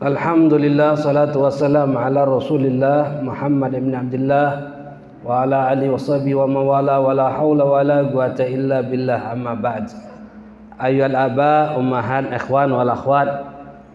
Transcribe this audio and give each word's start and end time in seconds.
Alhamdulillah 0.00 0.96
salatu 0.96 1.44
wassalam 1.44 1.92
ala 1.92 2.24
Rasulillah 2.24 3.20
Muhammad 3.20 3.76
ibn 3.76 3.92
Abdullah 3.92 4.48
wa 5.20 5.44
ala 5.44 5.76
alihi 5.76 5.92
washabihi 5.92 6.40
wa 6.40 6.48
mawala 6.48 7.04
wa 7.04 7.12
la 7.12 7.28
haula 7.28 7.68
wa 7.68 7.84
la 7.84 8.08
quwata 8.08 8.48
illa 8.48 8.80
billah 8.80 9.28
amma 9.28 9.52
ba'd. 9.60 9.92
Ayyuhal 10.80 11.12
aba, 11.12 11.76
ummahat, 11.76 12.32
ikhwan 12.32 12.72
wal 12.72 12.88
akhwat, 12.88 13.28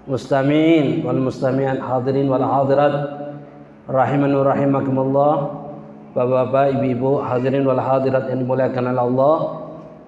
mustami'in 0.05 1.01
wal 1.01 1.17
mustami'an 1.17 1.81
hadirin 1.81 2.29
wal 2.29 2.46
hadirat 2.46 2.94
rahimani 3.90 4.37
wa 4.37 4.46
rahimakumullah. 4.46 5.33
Bapak-bapak, 6.13 6.85
ibu-ibu, 6.85 7.26
hadirin 7.26 7.65
wal 7.65 7.81
hadirat 7.81 8.29
yang 8.29 8.46
dimuliakan 8.46 8.94
oleh 8.94 9.03
Allah. 9.10 9.37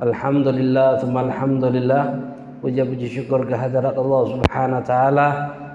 Alhamdulillah, 0.05 1.01
thumma 1.01 1.25
alhamdulillah. 1.25 2.03
Puja-puji 2.61 3.09
syukur 3.09 3.49
kehadirat 3.49 3.97
Allah 3.97 4.21
Subhanahu 4.29 4.77
wa 4.77 4.85
taala 4.85 5.27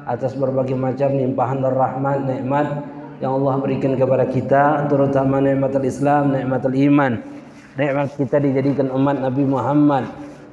atas 0.07 0.35
berbagai 0.35 0.75
macam 0.75 1.15
limpahan 1.15 1.63
rahmat 1.63 2.27
nikmat 2.27 2.67
yang 3.23 3.39
Allah 3.39 3.55
berikan 3.63 3.95
kepada 3.95 4.27
kita 4.27 4.91
terutama 4.91 5.39
nikmatul 5.39 5.87
Islam, 5.87 6.35
nikmatul 6.35 6.75
iman. 6.75 7.23
Nikmat 7.79 8.19
kita 8.19 8.43
dijadikan 8.43 8.91
umat 8.93 9.23
Nabi 9.23 9.47
Muhammad 9.47 10.05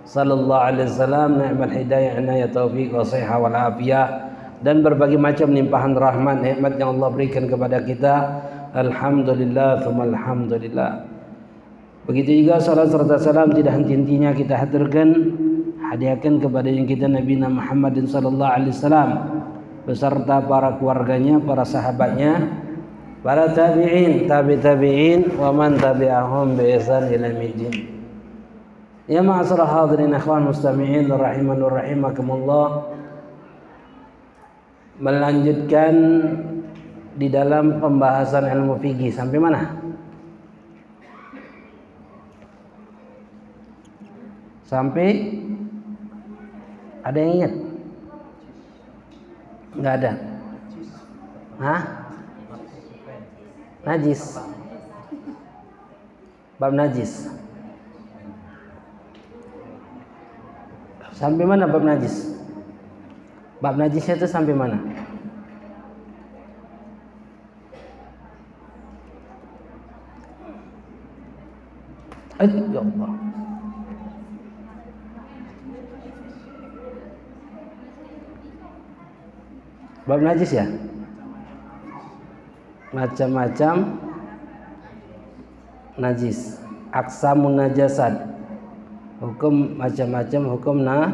sallallahu 0.05 0.63
alaihi 0.69 0.87
wasallam, 0.87 1.41
nikmat 1.41 1.69
hidayah, 1.73 2.21
inayah, 2.21 2.49
taufik, 2.53 2.93
wasihah 2.93 3.37
wal 3.41 3.57
afiyah 3.57 4.29
dan 4.61 4.85
berbagai 4.85 5.17
macam 5.17 5.49
limpahan 5.49 5.97
rahmat 5.97 6.45
nikmat 6.45 6.77
yang 6.77 6.95
Allah 6.99 7.09
berikan 7.09 7.49
kepada 7.49 7.81
kita. 7.81 8.15
Alhamdulillah, 8.69 9.81
thumma 9.81 10.05
alhamdulillah. 10.13 11.09
Begitu 12.05 12.45
juga 12.45 12.61
salat 12.61 12.93
serta 12.93 13.17
salam 13.17 13.49
tidak 13.53 13.81
henti-hentinya 13.81 14.33
kita 14.33 14.57
haturkan 14.57 15.33
hadiahkan 15.89 16.37
kepada 16.37 16.69
yang 16.69 16.85
kita 16.85 17.09
Nabi 17.09 17.37
Muhammad 17.37 17.97
sallallahu 17.97 18.53
alaihi 18.53 18.73
wasallam 18.73 19.38
beserta 19.89 20.37
para 20.45 20.77
keluarganya, 20.77 21.41
para 21.41 21.65
sahabatnya, 21.65 22.61
para 23.25 23.49
tabi'in, 23.49 24.29
tabi 24.29 24.61
tabi'in 24.61 25.33
wa 25.33 25.49
man 25.49 25.81
tabi'ahum 25.81 26.53
bi 26.53 26.77
ihsan 26.77 27.09
ila 27.09 27.25
yaumil 27.33 27.97
Ya 29.09 29.25
ma'asara 29.25 29.65
hadirin 29.65 30.13
ikhwan 30.13 30.45
mustami'in 30.45 31.09
rahiman 31.09 31.57
rahimakumullah 31.57 32.93
melanjutkan 35.01 35.95
di 37.17 37.25
dalam 37.33 37.81
pembahasan 37.81 38.45
ilmu 38.45 38.77
fikih 38.77 39.09
sampai 39.09 39.41
mana? 39.41 39.73
Sampai 44.69 45.33
ada 47.01 47.17
yang 47.17 47.33
ingat? 47.41 47.68
Enggak 49.75 49.93
ada. 50.01 50.11
Hah? 51.59 51.81
Najis. 53.85 54.23
Bab 56.59 56.71
najis. 56.75 57.31
Sampai 61.15 61.43
mana 61.43 61.67
bab 61.67 61.83
najis? 61.83 62.31
Bab 63.59 63.75
najisnya 63.75 64.15
itu 64.15 64.27
sampai 64.27 64.55
mana? 64.55 64.79
Ya 72.39 72.79
Allah. 72.79 73.11
Bab 80.09 80.25
najis 80.25 80.57
ya? 80.57 80.65
Macam-macam 82.89 83.93
najis. 86.01 86.57
Aksamun 86.89 87.61
najasat. 87.61 88.17
Hukum 89.21 89.77
macam-macam 89.77 90.41
hukum 90.57 90.81
na 90.81 91.13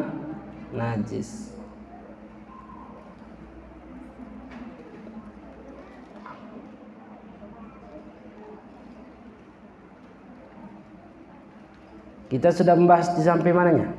najis. 0.71 1.51
Kita 12.31 12.47
sudah 12.47 12.79
membahas 12.79 13.11
di 13.11 13.27
sampai 13.27 13.51
mananya? 13.51 13.91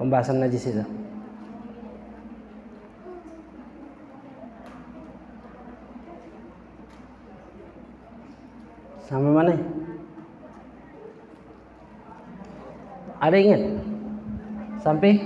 Pembahasan 0.00 0.40
najis 0.40 0.72
itu. 0.72 1.01
Sampai 9.12 9.28
mana? 9.28 9.52
Ada 13.20 13.36
ingat? 13.36 13.62
Sampai 14.80 15.20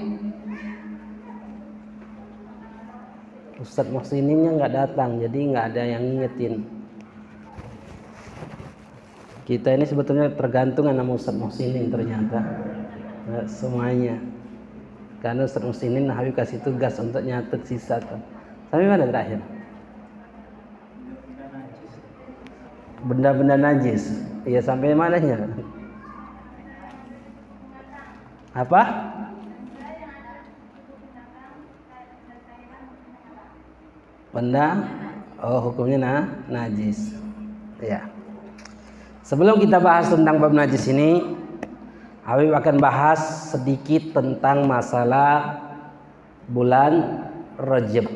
Ustadz 3.63 3.95
Muhsininnya 3.95 4.59
nggak 4.59 4.75
datang, 4.75 5.23
jadi 5.23 5.39
nggak 5.39 5.67
ada 5.71 5.83
yang 5.87 6.03
ngingetin. 6.03 6.67
Kita 9.47 9.71
ini 9.71 9.87
sebetulnya 9.87 10.35
tergantung 10.35 10.91
sama 10.91 11.15
Ustadz 11.15 11.39
Muhsinin 11.39 11.87
ternyata. 11.87 12.43
Nggak 13.31 13.47
semuanya. 13.47 14.19
Karena 15.23 15.47
Ustadz 15.47 15.63
Muhsinin 15.63 16.11
Habib 16.11 16.35
kasih 16.35 16.59
tugas 16.67 16.99
untuk 16.99 17.23
nyatet 17.23 17.63
sisa. 17.63 18.03
Sampai 18.67 18.91
mana 18.91 19.07
terakhir? 19.07 19.56
Benda-benda 23.07 23.55
najis. 23.55 24.11
Ya 24.43 24.59
sampai 24.59 24.95
mananya? 24.99 25.47
Apa? 28.51 28.83
Benda 34.35 34.67
oh 35.41 35.71
hukumnya 35.71 35.99
nah, 35.99 36.23
najis. 36.51 37.15
Ya. 37.81 38.05
Sebelum 39.27 39.59
kita 39.59 39.83
bahas 39.83 40.11
tentang 40.13 40.39
bab 40.39 40.55
najis 40.55 40.87
ini, 40.87 41.35
Habib 42.23 42.55
akan 42.55 42.77
bahas 42.79 43.51
sedikit 43.55 44.15
tentang 44.15 44.67
masalah 44.67 45.63
bulan 46.47 47.23
Rajab. 47.57 48.07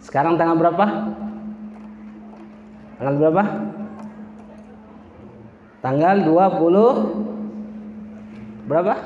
Sekarang 0.00 0.40
tanggal 0.40 0.56
berapa? 0.56 0.86
Tanggal 2.96 3.14
berapa? 3.20 3.42
Tanggal 5.80 6.28
20 6.28 8.68
berapa? 8.68 9.00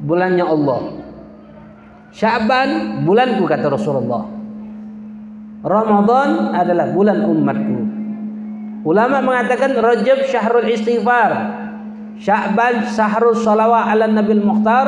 bulannya 0.01 0.45
Allah. 0.45 0.81
Sya'ban 2.15 3.01
bulanku 3.03 3.43
kata 3.43 3.67
Rasulullah. 3.67 4.23
Ramadan 5.65 6.55
adalah 6.55 6.87
bulan 6.95 7.25
umatku. 7.25 7.79
Ulama 8.85 9.17
mengatakan 9.19 9.75
Rajab 9.75 10.29
syahrul 10.29 10.69
istighfar. 10.69 11.31
Sya'ban 12.21 12.87
syahrul 12.93 13.35
salawat 13.35 13.91
ala 13.91 14.07
Nabil 14.07 14.45
Mukhtar. 14.45 14.87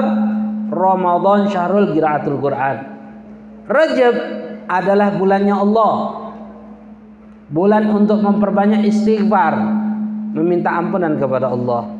Ramadan 0.71 1.51
syahrul 1.51 1.91
qiraatul 1.91 2.39
Quran. 2.39 2.77
Rajab 3.67 4.15
adalah 4.69 5.11
bulannya 5.17 5.55
Allah. 5.55 5.95
Bulan 7.47 7.87
untuk 7.91 8.19
memperbanyak 8.19 8.87
istighfar, 8.87 9.55
meminta 10.35 10.71
ampunan 10.75 11.15
kepada 11.15 11.51
Allah. 11.51 11.96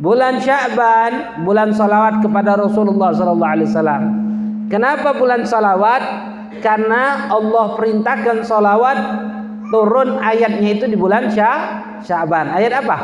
Bulan 0.00 0.40
Sya'ban, 0.40 1.44
bulan 1.44 1.76
salawat 1.76 2.24
kepada 2.24 2.56
Rasulullah 2.56 3.12
sallallahu 3.12 3.52
alaihi 3.52 3.68
wasallam. 3.68 4.02
Kenapa 4.72 5.12
bulan 5.12 5.44
salawat? 5.44 6.02
Karena 6.64 7.28
Allah 7.28 7.76
perintahkan 7.76 8.40
salawat 8.40 8.98
turun 9.68 10.16
ayatnya 10.24 10.72
itu 10.72 10.88
di 10.88 10.96
bulan 10.96 11.28
Sya'ban. 12.00 12.48
Ayat 12.48 12.80
apa? 12.80 12.96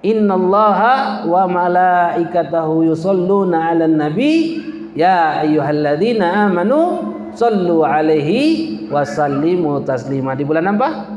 Innallaha 0.00 1.28
wa 1.28 1.44
malaikatahu 1.44 2.88
yusalluna 2.88 3.76
'alan 3.76 4.00
nabi 4.00 4.56
ya 4.96 5.44
ayyuhalladzina 5.44 6.48
amanu 6.48 7.12
sallu 7.36 7.84
alaihi 7.84 8.88
wasallimu 8.88 9.84
taslima. 9.84 10.32
Di 10.32 10.48
bulan 10.48 10.64
apa? 10.72 11.09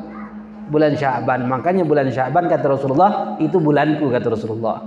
Bulan 0.73 0.97
Sya'ban. 0.97 1.45
Makanya 1.45 1.85
bulan 1.85 2.09
Sya'ban 2.09 2.49
kata 2.49 2.65
Rasulullah 2.73 3.37
itu 3.37 3.61
bulanku 3.61 4.09
kata 4.09 4.33
Rasulullah. 4.33 4.81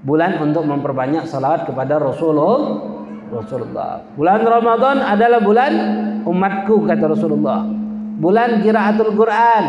Bulan 0.00 0.40
untuk 0.40 0.64
memperbanyak 0.64 1.28
salawat 1.28 1.68
kepada 1.68 2.00
Rasulullah. 2.00 2.88
Rasulullah. 3.28 4.00
Bulan 4.16 4.40
Ramadan 4.44 5.04
adalah 5.04 5.40
bulan 5.44 5.72
umatku 6.24 6.88
kata 6.88 7.04
Rasulullah. 7.12 7.68
Bulan 8.16 8.64
kiraatul 8.64 9.12
Quran. 9.12 9.64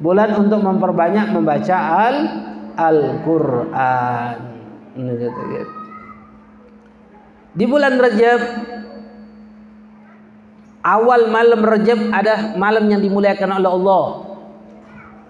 Bulan 0.00 0.32
untuk 0.40 0.64
memperbanyak 0.64 1.30
membaca 1.30 1.76
al 1.76 2.16
Al-Quran. 2.74 4.36
Di 7.54 7.64
bulan 7.70 7.94
Rajab 8.02 8.40
awal 10.82 11.30
malam 11.30 11.62
Rajab 11.62 11.98
ada 12.10 12.58
malam 12.58 12.90
yang 12.90 12.98
dimuliakan 12.98 13.62
oleh 13.62 13.70
Allah 13.70 14.33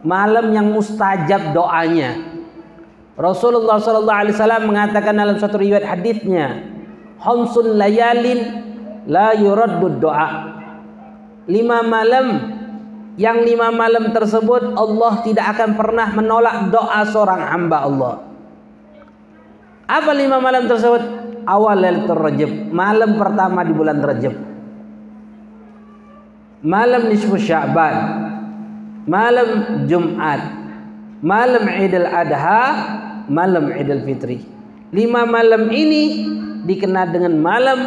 malam 0.04 0.52
yang 0.52 0.70
mustajab 0.70 1.56
doanya. 1.56 2.20
Rasulullah 3.16 3.80
sallallahu 3.80 4.20
alaihi 4.26 4.36
wasallam 4.36 4.62
mengatakan 4.68 5.14
dalam 5.16 5.40
suatu 5.40 5.56
riwayat 5.58 5.86
hadisnya, 5.86 6.62
"Khamsun 7.18 7.74
layalin 7.74 8.40
la 9.08 9.32
yuraddu 9.34 9.98
doa." 9.98 10.54
Lima 11.48 11.84
malam 11.84 12.26
yang 13.16 13.44
lima 13.46 13.70
malam 13.70 14.10
tersebut 14.10 14.74
Allah 14.74 15.12
tidak 15.22 15.46
akan 15.56 15.76
pernah 15.78 16.08
menolak 16.12 16.68
doa 16.72 17.00
seorang 17.06 17.40
hamba 17.46 17.78
Allah. 17.86 18.14
Apa 19.84 20.10
lima 20.16 20.40
malam 20.40 20.64
tersebut? 20.64 21.02
Awal 21.44 21.76
Lailatul 21.76 22.16
Rajab, 22.16 22.50
malam 22.72 23.20
pertama 23.20 23.60
di 23.68 23.72
bulan 23.76 24.00
Rajab. 24.00 24.32
Malam 26.64 27.12
nisfu 27.12 27.36
Sya'ban, 27.36 27.94
malam 29.04 29.84
Jumat, 29.88 30.40
malam 31.20 31.64
Idul 31.68 32.08
Adha, 32.08 32.62
malam 33.28 33.72
Idul 33.72 34.04
Fitri. 34.04 34.44
Lima 34.94 35.26
malam 35.26 35.68
ini 35.74 36.28
dikenal 36.64 37.12
dengan 37.12 37.34
malam 37.40 37.78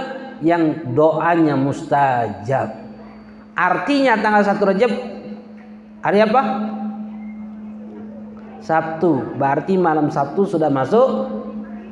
yang 0.43 0.93
doanya 0.93 1.57
mustajab. 1.57 2.85
Artinya 3.57 4.21
tanggal 4.21 4.45
1 4.45 4.61
Rajab 4.61 4.91
hari 6.05 6.19
apa? 6.21 6.41
Sabtu. 8.61 9.33
Berarti 9.39 9.79
malam 9.79 10.13
Sabtu 10.13 10.45
sudah 10.45 10.69
masuk 10.69 11.07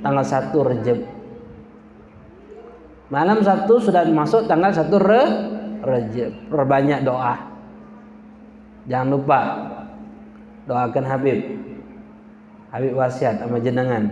tanggal 0.05 0.21
1 0.21 0.53
Rajab. 0.53 0.99
Malam 3.09 3.41
Sabtu 3.41 3.81
sudah 3.81 4.05
masuk 4.05 4.45
tanggal 4.45 4.69
1 4.69 4.93
Rajab. 5.81 6.31
Perbanyak 6.53 7.01
doa. 7.01 7.54
Jangan 8.85 9.07
lupa 9.09 9.39
doakan 10.69 11.05
Habib. 11.05 11.39
Habib 12.69 12.93
wasiat 12.93 13.41
sama 13.41 13.57
jenengan. 13.57 14.05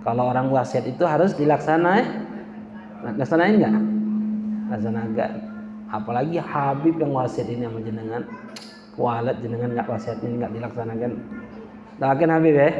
Kalau 0.00 0.32
orang 0.32 0.48
wasiat 0.48 0.88
itu 0.88 1.04
harus 1.04 1.36
dilaksanain. 1.36 2.28
Laksanain 3.16 3.60
enggak? 3.60 3.76
Laksanakan. 4.72 5.32
Apalagi 5.90 6.38
Habib 6.40 6.96
yang 6.96 7.12
wasiat 7.12 7.48
ini 7.50 7.68
sama 7.68 7.80
jenengan. 7.84 8.22
Kualat 8.96 9.36
jenengan 9.44 9.72
enggak 9.76 9.88
wasiatnya 9.88 10.28
enggak 10.28 10.52
dilaksanakan. 10.56 11.10
Doakan 12.00 12.30
Habib 12.32 12.54
ya. 12.56 12.70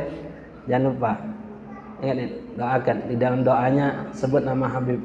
Jangan 0.68 0.84
lupa. 0.92 1.12
Ingat 2.00 2.16
nih, 2.16 2.30
doakan 2.56 2.96
di 3.12 3.16
dalam 3.20 3.40
doanya 3.44 4.08
sebut 4.16 4.40
nama 4.40 4.64
Habib 4.72 5.04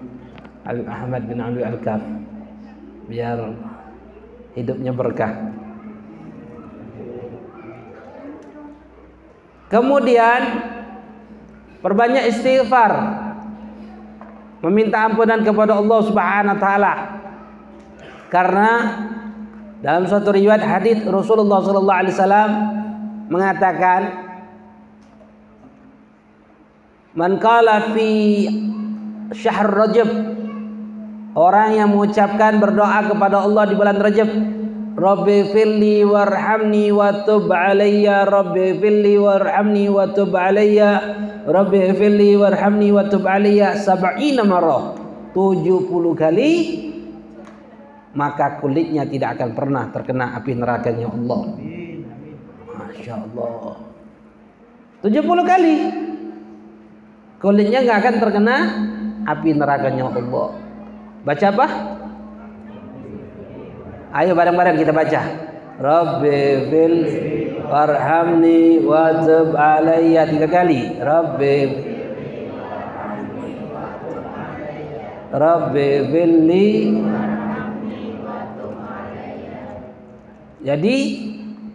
Habib 0.63 0.87
Ahmad 0.87 1.27
bin 1.27 1.43
Ali 1.43 1.59
Al-Kaf 1.59 1.99
biar 3.11 3.37
hidupnya 4.57 4.95
berkah. 4.95 5.54
Kemudian 9.69 10.41
perbanyak 11.81 12.29
istighfar. 12.29 12.91
Meminta 14.65 15.05
ampunan 15.05 15.45
kepada 15.45 15.77
Allah 15.77 15.99
Subhanahu 16.01 16.55
wa 16.57 16.61
taala. 16.61 16.93
Karena 18.33 18.69
dalam 19.85 20.09
suatu 20.09 20.33
riwayat 20.33 20.65
hadis 20.65 21.05
Rasulullah 21.05 21.61
sallallahu 21.61 21.99
alaihi 22.01 22.15
wasallam 22.17 22.51
mengatakan 23.29 24.01
Man 27.15 27.39
qala 27.39 27.95
fi 27.95 28.09
syahr 29.31 29.71
Rajab 29.71 30.09
orang 31.31 31.79
yang 31.79 31.95
mengucapkan 31.95 32.59
berdoa 32.59 33.07
kepada 33.07 33.39
Allah 33.39 33.63
di 33.71 33.75
bulan 33.77 34.01
Rajab 34.01 34.29
Rabbi 34.95 35.51
filli 35.51 36.07
warhamni 36.07 36.87
wa 36.87 37.27
tub 37.27 37.51
alayya 37.51 38.23
Rabbi 38.23 38.79
filli 38.79 39.19
warhamni 39.19 39.91
wa 39.91 40.07
tub 40.07 40.31
alayya 40.31 40.91
Rabbi 41.43 41.91
filli 41.99 42.39
warhamni 42.39 42.95
wa 42.95 43.03
tub 43.11 43.27
alayya 43.27 43.75
sab'ina 43.75 44.47
marrah 44.47 44.95
70 45.35 45.91
kali 46.15 46.51
maka 48.15 48.63
kulitnya 48.63 49.03
tidak 49.03 49.35
akan 49.35 49.51
pernah 49.51 49.91
terkena 49.91 50.39
api 50.39 50.55
nerakanya 50.55 51.11
Allah. 51.11 51.41
Masya 52.71 53.13
Allah. 53.19 53.75
70 55.03 55.11
kali 55.43 55.75
kulitnya 57.43 57.83
nggak 57.83 57.99
akan 57.99 58.15
terkena 58.23 58.55
api 59.27 59.49
nerakanya 59.51 60.07
Allah. 60.07 60.47
Baca 61.27 61.47
apa? 61.51 61.67
Ayo 64.15 64.31
bareng-bareng 64.31 64.79
kita 64.79 64.95
baca. 64.95 65.21
Rabbi 65.75 66.39
fil 66.71 66.97
warhamni 67.67 68.79
wa 68.79 69.11
tub 69.27 69.51
alayya 69.59 70.23
tiga 70.31 70.47
kali. 70.47 71.03
Rabbi 71.03 71.55
Rabbi 75.35 75.87
filli 76.15 76.67
Jadi 80.63 80.95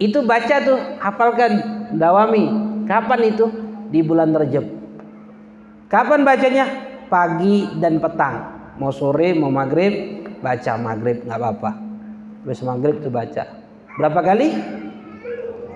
itu 0.01 0.19
baca 0.25 0.55
tuh, 0.65 0.81
hafalkan 0.97 1.51
dawami. 1.93 2.49
Kapan 2.89 3.21
itu? 3.29 3.45
Di 3.93 4.01
bulan 4.01 4.33
Rajab. 4.33 4.65
Kapan 5.93 6.25
bacanya? 6.25 6.65
Pagi 7.05 7.69
dan 7.77 8.01
petang. 8.01 8.35
Mau 8.81 8.89
sore, 8.89 9.37
mau 9.37 9.53
maghrib, 9.53 10.25
baca 10.41 10.73
maghrib 10.81 11.21
nggak 11.21 11.37
apa-apa. 11.37 11.90
Habis 12.41 12.61
maghrib 12.65 12.97
tuh 13.05 13.13
baca. 13.13 13.43
Berapa 14.01 14.19
kali? 14.25 14.49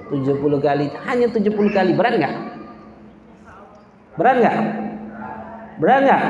70 0.10 0.62
kali. 0.62 0.86
Hanya 1.06 1.28
70 1.30 1.70
kali. 1.70 1.92
Berat 1.94 2.14
nggak? 2.18 2.36
Berat 4.18 4.36
nggak? 4.42 4.58
Berat 5.78 6.00
nggak? 6.06 6.24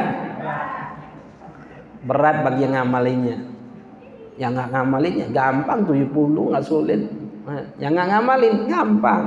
Berat 2.06 2.38
bagi 2.44 2.62
yang 2.68 2.74
ngamalinnya. 2.76 3.38
Yang 4.36 4.52
nggak 4.60 4.70
ngamalinnya 4.76 5.26
gampang 5.32 5.80
70 5.88 6.52
nggak 6.52 6.66
sulit. 6.66 7.02
Nah, 7.46 7.62
yang 7.78 7.94
nggak 7.94 8.10
ngamalin 8.10 8.56
gampang. 8.66 9.24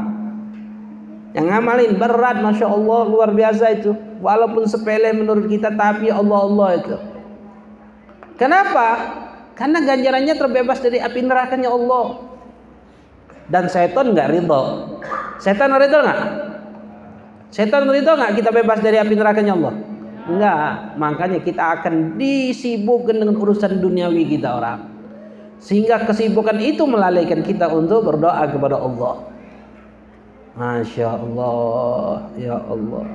Yang 1.36 1.46
ngamalin 1.54 1.92
berat, 2.00 2.36
masya 2.40 2.66
Allah 2.66 3.00
luar 3.06 3.30
biasa 3.30 3.64
itu. 3.78 3.92
Walaupun 4.18 4.66
sepele 4.66 5.12
menurut 5.14 5.46
kita, 5.46 5.70
tapi 5.76 6.10
Allah 6.10 6.38
Allah 6.40 6.68
itu. 6.82 6.96
Kenapa? 8.40 8.88
Karena 9.58 9.82
ganjarannya 9.82 10.34
terbebas 10.38 10.78
dari 10.78 11.02
api 11.02 11.18
nerakanya 11.26 11.74
Allah. 11.74 12.22
Dan 13.50 13.66
setan 13.66 14.14
nggak 14.14 14.30
ridho. 14.30 14.62
Setan 15.42 15.74
ridho 15.74 15.98
nggak? 15.98 16.20
Setan 17.50 17.90
ridho 17.90 18.12
nggak 18.14 18.38
kita 18.38 18.54
bebas 18.54 18.78
dari 18.78 19.02
api 19.02 19.18
nerakanya 19.18 19.58
Allah? 19.58 19.74
Enggak. 20.30 20.94
Makanya 20.94 21.42
kita 21.42 21.62
akan 21.82 22.14
disibukkan 22.14 23.18
dengan 23.18 23.34
urusan 23.34 23.82
duniawi 23.82 24.30
kita 24.30 24.62
orang. 24.62 24.80
Sehingga 25.58 26.06
kesibukan 26.06 26.54
itu 26.62 26.86
melalaikan 26.86 27.42
kita 27.42 27.66
untuk 27.66 28.06
berdoa 28.06 28.46
kepada 28.46 28.78
Allah. 28.78 29.26
Masya 30.54 31.18
Allah, 31.18 32.30
ya 32.38 32.62
Allah. 32.62 33.06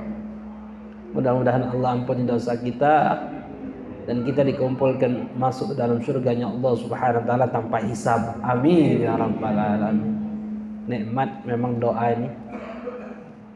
Mudah-mudahan 1.16 1.72
Allah 1.72 1.90
ampuni 1.94 2.28
dosa 2.28 2.52
kita 2.58 3.16
dan 4.04 4.20
kita 4.20 4.44
dikumpulkan 4.44 5.32
masuk 5.40 5.72
dalam 5.72 6.00
surganya 6.04 6.52
Allah 6.52 6.72
Subhanahu 6.76 7.24
wa 7.24 7.26
taala 7.26 7.46
tanpa 7.48 7.80
hisab. 7.80 8.36
Amin 8.44 9.00
ya 9.00 9.16
rabbal 9.16 9.56
alamin. 9.56 10.12
Nikmat 10.84 11.48
memang 11.48 11.80
doa 11.80 12.12
ini. 12.12 12.28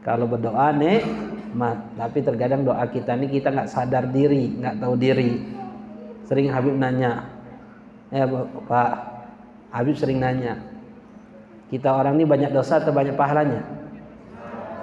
Kalau 0.01 0.25
berdoa 0.25 0.73
nikmat. 0.73 1.77
Tapi 1.93 2.17
terkadang 2.25 2.65
doa 2.65 2.81
kita 2.89 3.13
ini 3.13 3.29
kita 3.29 3.53
nggak 3.53 3.69
sadar 3.69 4.09
diri 4.09 4.57
nggak 4.57 4.81
tahu 4.81 4.97
diri. 4.97 5.37
Sering 6.25 6.49
Habib 6.49 6.77
nanya 6.77 7.29
ya 8.09 8.25
Pak 8.65 8.91
Habib 9.69 9.93
sering 9.93 10.17
nanya 10.17 10.57
kita 11.69 11.93
orang 11.93 12.17
ini 12.17 12.25
banyak 12.25 12.49
dosa 12.49 12.81
atau 12.81 12.89
banyak 12.89 13.13
pahalanya? 13.13 13.61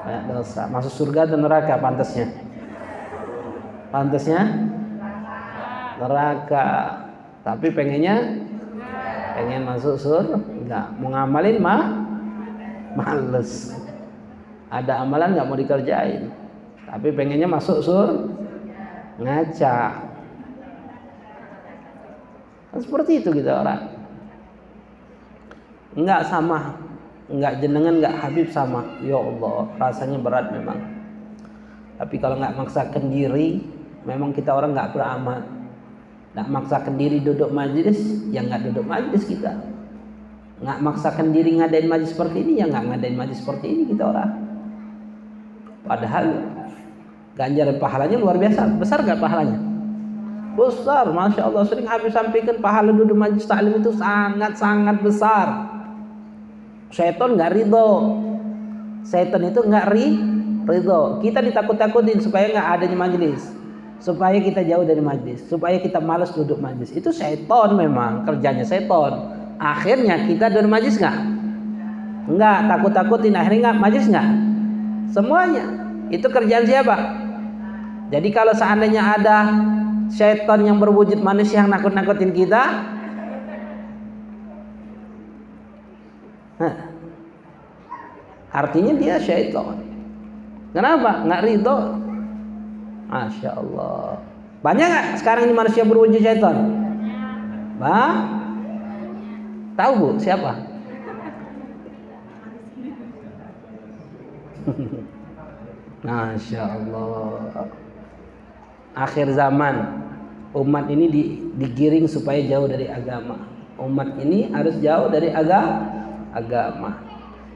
Banyak 0.07 0.25
dosa. 0.31 0.71
Masuk 0.71 0.95
surga 0.95 1.27
atau 1.27 1.35
neraka 1.35 1.75
pantasnya? 1.83 2.31
Pantasnya 3.91 4.71
neraka. 6.01 6.69
Tapi 7.47 7.71
pengennya 7.71 8.43
pengen 9.37 9.69
masuk 9.69 10.01
surga 10.01 10.97
mau 10.99 11.13
ngamalin 11.13 11.61
mah 11.61 11.83
males. 12.97 13.77
Ada 14.73 15.05
amalan 15.05 15.37
nggak 15.37 15.47
mau 15.47 15.59
dikerjain. 15.59 16.33
Tapi 16.87 17.09
pengennya 17.15 17.47
masuk 17.47 17.79
sur 17.85 18.09
ngaca. 19.23 19.77
Kan 22.73 22.81
seperti 22.83 23.23
itu 23.23 23.31
kita 23.31 23.63
orang. 23.63 23.83
Nggak 25.97 26.23
sama 26.29 26.77
nggak 27.27 27.63
jenengan 27.63 27.95
nggak 28.03 28.17
Habib 28.23 28.49
sama. 28.51 28.83
Ya 29.07 29.19
Allah 29.19 29.71
rasanya 29.79 30.19
berat 30.19 30.51
memang. 30.51 30.79
Tapi 31.97 32.19
kalau 32.19 32.37
nggak 32.43 32.59
maksakan 32.59 33.09
diri 33.09 33.63
memang 34.03 34.35
kita 34.35 34.51
orang 34.51 34.75
nggak 34.75 34.93
beramal 34.93 35.56
nggak 36.37 36.53
maksakan 36.53 37.01
diri 37.01 37.25
duduk 37.25 37.49
majlis 37.49 38.29
ya 38.29 38.45
nggak 38.45 38.69
duduk 38.69 38.85
majlis 38.85 39.25
kita. 39.25 39.57
Nggak 40.61 40.79
maksakan 40.85 41.33
diri 41.33 41.57
ngadain 41.57 41.89
majlis 41.89 42.13
seperti 42.13 42.45
ini 42.45 42.61
ya 42.61 42.69
nggak 42.69 42.93
ngadain 42.93 43.17
majlis 43.17 43.41
seperti 43.41 43.73
ini 43.73 43.83
kita 43.89 44.05
orang. 44.05 44.37
Padahal 45.89 46.45
ganjaran 47.41 47.81
pahalanya 47.81 48.21
luar 48.21 48.37
biasa. 48.37 48.69
Besar 48.77 49.01
nggak 49.01 49.17
pahalanya? 49.17 49.57
Besar 50.61 51.09
masya 51.09 51.49
Allah. 51.49 51.65
Sering 51.65 51.89
habis 51.89 52.13
sampaikan 52.13 52.61
pahala 52.61 52.93
duduk 52.93 53.17
majlis 53.17 53.49
taklim 53.49 53.81
itu 53.81 53.97
sangat 53.97 54.61
sangat 54.61 55.01
besar. 55.01 55.73
Setan 56.93 57.41
nggak 57.41 57.57
ridho. 57.57 57.89
Setan 59.09 59.41
itu 59.41 59.65
nggak 59.65 59.89
ri 59.89 60.21
ridho. 60.69 61.17
Kita 61.25 61.41
ditakut-takutin 61.41 62.21
supaya 62.21 62.53
nggak 62.53 62.69
adanya 62.77 62.97
majlis 63.09 63.56
supaya 64.01 64.39
kita 64.41 64.63
jauh 64.67 64.85
dari 64.85 65.01
majlis. 65.01 65.45
Supaya 65.47 65.81
kita 65.81 66.01
malas 66.01 66.33
duduk 66.33 66.61
majlis. 66.61 66.93
Itu 66.93 67.11
setan 67.13 67.77
memang. 67.77 68.25
Kerjanya 68.29 68.65
setan. 68.65 69.13
Akhirnya 69.57 70.29
kita 70.29 70.53
dari 70.53 70.69
majlis 70.69 71.01
nggak? 71.01 71.17
Nggak. 72.33 72.59
Takut 72.69 72.93
takutin 72.93 73.35
akhirnya 73.37 73.71
nggak? 73.71 73.79
Majlis 73.81 74.07
nggak? 74.13 74.29
Semuanya. 75.13 75.65
Itu 76.13 76.31
kerjaan 76.31 76.67
siapa? 76.69 76.97
Jadi 78.07 78.29
kalau 78.31 78.55
seandainya 78.55 79.03
ada 79.19 79.37
syaitan 80.11 80.63
yang 80.63 80.79
berwujud 80.79 81.19
manusia 81.19 81.63
yang 81.63 81.71
nakut 81.71 81.91
nakutin 81.91 82.31
kita 82.31 82.95
artinya 88.55 88.93
dia 88.97 89.21
syaitan 89.21 89.83
kenapa? 90.73 91.27
Nggak 91.27 91.43
ridho 91.45 91.79
Masya 93.07 93.51
Allah 93.55 94.37
banyak 94.67 94.83
nggak 94.83 95.07
sekarang 95.23 95.47
ini 95.47 95.55
manusia 95.55 95.87
berwujud 95.87 96.19
syaitan? 96.19 96.57
Bah? 97.79 98.19
Tahu 99.79 99.93
Bu 99.95 100.09
siapa? 100.19 100.59
Masya 106.07 106.63
Allah. 106.67 107.71
Akhir 108.97 109.31
zaman 109.37 110.03
umat 110.57 110.91
ini 110.91 111.07
di, 111.13 111.23
digiring 111.61 112.11
supaya 112.11 112.43
jauh 112.43 112.67
dari 112.67 112.91
agama. 112.91 113.47
Umat 113.79 114.19
ini 114.19 114.51
harus 114.51 114.75
jauh 114.83 115.13
dari 115.13 115.31
aga, 115.31 115.85
agama. 116.35 117.07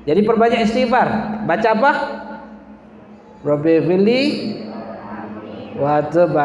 Jadi 0.06 0.20
perbanyak 0.22 0.62
istighfar. 0.68 1.42
Baca 1.48 1.68
apa? 1.74 1.92
Rabbi 3.40 3.80
wa 5.80 6.04
tub 6.12 6.36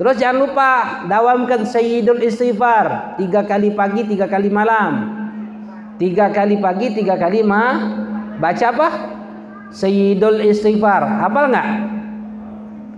Terus 0.00 0.16
jangan 0.18 0.48
lupa 0.48 0.70
dawamkan 1.06 1.68
sayyidul 1.68 2.24
istighfar 2.24 3.14
tiga 3.20 3.44
kali 3.44 3.76
pagi 3.76 4.08
tiga 4.08 4.26
kali 4.26 4.48
malam. 4.48 5.20
Tiga 6.00 6.32
kali 6.32 6.58
pagi 6.58 6.96
tiga 6.96 7.20
kali 7.20 7.44
ma 7.44 7.92
baca 8.40 8.66
apa? 8.72 8.88
Sayyidul 9.70 10.42
istighfar. 10.48 11.06
Hafal 11.06 11.44
nggak? 11.52 11.68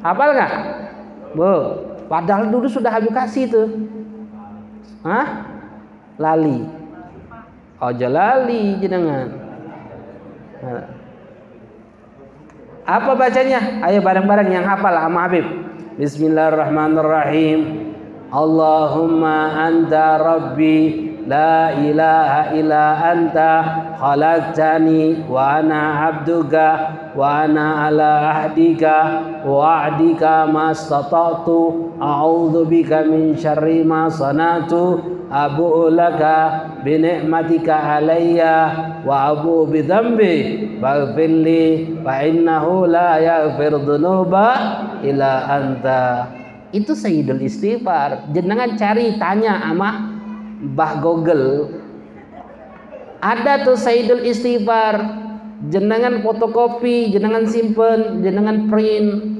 Hafal 0.00 0.28
nggak? 0.32 0.52
Bu, 1.34 1.52
padahal 2.06 2.48
dulu 2.48 2.70
sudah 2.70 2.94
habis 2.94 3.10
kasih 3.10 3.50
tuh. 3.50 3.68
Hah? 5.02 5.50
Lali. 6.16 6.62
Oh 7.82 7.92
lali 7.92 8.80
jenengan. 8.80 9.28
Apa 12.84 13.16
bacanya? 13.16 13.80
Ayo 13.80 14.04
bareng-bareng 14.04 14.52
yang 14.52 14.68
hafal 14.68 14.92
sama 14.92 15.24
Habib. 15.24 15.48
Bismillahirrahmanirrahim. 15.96 17.80
Allahumma 18.28 19.56
anta 19.56 20.20
rabbi 20.20 21.16
la 21.24 21.72
ilaha 21.80 22.52
illa 22.52 23.00
anta 23.00 23.52
khalaqtani 23.96 25.24
wa 25.24 25.64
ana 25.64 26.12
abduka 26.12 26.68
wa 27.16 27.48
ana 27.48 27.88
ala 27.88 28.12
ahdika 28.36 28.96
wa 29.48 29.88
ahdika 29.88 30.44
ma 30.44 30.76
stata'tu 30.76 31.96
a'udzu 31.96 32.68
bika 32.68 33.08
min 33.08 33.32
syarri 33.32 33.80
ma 33.80 34.12
sanatu 34.12 35.13
abu'u 35.32 35.88
laka 35.92 36.68
bi 36.84 37.00
ni'matika 37.00 38.00
alayya 38.00 38.54
wa 39.04 39.32
abu 39.32 39.64
bi 39.68 39.80
dhanbi 39.80 40.34
faghfirli 40.78 41.96
fa 42.04 42.24
innahu 42.24 42.84
la 42.88 43.20
yaghfir 43.20 43.72
dhunuba 43.80 44.48
illa 45.00 45.48
anta. 45.48 46.28
Itu 46.74 46.98
sayyidul 46.98 47.40
istighfar. 47.46 48.34
Jenengan 48.34 48.74
cari 48.74 49.14
tanya 49.14 49.62
ama 49.62 50.10
Mbah 50.64 50.92
Google 50.98 51.70
ada 53.22 53.62
tuh 53.62 53.78
sayyidul 53.78 54.26
istighfar. 54.26 55.22
Jenengan 55.70 56.20
fotokopi 56.20 57.14
jenengan 57.14 57.46
simpen 57.48 58.20
jenengan 58.20 58.68
print. 58.68 59.32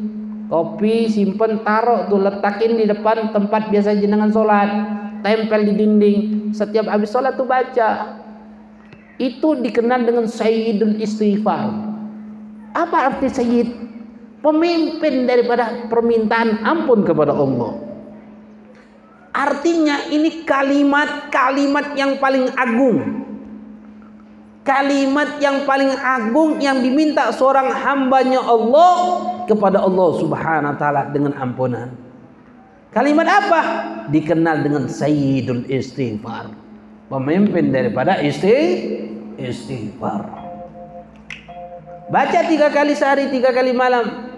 Kopi 0.45 1.09
simpen 1.09 1.65
taruh 1.65 2.07
tuh 2.07 2.21
letakin 2.21 2.77
di 2.77 2.85
depan 2.85 3.33
tempat 3.33 3.73
biasa 3.73 3.97
jenengan 3.97 4.29
sholat 4.29 4.71
tempel 5.25 5.65
di 5.65 5.73
dinding. 5.73 6.19
Setiap 6.53 6.85
habis 6.93 7.09
sholat 7.09 7.41
tuh 7.41 7.49
baca. 7.49 8.21
Itu 9.17 9.57
dikenal 9.57 10.05
dengan 10.05 10.29
sayyidul 10.29 11.01
istighfar. 11.01 11.73
Apa 12.77 13.09
arti 13.09 13.33
sayyid? 13.33 13.69
Pemimpin 14.45 15.25
daripada 15.25 15.89
permintaan 15.89 16.61
ampun 16.61 17.01
kepada 17.09 17.33
Allah. 17.33 17.81
Artinya 19.33 20.13
ini 20.13 20.45
kalimat-kalimat 20.45 21.97
yang 21.97 22.21
paling 22.21 22.53
agung. 22.53 23.25
Kalimat 24.65 25.41
yang 25.41 25.65
paling 25.65 25.93
agung 25.97 26.61
yang 26.61 26.85
diminta 26.85 27.33
seorang 27.33 27.73
hambanya 27.73 28.41
Allah 28.41 28.97
kepada 29.45 29.81
Allah 29.81 30.09
subhanahu 30.21 30.73
wa 30.73 30.79
ta'ala 30.79 31.03
dengan 31.13 31.37
ampunan. 31.37 32.04
Kalimat 32.95 33.27
apa? 33.27 33.61
Dikenal 34.15 34.63
dengan 34.63 34.87
Sayyidul 34.87 35.67
Istighfar. 35.67 36.55
Pemimpin 37.11 37.75
daripada 37.75 38.23
isti 38.23 38.55
istighfar. 39.35 40.31
Baca 42.07 42.41
tiga 42.47 42.71
kali 42.71 42.95
sehari, 42.95 43.35
tiga 43.35 43.51
kali 43.51 43.75
malam. 43.75 44.31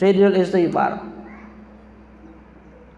Sayyidul 0.00 0.40
Istighfar. 0.40 1.04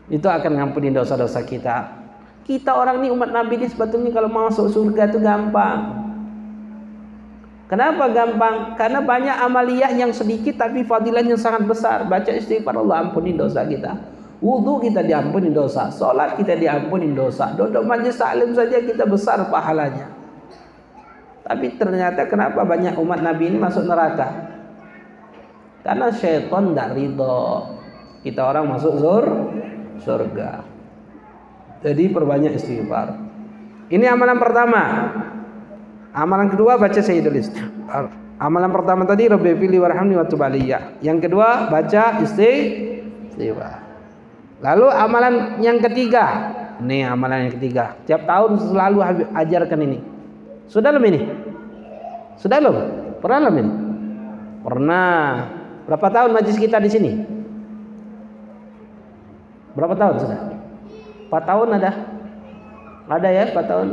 Itu 0.07 0.30
akan 0.30 0.52
ngampuni 0.54 0.95
dosa-dosa 0.95 1.42
kita. 1.42 1.99
Kita 2.47 2.78
orang 2.78 3.02
ini 3.02 3.12
umat 3.12 3.35
Nabi 3.35 3.61
ini 3.61 3.66
sebetulnya 3.68 4.14
kalau 4.14 4.30
masuk 4.30 4.71
surga 4.71 5.11
itu 5.11 5.18
gampang. 5.18 5.99
Kenapa 7.68 8.09
gampang? 8.09 8.78
Karena 8.80 9.04
banyak 9.04 9.37
amaliyah 9.45 9.92
yang 9.92 10.14
sedikit 10.14 10.57
tapi 10.57 10.87
fadilahnya 10.87 11.37
sangat 11.37 11.68
besar. 11.68 12.07
Baca 12.09 12.33
istighfar 12.33 12.78
Allah 12.78 13.04
ampuni 13.04 13.37
dosa 13.37 13.66
kita. 13.66 14.18
Wudhu 14.38 14.78
kita 14.87 15.02
diampuni 15.02 15.50
dosa. 15.50 15.90
Sholat 15.90 16.38
kita 16.38 16.54
diampuni 16.54 17.11
dosa. 17.11 17.50
Duduk 17.59 17.83
majlis 17.83 18.14
taklim 18.14 18.54
saja 18.54 18.78
kita 18.78 19.02
besar 19.02 19.42
pahalanya. 19.50 20.14
Tapi 21.42 21.75
ternyata 21.75 22.28
kenapa 22.30 22.62
banyak 22.62 22.95
umat 23.00 23.18
Nabi 23.18 23.50
ini 23.50 23.59
masuk 23.59 23.88
neraka? 23.88 24.30
Karena 25.83 26.12
syaitan 26.14 26.71
tidak 26.71 26.95
ridho. 26.95 27.66
Kita 28.23 28.47
orang 28.47 28.68
masuk 28.68 28.95
sur, 29.00 29.25
surga. 30.04 30.62
Jadi 31.83 32.04
perbanyak 32.12 32.59
istighfar. 32.59 33.16
Ini 33.88 34.04
amalan 34.12 34.37
pertama. 34.37 34.83
Amalan 36.12 36.52
kedua 36.52 36.76
baca 36.76 37.00
Sayyidul 37.00 37.40
Istighfar. 37.40 38.12
Amalan 38.38 38.71
pertama 38.71 39.02
tadi 39.09 39.26
Rabbi 39.26 39.57
fili 39.57 39.80
warhamni 39.80 40.14
wa 40.14 40.28
tubaliyya. 40.28 41.00
Yang 41.00 41.26
kedua 41.30 41.73
baca 41.73 42.21
istighfar. 42.21 43.88
Lalu 44.59 44.87
amalan 44.91 45.35
yang 45.62 45.79
ketiga. 45.79 46.55
Ini 46.83 47.11
amalan 47.11 47.47
yang 47.47 47.53
ketiga. 47.59 47.99
Tiap 48.07 48.27
tahun 48.27 48.59
selalu 48.59 48.99
ajarkan 49.35 49.81
ini. 49.83 49.99
Sudah 50.67 50.91
belum 50.95 51.05
ini? 51.11 51.21
Sudah 52.38 52.59
belum? 52.62 52.77
Pernah 53.23 53.38
belum 53.47 53.57
ini? 53.59 53.73
Pernah. 54.62 55.17
Berapa 55.87 56.07
tahun 56.12 56.31
majlis 56.35 56.59
kita 56.59 56.79
di 56.83 56.91
sini? 56.91 57.12
Berapa 59.79 59.95
tahun 59.95 60.15
sudah? 60.21 60.41
Empat 61.31 61.43
tahun 61.47 61.69
ada? 61.79 61.91
Ada 63.09 63.29
ya 63.33 63.43
empat 63.49 63.67
tahun? 63.71 63.88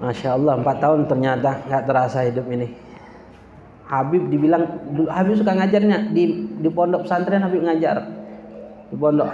Masya 0.00 0.28
Allah 0.32 0.54
empat 0.56 0.76
tahun 0.80 1.00
ternyata 1.04 1.50
nggak 1.68 1.84
terasa 1.84 2.24
hidup 2.24 2.48
ini. 2.48 2.89
Habib 3.90 4.30
dibilang 4.30 4.86
Habib 5.10 5.34
suka 5.34 5.50
ngajarnya 5.50 6.14
di 6.14 6.46
di 6.62 6.68
pondok 6.70 7.10
pesantren 7.10 7.42
Habib 7.42 7.66
ngajar 7.66 8.06
di 8.86 8.94
pondok. 8.94 9.26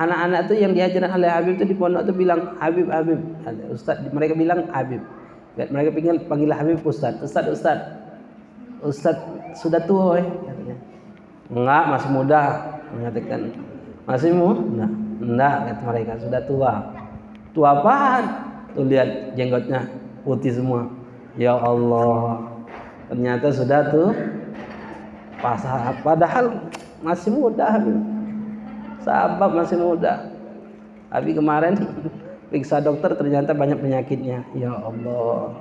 Anak-anak 0.00 0.48
tuh 0.48 0.56
yang 0.56 0.72
diajar 0.72 1.04
oleh 1.12 1.28
Habib 1.28 1.60
tuh 1.60 1.68
di 1.68 1.76
pondok 1.76 2.08
tuh 2.08 2.16
bilang 2.16 2.56
Habib 2.56 2.88
Habib. 2.88 3.20
Ustaz 3.68 4.00
mereka 4.08 4.32
bilang 4.32 4.64
Habib. 4.72 5.04
Mereka 5.60 5.92
panggil 5.92 6.16
panggil 6.24 6.50
Habib 6.56 6.80
Ustaz. 6.80 7.20
Ustaz 7.20 7.44
Ustaz. 7.52 7.78
Ustaz 8.80 9.20
sudah 9.60 9.84
tua 9.84 10.24
eh. 10.24 10.26
Enggak 11.52 11.84
masih 11.92 12.10
muda 12.14 12.40
mengatakan 12.96 13.40
masih 14.08 14.32
muda. 14.32 14.88
Enggak 15.20 15.56
kata 15.68 15.82
mereka 15.84 16.12
sudah 16.24 16.40
tua. 16.48 16.72
Tua 17.52 17.68
apaan? 17.76 18.24
Tuh 18.72 18.88
lihat 18.88 19.36
jenggotnya 19.36 19.84
putih 20.24 20.56
semua. 20.56 20.88
Ya 21.36 21.52
Allah. 21.52 22.49
Ternyata 23.10 23.50
sudah 23.50 23.90
tuh 23.90 24.14
pasah 25.42 25.98
padahal 26.06 26.70
masih 27.02 27.34
muda 27.34 27.66
Habib. 27.66 27.98
Sahabat 29.02 29.50
masih 29.50 29.82
muda. 29.82 30.30
Habib 31.10 31.42
kemarin 31.42 31.74
periksa 32.54 32.78
dokter 32.78 33.18
ternyata 33.18 33.50
banyak 33.50 33.82
penyakitnya. 33.82 34.46
Ya 34.54 34.70
Allah. 34.70 35.58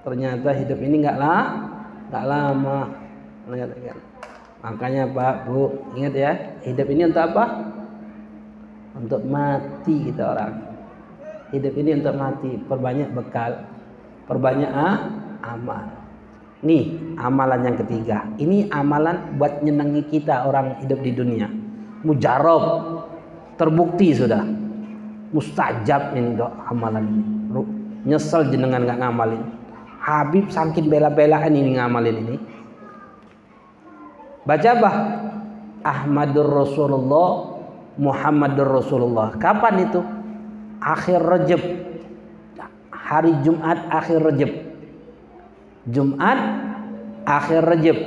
Ternyata 0.00 0.48
hidup 0.56 0.80
ini 0.80 1.04
enggak 1.04 1.18
lah, 1.20 1.42
enggak 2.08 2.24
lama. 2.24 2.80
Makanya 4.64 5.12
Pak 5.12 5.34
Bu 5.44 5.92
ingat 5.92 6.14
ya, 6.16 6.32
hidup 6.64 6.88
ini 6.88 7.12
untuk 7.12 7.20
apa? 7.20 7.44
Untuk 8.96 9.20
mati 9.28 10.08
kita 10.08 10.24
orang. 10.24 10.54
Hidup 11.52 11.74
ini 11.76 12.00
untuk 12.00 12.16
mati, 12.16 12.58
perbanyak 12.64 13.12
bekal, 13.12 13.66
perbanyak 14.26 14.72
ah, 14.72 15.25
amal. 15.54 15.84
Nih, 16.64 16.98
amalan 17.20 17.60
yang 17.62 17.76
ketiga. 17.78 18.26
Ini 18.40 18.72
amalan 18.72 19.38
buat 19.38 19.62
nyenangi 19.62 20.08
kita 20.10 20.48
orang 20.48 20.80
hidup 20.82 20.98
di 21.04 21.12
dunia. 21.14 21.46
Mujarab, 22.02 22.62
terbukti 23.60 24.16
sudah. 24.16 24.42
Mustajab 25.30 26.16
ini 26.16 26.38
dok 26.38 26.52
amalan 26.70 27.04
ini. 27.06 27.24
Nyesel 28.06 28.50
jenengan 28.50 28.86
nggak 28.86 28.98
ngamalin. 29.02 29.42
Habib 29.98 30.46
saking 30.50 30.86
bela-belaan 30.86 31.50
ini 31.50 31.76
ngamalin 31.76 32.16
ini. 32.22 32.36
Baca 34.46 34.68
apa? 34.70 34.90
Ahmadur 35.82 36.46
Rasulullah 36.46 37.58
Muhammadur 37.98 38.70
Rasulullah. 38.78 39.34
Kapan 39.34 39.90
itu? 39.90 40.00
akhir 40.86 41.18
Rajab 41.18 41.62
hari 42.92 43.32
Jumat 43.42 43.78
akhir 43.90 44.22
Rajab 44.22 44.50
Jumat 45.86 46.38
akhir 47.26 47.62
Rajab 47.62 47.98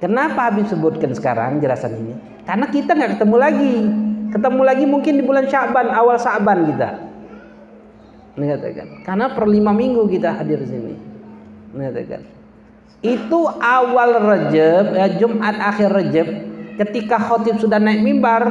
Kenapa 0.00 0.48
Habib 0.48 0.64
sebutkan 0.64 1.12
sekarang 1.12 1.60
jelasan 1.60 1.92
ini? 1.92 2.14
Karena 2.48 2.72
kita 2.72 2.96
nggak 2.96 3.20
ketemu 3.20 3.36
lagi. 3.36 3.76
Ketemu 4.32 4.62
lagi 4.64 4.84
mungkin 4.88 5.12
di 5.20 5.22
bulan 5.28 5.44
Syaban, 5.44 5.92
awal 5.92 6.16
Syaban 6.16 6.72
kita. 6.72 6.90
Karena 9.04 9.28
per 9.28 9.44
lima 9.44 9.76
minggu 9.76 10.08
kita 10.08 10.40
hadir 10.40 10.64
di 10.64 10.68
sini. 10.72 10.94
Itu 13.04 13.40
awal 13.60 14.24
Rajab, 14.24 14.96
ya, 14.96 15.06
Jumat 15.20 15.60
akhir 15.60 15.92
Rajab, 15.92 16.28
ketika 16.80 17.20
khotib 17.20 17.60
sudah 17.60 17.76
naik 17.76 18.00
mimbar, 18.00 18.48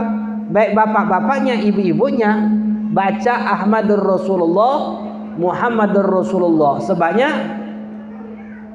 baik 0.53 0.77
bapak-bapaknya, 0.77 1.57
ibu-ibunya 1.65 2.45
baca 2.93 3.57
Ahmadur 3.57 4.05
Rasulullah, 4.05 5.08
Muhammadur 5.39 6.03
Rasulullah 6.03 6.83
sebanyak 6.83 7.33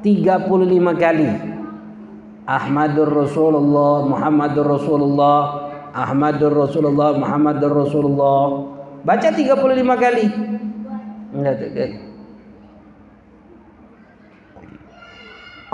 35 0.01 0.97
kali. 0.97 1.29
Ahmadur 2.45 3.09
Rasulullah, 3.09 4.05
Muhammadur 4.05 4.65
Rasulullah, 4.65 5.37
Ahmadur 5.93 6.53
Rasulullah, 6.53 7.09
Muhammadur 7.17 7.73
Rasulullah. 7.73 8.41
Baca 9.05 9.29
35 9.29 9.97
kali. 9.97 10.25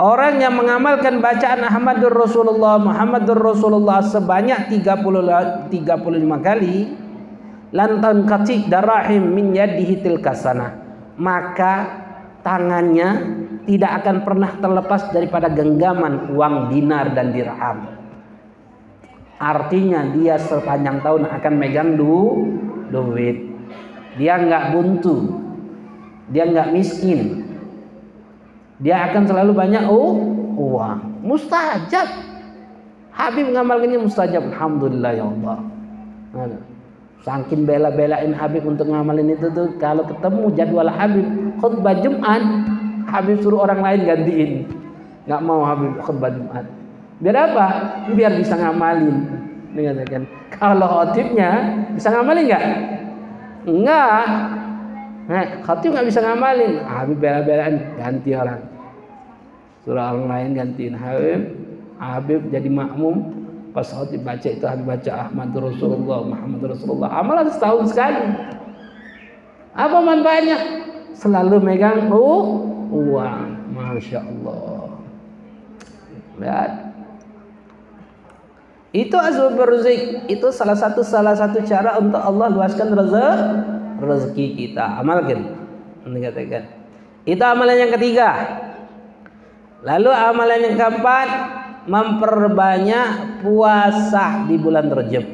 Orang 0.02 0.40
yang 0.40 0.58
mengamalkan 0.58 1.22
bacaan 1.22 1.62
Ahmadur 1.62 2.10
Rasulullah 2.10 2.74
Muhammadur 2.80 3.38
Rasulullah 3.38 4.02
sebanyak 4.02 4.66
30 4.66 5.70
35 5.70 5.70
kali 6.42 6.90
lantan 7.70 8.26
kacik 8.26 8.66
darahim 8.66 9.30
min 9.30 9.54
yadihi 9.54 10.02
tilkasana 10.02 10.81
maka 11.16 12.04
tangannya 12.40 13.40
tidak 13.68 14.02
akan 14.02 14.16
pernah 14.26 14.50
terlepas 14.58 15.12
daripada 15.14 15.46
genggaman 15.52 16.34
uang 16.34 16.72
dinar 16.72 17.14
dan 17.14 17.30
dirham 17.30 17.86
artinya 19.38 20.06
dia 20.14 20.38
sepanjang 20.38 21.02
tahun 21.02 21.26
akan 21.26 21.54
megang 21.58 21.94
du, 21.98 22.46
duit 22.90 23.52
dia 24.18 24.38
nggak 24.38 24.74
buntu 24.74 25.40
dia 26.30 26.46
nggak 26.46 26.70
miskin 26.74 27.42
dia 28.82 29.06
akan 29.06 29.22
selalu 29.30 29.54
banyak 29.54 29.86
oh, 29.86 30.18
uang. 30.58 31.22
Mustajab. 31.22 32.08
Habib 33.14 33.54
ngamalkannya 33.54 34.02
mustajab. 34.02 34.42
Alhamdulillah 34.50 35.12
ya 35.14 35.24
Allah. 35.30 35.58
Sangkin 37.22 37.62
bela-belain 37.62 38.34
Habib 38.34 38.66
untuk 38.66 38.90
ngamalin 38.90 39.38
itu 39.38 39.46
tuh 39.54 39.70
kalau 39.78 40.02
ketemu 40.02 40.50
jadwal 40.58 40.90
Habib 40.90 41.26
khutbah 41.62 41.94
Jumat, 42.02 42.42
Habib 43.06 43.38
suruh 43.38 43.62
orang 43.62 43.78
lain 43.78 44.00
gantiin. 44.02 44.52
Nggak 45.30 45.42
mau 45.46 45.62
Habib 45.62 46.02
khutbah 46.02 46.34
Jumat. 46.34 46.66
Biar 47.22 47.38
apa? 47.38 47.66
Biar 48.10 48.34
bisa 48.34 48.58
ngamalin. 48.58 49.38
Dikatakan. 49.70 50.22
Kalau 50.50 50.86
khotibnya 50.90 51.50
bisa 51.94 52.10
ngamalin 52.10 52.44
nggak? 52.50 52.64
Enggak. 53.70 54.26
Nah, 55.30 55.44
khatib 55.62 55.94
nggak 55.94 56.06
bisa 56.10 56.18
ngamalin. 56.18 56.82
Habib 56.82 57.22
bela-belain 57.22 57.78
ganti 57.94 58.34
orang. 58.34 58.60
Surah 59.86 60.14
orang 60.14 60.26
lain 60.26 60.50
gantiin 60.58 60.94
Habib. 60.98 61.40
Habib 62.02 62.40
jadi 62.50 62.66
makmum. 62.66 63.41
Pas 63.72 63.88
khotib 63.88 64.20
baca 64.22 64.48
itu 64.48 64.64
habis 64.64 64.84
baca 64.84 65.10
Ahmad 65.28 65.50
Rasulullah 65.56 66.20
Muhammad 66.22 66.76
Rasulullah. 66.76 67.10
Amalan 67.18 67.48
setahun 67.48 67.92
sekali. 67.92 68.22
Apa 69.72 69.98
manfaatnya? 70.04 70.58
Selalu 71.16 71.56
megang 71.64 72.12
uh, 72.12 72.92
uang. 72.92 73.72
Masya 73.72 74.20
Allah. 74.20 75.00
Lihat. 76.36 76.72
Itu 78.92 79.16
azab 79.16 79.56
berzik. 79.56 80.28
Itu 80.28 80.52
salah 80.52 80.76
satu 80.76 81.00
salah 81.00 81.32
satu 81.32 81.64
cara 81.64 81.96
untuk 81.96 82.20
Allah 82.20 82.52
luaskan 82.52 82.92
rezeki 82.92 83.32
rezeki 84.04 84.46
kita. 84.60 85.00
Amalkan. 85.00 85.56
Katakan 86.04 86.82
itu 87.22 87.42
amalan 87.42 87.76
yang 87.78 87.92
ketiga. 87.94 88.28
Lalu 89.82 90.10
amalan 90.10 90.58
yang 90.62 90.74
keempat 90.78 91.28
memperbanyak 91.86 93.42
puasa 93.42 94.46
di 94.46 94.56
bulan 94.58 94.86
Rajab. 94.86 95.26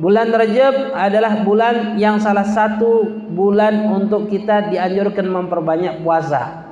Bulan 0.00 0.32
Rajab 0.32 0.96
adalah 0.96 1.44
bulan 1.44 2.00
yang 2.00 2.16
salah 2.16 2.46
satu 2.46 3.04
bulan 3.36 3.90
untuk 3.90 4.32
kita 4.32 4.72
dianjurkan 4.72 5.28
memperbanyak 5.28 6.00
puasa. 6.00 6.64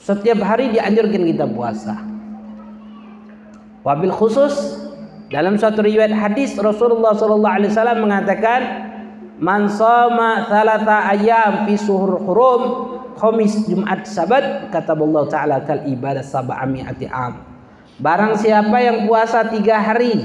Setiap 0.00 0.40
hari 0.42 0.72
dianjurkan 0.72 1.22
kita 1.26 1.46
puasa. 1.46 1.94
Wabil 3.82 4.14
khusus 4.14 4.78
dalam 5.26 5.58
suatu 5.58 5.82
riwayat 5.82 6.14
hadis 6.14 6.54
Rasulullah 6.54 7.18
sallallahu 7.18 7.56
alaihi 7.58 7.70
wasallam 7.74 7.98
mengatakan 8.06 8.60
man 9.42 9.66
shoma 9.66 10.46
thalatha 10.46 11.10
ayyam 11.10 11.66
fi 11.66 11.74
suhur 11.74 12.22
hurum 12.22 12.62
Khamis 13.16 13.68
Jumat 13.68 14.04
Sabat 14.08 14.68
kata 14.72 14.92
Allah 14.96 15.24
Ta'ala 15.28 15.56
kal 15.64 15.84
ibadah 15.88 16.24
sab'ami'ati 16.24 17.06
am. 17.08 17.42
Barang 18.02 18.34
siapa 18.34 18.82
yang 18.82 19.06
puasa 19.06 19.46
tiga 19.46 19.78
hari 19.78 20.16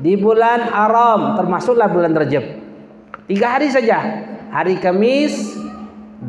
di 0.00 0.16
bulan 0.16 0.68
Aram 0.68 1.36
termasuklah 1.38 1.88
bulan 1.88 2.16
Rajab. 2.16 2.44
Tiga 3.30 3.46
hari 3.56 3.70
saja. 3.70 4.26
Hari 4.50 4.82
Kamis 4.82 5.54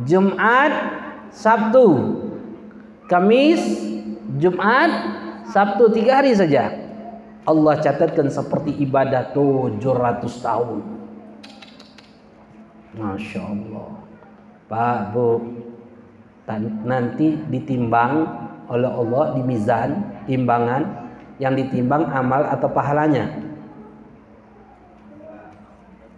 Jumat 0.06 0.72
Sabtu. 1.34 1.88
Kamis 3.10 3.60
Jumat 4.38 4.92
Sabtu 5.50 5.90
tiga 5.92 6.22
hari 6.22 6.38
saja. 6.38 6.72
Allah 7.42 7.74
catatkan 7.82 8.30
seperti 8.30 8.78
ibadah 8.86 9.34
700 9.34 9.82
tahun. 10.46 10.80
Masya 13.02 13.42
Allah. 13.42 13.90
Pak 14.70 15.00
Bu 15.12 15.28
nanti 16.50 17.38
ditimbang 17.48 18.26
oleh 18.72 18.88
Allah 18.90 19.26
di 19.38 19.42
mizan 19.44 19.90
timbangan 20.26 21.12
yang 21.38 21.54
ditimbang 21.54 22.08
amal 22.10 22.46
atau 22.48 22.70
pahalanya. 22.72 23.30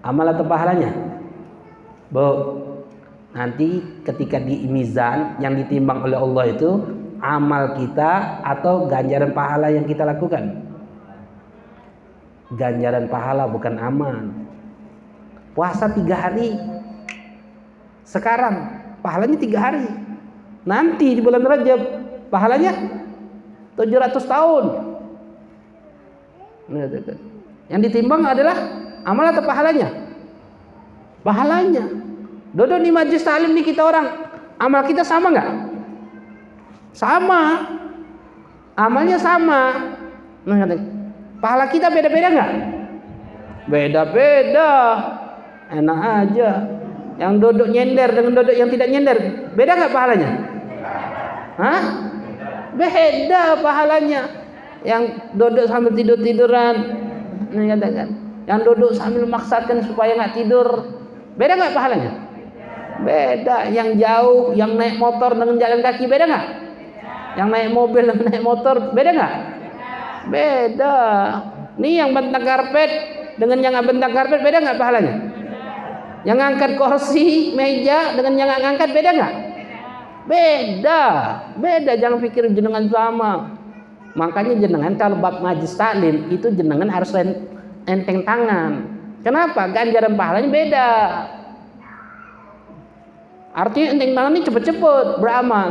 Amal 0.03 0.36
atau 0.36 0.45
pahalanya? 0.45 0.91
Bu 2.12 2.27
nanti 3.33 3.81
ketika 4.05 4.38
di 4.38 4.69
mizan 4.69 5.41
yang 5.41 5.57
ditimbang 5.57 6.05
oleh 6.05 6.19
Allah 6.19 6.43
itu 6.53 6.69
amal 7.23 7.73
kita 7.79 8.43
atau 8.45 8.86
ganjaran 8.86 9.31
pahala 9.33 9.71
yang 9.71 9.88
kita 9.88 10.03
lakukan? 10.05 10.62
Ganjaran 12.53 13.09
pahala 13.09 13.49
bukan 13.49 13.75
amal. 13.79 14.15
Puasa 15.57 15.89
tiga 15.89 16.19
hari. 16.19 16.53
Sekarang 18.03 18.83
pahalanya 18.99 19.39
tiga 19.39 19.57
hari 19.63 20.02
Nanti 20.63 21.12
di 21.12 21.21
bulan 21.21 21.43
Rajab 21.43 21.80
pahalanya 22.32 22.71
700 23.76 24.15
tahun. 24.23 24.65
Yang 27.67 27.82
ditimbang 27.89 28.23
adalah 28.23 28.56
amal 29.04 29.26
atau 29.28 29.43
pahalanya? 29.43 29.91
Pahalanya. 31.23 31.84
Dodok 32.54 32.80
di 32.80 32.93
majlis 32.93 33.26
taklim 33.26 33.52
nih 33.58 33.65
kita 33.65 33.82
orang, 33.82 34.08
amal 34.62 34.86
kita 34.86 35.02
sama 35.02 35.34
nggak? 35.34 35.49
Sama. 36.93 37.41
Amalnya 38.73 39.17
sama. 39.17 39.93
Nah, 40.45 40.65
pahala 41.41 41.65
kita 41.69 41.89
beda-beda 41.89 42.30
nggak? 42.30 42.52
Beda-beda. 43.69 44.71
Enak 45.73 45.99
aja. 46.02 46.49
Yang 47.17 47.34
duduk 47.41 47.67
nyender 47.69 48.10
dengan 48.10 48.34
duduk 48.41 48.56
yang 48.58 48.69
tidak 48.73 48.89
nyender, 48.89 49.17
beda 49.54 49.71
nggak 49.78 49.93
pahalanya? 49.93 50.30
Hah? 51.57 51.81
Beda 52.73 53.61
pahalanya. 53.61 54.21
Yang 54.83 55.31
duduk 55.39 55.65
sambil 55.71 55.95
tidur 55.95 56.19
tiduran, 56.19 56.75
ini 57.55 57.71
katakan. 57.71 58.09
Yang 58.43 58.59
duduk 58.67 58.91
sambil 58.99 59.23
maksakan 59.23 59.79
supaya 59.87 60.19
nggak 60.19 60.35
tidur, 60.35 60.67
beda 61.39 61.55
nggak 61.55 61.71
pahalanya? 61.71 62.11
Beda. 62.99 63.71
Yang 63.71 64.03
jauh, 64.03 64.51
yang 64.51 64.75
naik 64.75 64.99
motor 64.99 65.39
dengan 65.39 65.55
jalan 65.55 65.79
kaki, 65.79 66.03
beda 66.11 66.25
nggak? 66.27 66.45
Yang 67.39 67.47
naik 67.47 67.69
mobil 67.71 68.03
dan 68.11 68.17
naik 68.27 68.43
motor, 68.43 68.91
beda 68.91 69.11
nggak? 69.15 69.33
Beda. 70.27 70.95
Nih 71.79 72.03
yang 72.03 72.11
bentang 72.11 72.43
karpet 72.43 72.91
dengan 73.39 73.59
yang 73.63 73.73
bentang 73.87 74.11
karpet 74.11 74.43
beda 74.43 74.57
nggak 74.59 74.77
pahalanya? 74.77 75.15
Yang 76.27 76.37
ngangkat 76.43 76.71
kursi, 76.75 77.55
meja 77.55 78.11
dengan 78.19 78.33
yang 78.35 78.49
ngangkat 78.51 78.89
beda 78.91 79.09
nggak? 79.15 79.33
Beda, 80.23 81.01
beda. 81.59 81.99
Jangan 81.99 82.19
pikir 82.23 82.47
jenengan 82.55 82.88
sama. 82.88 83.59
Makanya 84.13 84.55
jenengan 84.62 84.93
kalau 84.95 85.17
bab 85.17 85.41
majlis 85.41 85.73
taklim 85.73 86.29
itu 86.29 86.53
jenengan 86.53 86.88
harus 86.88 87.12
enteng 87.83 88.21
tangan. 88.23 88.88
Kenapa? 89.25 89.67
Ganjaran 89.73 90.13
pahalanya 90.15 90.49
beda. 90.53 90.89
Artinya 93.53 93.88
enteng 93.97 94.12
tangan 94.15 94.31
ini 94.33 94.45
cepet-cepet 94.47 95.07
beramal. 95.19 95.69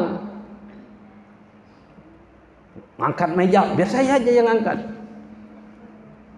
Angkat 3.03 3.35
meja, 3.35 3.67
biar 3.75 3.91
saya 3.91 4.15
aja 4.21 4.31
yang 4.31 4.47
angkat. 4.47 4.79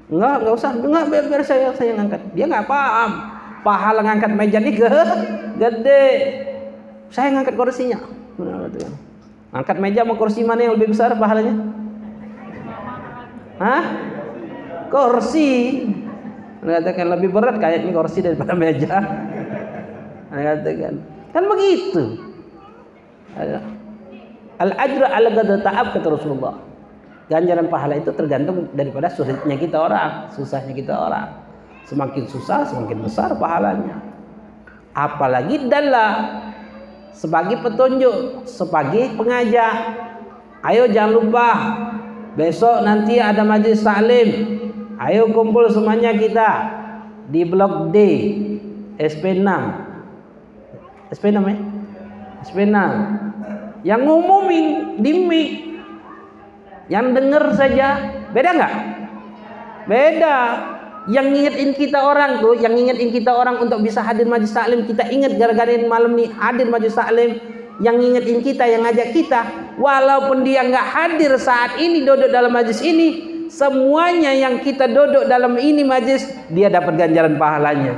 Enggak, 0.08 0.34
enggak 0.40 0.54
usah. 0.56 0.70
Enggak, 0.72 1.04
biar, 1.12 1.24
biar 1.28 1.42
saya 1.44 1.68
saya 1.76 1.92
yang 1.92 2.08
angkat. 2.08 2.20
Dia 2.32 2.44
enggak 2.48 2.68
paham. 2.68 3.10
Pahala 3.64 4.00
ngangkat 4.04 4.32
meja 4.32 4.58
ini 4.60 4.72
gede. 5.56 6.04
Saya 7.14 7.30
ngangkat 7.30 7.54
kursinya. 7.54 8.02
Angkat 9.54 9.78
meja 9.78 10.02
sama 10.02 10.18
kursi 10.18 10.42
mana 10.42 10.66
yang 10.66 10.74
lebih 10.74 10.90
besar 10.90 11.14
pahalanya? 11.14 11.54
Hah? 13.62 13.84
Kursi. 14.90 15.86
Katakan 16.58 17.14
lebih 17.14 17.30
berat 17.30 17.62
kayaknya 17.62 17.94
kursi 17.94 18.18
daripada 18.18 18.58
meja. 18.58 18.98
Katakan. 20.26 20.94
Kan 21.30 21.44
begitu. 21.46 22.18
Al-ajra 24.58 25.06
ala 25.14 25.30
gada 25.30 25.62
ta'ab 25.62 25.94
kata 25.94 26.08
Rasulullah. 26.10 26.58
Ganjaran 27.30 27.70
pahala 27.70 27.94
itu 27.94 28.10
tergantung 28.10 28.68
daripada 28.74 29.06
sulitnya 29.06 29.54
kita 29.54 29.78
orang, 29.78 30.34
susahnya 30.34 30.74
kita 30.74 30.92
orang. 30.98 31.30
Semakin 31.86 32.26
susah, 32.26 32.66
semakin 32.66 32.98
besar 33.06 33.38
pahalanya. 33.38 34.02
Apalagi 34.94 35.70
dalam 35.70 36.42
sebagai 37.14 37.62
petunjuk, 37.62 38.44
sebagai 38.44 39.14
pengajak. 39.14 39.74
Ayo 40.66 40.90
jangan 40.90 41.12
lupa 41.14 41.48
besok 42.34 42.82
nanti 42.82 43.22
ada 43.22 43.46
majlis 43.46 43.86
taklim. 43.86 44.28
Ayo 44.98 45.30
kumpul 45.30 45.70
semuanya 45.70 46.14
kita 46.14 46.50
di 47.30 47.46
blok 47.46 47.94
D 47.94 47.96
SP6. 48.98 49.48
SP6 51.14 51.38
ya? 51.46 51.56
SP6. 52.42 52.76
Yang 53.84 54.00
ngumumin 54.08 54.66
di 54.98 55.12
mic. 55.24 55.50
Yang 56.90 57.06
denger 57.16 57.44
saja 57.56 57.88
beda 58.32 58.50
nggak? 58.56 58.74
Beda 59.84 60.36
yang 61.04 61.28
ngingetin 61.28 61.76
kita 61.76 62.00
orang 62.00 62.40
tuh, 62.40 62.56
yang 62.56 62.72
ngingetin 62.72 63.12
kita 63.12 63.32
orang 63.36 63.60
untuk 63.60 63.84
bisa 63.84 64.00
hadir 64.00 64.24
majlis 64.24 64.56
taklim, 64.56 64.88
kita 64.88 65.04
ingat 65.12 65.36
gara-gara 65.36 65.76
malam 65.84 66.16
nih 66.16 66.32
hadir 66.32 66.72
majlis 66.72 66.96
taklim, 66.96 67.36
yang 67.82 68.00
ngingetin 68.00 68.40
kita, 68.40 68.64
yang 68.64 68.86
ngajak 68.88 69.12
kita, 69.12 69.40
walaupun 69.76 70.46
dia 70.46 70.64
nggak 70.64 70.86
hadir 70.94 71.32
saat 71.36 71.76
ini 71.76 72.06
duduk 72.06 72.32
dalam 72.32 72.54
majlis 72.54 72.80
ini, 72.80 73.08
semuanya 73.52 74.32
yang 74.32 74.64
kita 74.64 74.88
duduk 74.88 75.28
dalam 75.28 75.60
ini 75.60 75.84
majlis, 75.84 76.24
dia 76.48 76.72
dapat 76.72 76.96
ganjaran 76.96 77.36
pahalanya. 77.36 77.94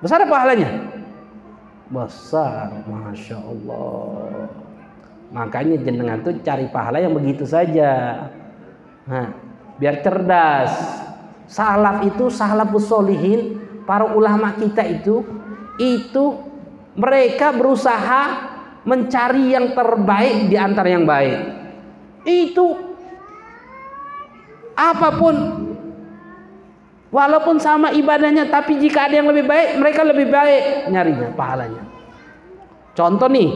Besar 0.00 0.24
pahalanya? 0.24 0.68
Besar, 1.92 2.72
masya 2.88 3.38
Allah. 3.38 4.48
Makanya 5.32 5.76
jenengan 5.84 6.24
tuh 6.24 6.40
cari 6.40 6.64
pahala 6.72 6.98
yang 6.98 7.12
begitu 7.12 7.44
saja. 7.44 8.26
Nah, 9.06 9.51
biar 9.82 9.98
cerdas. 9.98 10.70
Salaf 11.50 12.06
itu 12.06 12.30
salafus 12.30 12.86
solihin, 12.86 13.58
para 13.82 14.14
ulama 14.14 14.54
kita 14.54 14.86
itu 14.86 15.26
itu 15.82 16.38
mereka 16.94 17.50
berusaha 17.50 18.54
mencari 18.86 19.50
yang 19.50 19.74
terbaik 19.74 20.46
di 20.46 20.54
antara 20.54 20.86
yang 20.86 21.02
baik. 21.02 21.38
Itu 22.22 22.94
apa 24.78 25.08
pun 25.18 25.34
walaupun 27.10 27.58
sama 27.58 27.90
ibadahnya 27.92 28.48
tapi 28.48 28.80
jika 28.80 29.10
ada 29.10 29.20
yang 29.20 29.28
lebih 29.28 29.44
baik 29.44 29.68
mereka 29.82 30.00
lebih 30.06 30.30
baik 30.30 30.62
nyarinya 30.94 31.28
pahalanya. 31.34 31.82
Contoh 32.92 33.28
nih, 33.28 33.50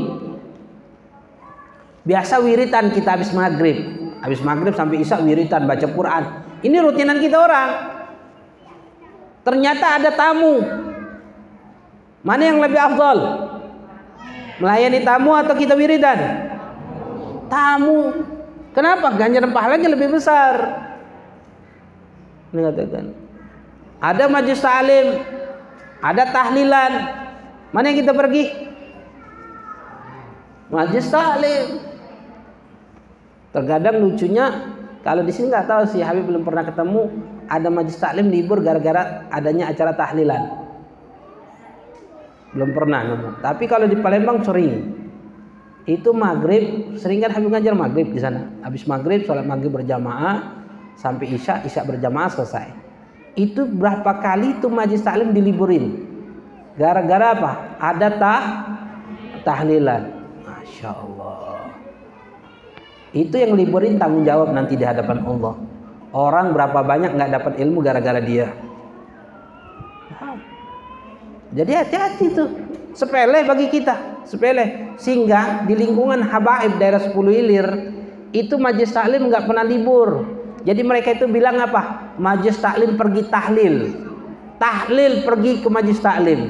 biasa 2.02 2.40
wiritan 2.40 2.88
kita 2.90 3.20
habis 3.20 3.30
maghrib, 3.36 4.05
habis 4.26 4.42
maghrib 4.42 4.74
sampai 4.74 5.06
isya 5.06 5.22
wiritan 5.22 5.70
baca 5.70 5.86
Quran. 5.86 6.22
Ini 6.66 6.82
rutinan 6.82 7.22
kita 7.22 7.38
orang. 7.38 7.70
Ternyata 9.46 10.02
ada 10.02 10.10
tamu. 10.10 10.58
Mana 12.26 12.42
yang 12.42 12.58
lebih 12.58 12.74
afdol? 12.74 13.18
Melayani 14.58 15.06
tamu 15.06 15.30
atau 15.30 15.54
kita 15.54 15.78
wiridan? 15.78 16.18
Tamu. 17.46 18.26
Kenapa? 18.74 19.14
Ganjaran 19.14 19.54
pahalanya 19.54 19.94
lebih 19.94 20.10
besar. 20.10 20.74
Mengatakan. 22.50 23.14
Ada 24.02 24.26
majlis 24.26 24.58
salim, 24.58 25.22
ada 26.02 26.22
tahlilan. 26.34 26.92
Mana 27.70 27.94
yang 27.94 28.02
kita 28.02 28.10
pergi? 28.10 28.50
Majlis 30.66 31.06
taklim. 31.14 31.94
Terkadang 33.56 34.04
lucunya 34.04 34.52
kalau 35.00 35.24
di 35.24 35.32
sini 35.32 35.48
nggak 35.48 35.64
tahu 35.64 35.82
sih 35.88 36.04
Habib 36.04 36.28
belum 36.28 36.44
pernah 36.44 36.60
ketemu 36.60 37.08
ada 37.48 37.72
majlis 37.72 37.96
taklim 37.96 38.28
libur 38.28 38.60
gara-gara 38.60 39.24
adanya 39.32 39.72
acara 39.72 39.96
tahlilan. 39.96 40.42
Belum 42.52 42.76
pernah 42.76 43.00
nemu. 43.00 43.40
Tapi 43.40 43.64
kalau 43.64 43.88
di 43.88 43.96
Palembang 43.96 44.44
sering. 44.44 44.92
Itu 45.86 46.10
maghrib, 46.10 46.98
sering 46.98 47.22
kan 47.22 47.32
Habib 47.32 47.48
ngajar 47.54 47.72
maghrib 47.72 48.10
di 48.10 48.20
sana. 48.20 48.50
Habis 48.66 48.84
maghrib, 48.90 49.22
sholat 49.22 49.46
maghrib 49.46 49.72
berjamaah 49.72 50.66
sampai 50.98 51.30
isya, 51.38 51.62
isya 51.62 51.86
berjamaah 51.86 52.26
selesai. 52.26 52.74
Itu 53.38 53.64
berapa 53.70 54.18
kali 54.20 54.58
itu 54.58 54.66
majlis 54.66 55.06
taklim 55.06 55.30
diliburin? 55.30 56.04
Gara-gara 56.74 57.38
apa? 57.38 57.52
Ada 57.78 58.08
tah 58.20 58.44
tahlilan. 59.46 60.02
Masya 60.42 60.90
Allah. 60.90 61.55
Itu 63.16 63.40
yang 63.40 63.56
liburin 63.56 63.96
tanggung 63.96 64.28
jawab 64.28 64.52
nanti 64.52 64.76
di 64.76 64.84
hadapan 64.84 65.24
Allah. 65.24 65.56
Orang 66.12 66.52
berapa 66.52 66.84
banyak 66.84 67.16
nggak 67.16 67.32
dapat 67.32 67.52
ilmu 67.64 67.80
gara-gara 67.80 68.20
dia. 68.20 68.52
Jadi 71.56 71.72
hati-hati 71.72 72.26
tuh. 72.36 72.48
Sepele 72.92 73.44
bagi 73.44 73.72
kita, 73.72 74.24
sepele. 74.28 74.96
Sehingga 75.00 75.64
di 75.64 75.76
lingkungan 75.76 76.24
habaib 76.24 76.80
daerah 76.80 77.00
10 77.00 77.12
ilir 77.28 77.68
itu 78.32 78.56
majlis 78.60 78.92
taklim 78.92 79.32
nggak 79.32 79.48
pernah 79.48 79.64
libur. 79.64 80.24
Jadi 80.64 80.80
mereka 80.84 81.16
itu 81.16 81.24
bilang 81.28 81.56
apa? 81.56 82.12
Majlis 82.20 82.60
taklim 82.60 83.00
pergi 83.00 83.22
tahlil. 83.32 83.76
Tahlil 84.60 85.24
pergi 85.24 85.64
ke 85.64 85.68
majlis 85.72 86.00
taklim. 86.00 86.40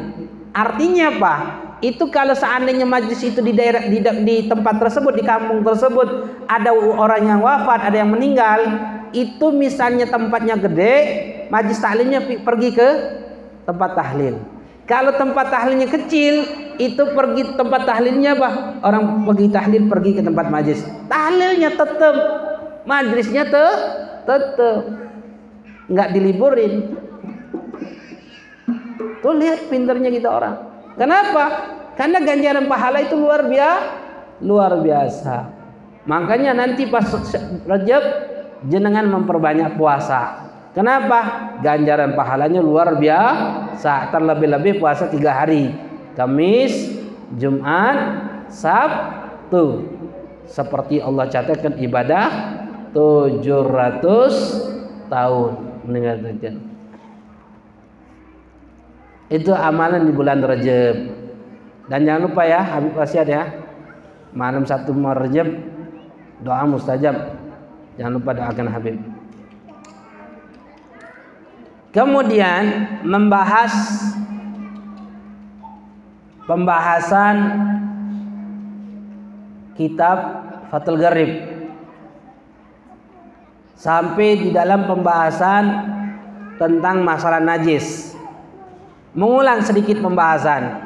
Artinya 0.55 1.15
apa? 1.15 1.35
Itu 1.87 2.11
kalau 2.11 2.35
seandainya 2.35 2.83
majlis 2.83 3.23
itu 3.23 3.39
di 3.39 3.55
daerah 3.55 3.87
di, 3.87 4.03
di 4.03 4.37
tempat 4.51 4.83
tersebut 4.83 5.15
di 5.15 5.23
kampung 5.23 5.63
tersebut 5.63 6.27
ada 6.51 6.75
orang 6.75 7.23
yang 7.23 7.41
wafat 7.47 7.87
ada 7.87 8.03
yang 8.03 8.11
meninggal 8.11 8.59
itu 9.15 9.55
misalnya 9.55 10.11
tempatnya 10.11 10.59
gede 10.59 10.95
majlis 11.47 11.79
taklimnya 11.79 12.27
pergi 12.43 12.71
ke 12.75 12.89
tempat 13.63 13.95
tahlil. 13.95 14.35
Kalau 14.87 15.15
tempat 15.19 15.51
tahlilnya 15.51 15.87
kecil 15.91 16.35
itu 16.79 17.03
pergi 17.15 17.55
tempat 17.55 17.87
tahlilnya 17.87 18.35
apa? 18.39 18.51
Orang 18.83 19.27
pergi 19.27 19.47
tahlil 19.51 19.83
pergi 19.87 20.11
ke 20.19 20.23
tempat 20.27 20.47
majlis. 20.51 20.83
Tahlilnya 21.07 21.71
tetap 21.75 22.15
majlisnya 22.83 23.47
te 23.47 23.67
tetap 24.27 24.79
nggak 25.87 26.09
diliburin. 26.15 26.99
Tuh 29.23 29.35
lihat 29.39 29.71
pinternya 29.71 30.11
kita 30.11 30.31
orang 30.31 30.66
Kenapa? 30.97 31.45
Karena 31.97 32.21
ganjaran 32.21 32.69
pahala 32.69 33.01
itu 33.05 33.17
luar 33.17 33.49
biasa, 33.49 33.85
luar 34.45 34.73
biasa. 34.81 35.37
Makanya 36.07 36.55
nanti 36.55 36.87
pas 36.87 37.11
Rajab 37.67 38.03
jenengan 38.69 39.09
memperbanyak 39.09 39.77
puasa. 39.77 40.47
Kenapa? 40.77 41.49
Ganjaran 41.65 42.13
pahalanya 42.13 42.61
luar 42.61 43.01
biasa. 43.01 44.13
Terlebih-lebih 44.13 44.77
puasa 44.77 45.09
tiga 45.09 45.33
hari. 45.33 45.73
Kamis, 46.13 47.01
Jumat, 47.41 47.97
Sabtu. 48.53 49.89
Seperti 50.47 51.01
Allah 51.01 51.33
catatkan 51.33 51.81
ibadah 51.81 52.29
700 52.93 55.09
tahun. 55.09 55.53
Mendengar 55.89 56.21
itu 59.27 59.51
amalan 59.51 60.07
di 60.07 60.13
bulan 60.15 60.39
Rajab. 60.43 60.97
Dan 61.87 62.03
jangan 62.03 62.23
lupa 62.31 62.43
ya, 62.47 62.63
Habib 62.63 62.95
wasiat 62.95 63.27
ya. 63.27 63.43
Malam 64.35 64.67
satu 64.67 64.95
Rajab 64.95 65.49
doa 66.43 66.63
mustajab. 66.67 67.15
Jangan 67.97 68.13
lupa 68.21 68.31
doakan 68.37 68.69
Habib. 68.71 68.97
Kemudian 71.97 72.63
membahas 73.09 73.73
pembahasan 76.45 77.37
kitab 79.81 80.19
Fathul 80.69 81.01
Gharib 81.01 81.31
sampai 83.77 84.41
di 84.41 84.49
dalam 84.53 84.89
pembahasan 84.89 85.65
tentang 86.57 87.05
masalah 87.05 87.41
najis 87.41 88.16
mengulang 89.17 89.65
sedikit 89.65 89.99
pembahasan. 90.05 90.85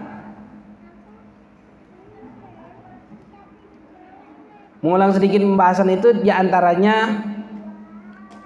Mengulang 4.81 5.13
sedikit 5.13 5.45
pembahasan 5.45 5.93
itu 5.93 6.17
di 6.25 6.33
antaranya 6.33 7.21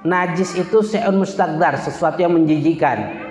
najis 0.02 0.58
itu 0.58 0.82
se'un 0.82 1.14
mustaqdar, 1.14 1.78
sesuatu 1.78 2.18
yang 2.18 2.34
menjijikan, 2.34 3.22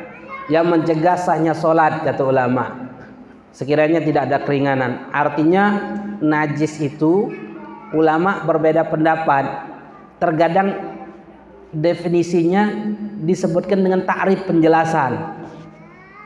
yang 0.48 0.70
mencegah 0.72 1.20
sahnya 1.20 1.52
solat 1.52 2.06
kata 2.06 2.24
ulama. 2.24 2.88
Sekiranya 3.52 4.00
tidak 4.00 4.32
ada 4.32 4.38
keringanan. 4.48 5.12
Artinya 5.12 5.94
najis 6.24 6.80
itu 6.80 7.28
ulama 7.92 8.48
berbeda 8.48 8.88
pendapat. 8.88 9.68
Terkadang 10.18 10.96
definisinya 11.76 12.72
disebutkan 13.20 13.84
dengan 13.84 14.08
takrif 14.08 14.48
penjelasan 14.48 15.43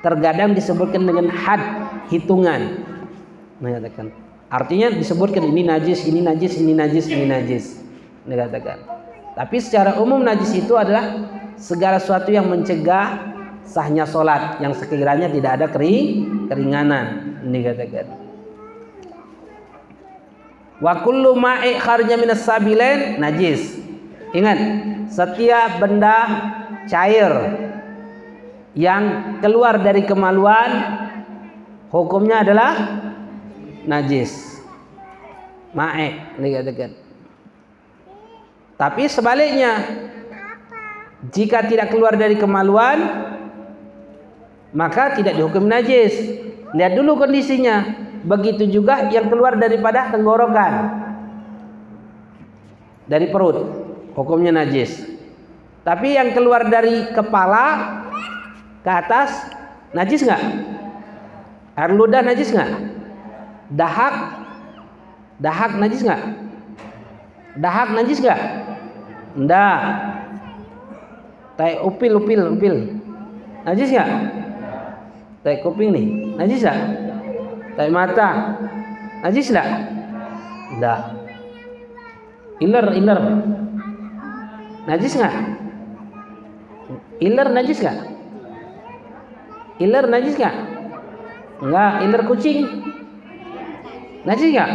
terkadang 0.01 0.53
disebutkan 0.53 1.05
dengan 1.05 1.27
had 1.31 1.61
hitungan. 2.09 2.85
Mengatakan. 3.57 4.13
Artinya 4.47 4.93
disebutkan 4.93 5.43
ini 5.43 5.67
najis 5.67 6.07
ini 6.07 6.23
najis 6.23 6.55
ini 6.61 6.71
najis 6.71 7.05
ini 7.11 7.25
najis. 7.27 7.65
Dikatakan. 8.23 8.77
Tapi 9.35 9.57
secara 9.59 9.99
umum 9.99 10.23
najis 10.23 10.55
itu 10.55 10.73
adalah 10.79 11.27
segala 11.59 11.99
sesuatu 11.99 12.31
yang 12.31 12.47
mencegah 12.47 13.35
sahnya 13.67 14.07
solat 14.07 14.63
yang 14.63 14.71
sekiranya 14.71 15.27
tidak 15.27 15.51
ada 15.59 15.67
kering 15.67 16.05
keringanan. 16.47 17.05
Dikatakan. 17.43 18.07
Wa 20.77 21.01
kullu 21.01 21.33
ma'i 21.35 21.75
kharja 21.81 22.15
minas 22.15 22.45
sabilain 22.45 23.17
najis. 23.17 23.75
Ingat 24.31 24.59
setiap 25.11 25.81
benda 25.81 26.17
cair 26.87 27.31
yang 28.77 29.35
keluar 29.41 29.81
dari 29.81 30.05
kemaluan 30.05 30.69
hukumnya 31.89 32.45
adalah 32.45 32.73
najis. 33.89 34.61
Ma'e 35.73 36.37
dikatakan. 36.37 36.93
Tapi 38.77 39.09
sebaliknya 39.09 39.81
jika 41.33 41.65
tidak 41.65 41.89
keluar 41.89 42.13
dari 42.13 42.37
kemaluan 42.37 42.97
maka 44.77 45.17
tidak 45.17 45.33
dihukum 45.33 45.65
najis. 45.65 46.13
Lihat 46.77 46.93
dulu 46.93 47.17
kondisinya. 47.17 48.05
Begitu 48.21 48.69
juga 48.69 49.09
yang 49.09 49.25
keluar 49.25 49.57
daripada 49.57 50.13
tenggorokan. 50.13 50.73
Dari 53.09 53.25
perut 53.33 53.57
hukumnya 54.13 54.53
najis. 54.53 55.01
Tapi 55.81 56.19
yang 56.19 56.35
keluar 56.35 56.67
dari 56.67 57.09
kepala 57.15 58.05
ke 58.87 58.91
atas 58.95 59.51
najis 59.91 60.23
nggak? 60.23 60.43
Air 61.75 61.91
ludah 61.91 62.23
najis 62.23 62.55
nggak? 62.55 62.71
Dahak 63.75 64.15
dahak 65.43 65.75
najis 65.75 66.07
nggak? 66.07 66.23
Dahak 67.59 67.91
najis 67.91 68.23
nggak? 68.23 68.41
Enggak. 69.35 69.81
Tai 71.59 71.83
upil 71.83 72.15
upil 72.15 72.55
upil 72.55 72.75
najis 73.67 73.91
nggak? 73.91 74.09
Tai 75.43 75.55
kuping 75.67 75.91
nih 75.91 76.07
najis 76.39 76.63
nggak? 76.63 76.79
Tai 77.75 77.91
mata 77.91 78.55
Najis 79.17 79.49
enggak? 79.49 79.69
Enggak. 80.77 80.99
Iler, 82.61 82.85
iler. 82.95 83.19
Najis 84.85 85.17
enggak? 85.17 85.35
Iler 87.17 87.47
najis 87.51 87.81
enggak? 87.81 88.16
Iler 89.77 90.05
najis 90.09 90.33
enggak? 90.37 90.55
Enggak, 91.61 91.93
iler 92.05 92.21
kucing. 92.25 92.59
Najis 94.25 94.49
enggak? 94.53 94.71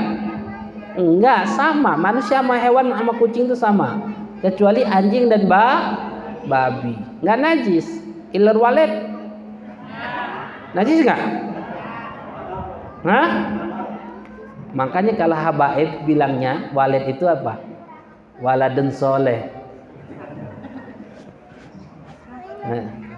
Enggak, 0.94 1.40
sama. 1.50 1.98
Manusia 1.98 2.38
sama 2.38 2.54
hewan 2.58 2.94
sama 2.94 3.12
kucing 3.18 3.50
itu 3.50 3.58
sama. 3.58 3.98
Kecuali 4.38 4.86
anjing 4.86 5.26
dan 5.26 5.50
ba 5.50 5.66
babi. 6.46 6.94
Enggak 7.18 7.38
najis. 7.42 7.86
Iler 8.30 8.54
walet. 8.54 8.92
Najis 10.72 11.02
enggak? 11.02 11.20
Hah? 13.02 13.28
Makanya 14.72 15.18
kalau 15.18 15.36
habaib 15.36 16.06
bilangnya 16.08 16.70
walid 16.72 17.04
itu 17.10 17.26
apa? 17.28 17.60
Waladun 18.40 18.88
soleh. 18.88 19.52
Nah, 22.62 23.11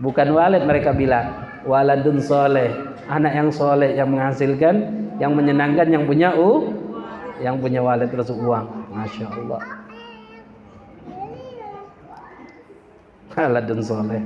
bukan 0.00 0.28
walid 0.32 0.64
mereka 0.64 0.90
bilang 0.96 1.30
waladun 1.68 2.18
soleh. 2.20 2.72
Anak 3.10 3.32
yang 3.34 3.50
soleh 3.50 3.94
yang 3.98 4.08
menghasilkan 4.10 4.74
yang 5.18 5.34
menyenangkan 5.34 5.90
yang 5.90 6.06
punya 6.06 6.32
u 6.34 6.72
yang 7.40 7.60
punya 7.60 7.84
walid 7.84 8.08
terus 8.08 8.32
uang. 8.32 8.66
Masya 8.90 9.26
Allah. 9.28 9.62
Waladun 13.36 13.80
soleh. 13.84 14.22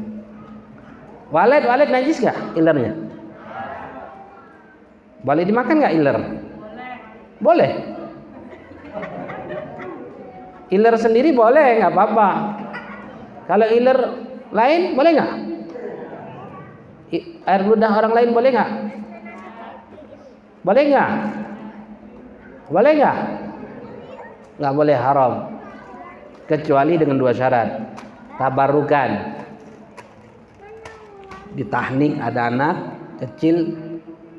Walid 1.34 1.64
walid 1.66 1.90
najis 1.90 2.22
gak 2.22 2.37
ilernya? 2.54 2.94
Boleh 5.24 5.42
dimakan 5.48 5.80
nggak 5.80 5.94
iler? 5.96 6.18
Boleh. 7.40 7.70
Iler 10.68 10.94
sendiri 11.00 11.32
boleh 11.32 11.80
nggak 11.80 11.92
apa-apa. 11.96 12.28
Kalau 13.48 13.66
iler 13.72 13.98
lain 14.52 14.92
boleh 14.92 15.10
nggak 15.16 15.32
air 17.45 17.62
ludah 17.67 17.93
orang 17.93 18.12
lain 18.12 18.31
boleh 18.33 18.51
nggak? 18.55 18.71
Boleh 20.64 20.83
nggak? 20.88 21.11
Boleh 22.73 22.93
nggak? 22.97 23.19
Nggak 24.57 24.75
boleh 24.75 24.97
haram. 24.97 25.33
Kecuali 26.49 26.95
dengan 26.97 27.21
dua 27.21 27.33
syarat. 27.37 27.69
Tabarukan. 28.40 29.11
Di 31.55 31.64
tahnik 31.69 32.19
ada 32.19 32.51
anak 32.51 32.77
kecil 33.23 33.77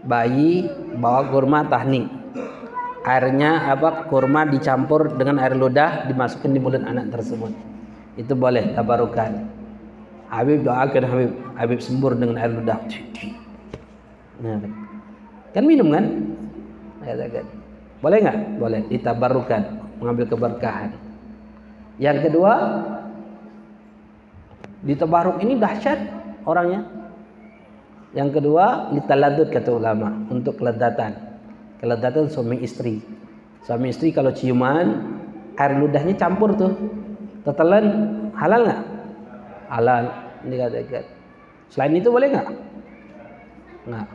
bayi 0.03 0.67
bawa 0.97 1.29
kurma 1.31 1.63
tahnik. 1.69 2.09
Airnya 3.05 3.69
apa 3.69 4.09
kurma 4.09 4.49
dicampur 4.49 5.13
dengan 5.13 5.37
air 5.37 5.53
ludah 5.53 6.09
dimasukkan 6.09 6.49
di 6.49 6.59
mulut 6.59 6.81
anak 6.81 7.13
tersebut. 7.13 7.53
Itu 8.17 8.33
boleh 8.33 8.73
tabarukan. 8.73 9.54
Habib 10.35 10.67
doakan 10.67 11.03
Habib. 11.07 11.31
Habib 11.55 11.79
sembur 11.79 12.11
dengan 12.19 12.35
air 12.35 12.51
ludah 12.51 12.75
nah, 14.43 14.59
kan. 15.55 15.63
Minum 15.63 15.87
kan? 15.95 16.05
Boleh 18.03 18.17
nggak? 18.19 18.37
Boleh. 18.59 18.81
Ditabarukan 18.91 19.61
mengambil 20.03 20.27
keberkahan. 20.27 20.91
Yang 21.95 22.27
kedua 22.27 22.53
ditabaruk 24.83 25.39
ini 25.39 25.55
dahsyat 25.55 25.99
orangnya. 26.43 26.83
Yang 28.11 28.39
kedua 28.39 28.91
ditaladut 28.91 29.47
kata 29.47 29.71
ulama 29.71 30.11
untuk 30.27 30.59
keledatan. 30.59 31.15
Keledatan 31.79 32.27
suami 32.27 32.59
istri. 32.59 32.99
Suami 33.63 33.95
istri 33.95 34.11
kalau 34.11 34.35
ciuman 34.35 35.15
air 35.55 35.79
ludahnya 35.79 36.19
campur 36.19 36.51
tuh. 36.59 36.75
Tetelan 37.47 37.85
halal 38.35 38.67
nggak? 38.67 38.83
Halal 39.71 40.24
dikatakan. 40.47 41.05
Selain 41.69 41.93
itu 41.97 42.09
boleh 42.13 42.27
nggak? 42.31 42.47
Nggak. 43.89 44.07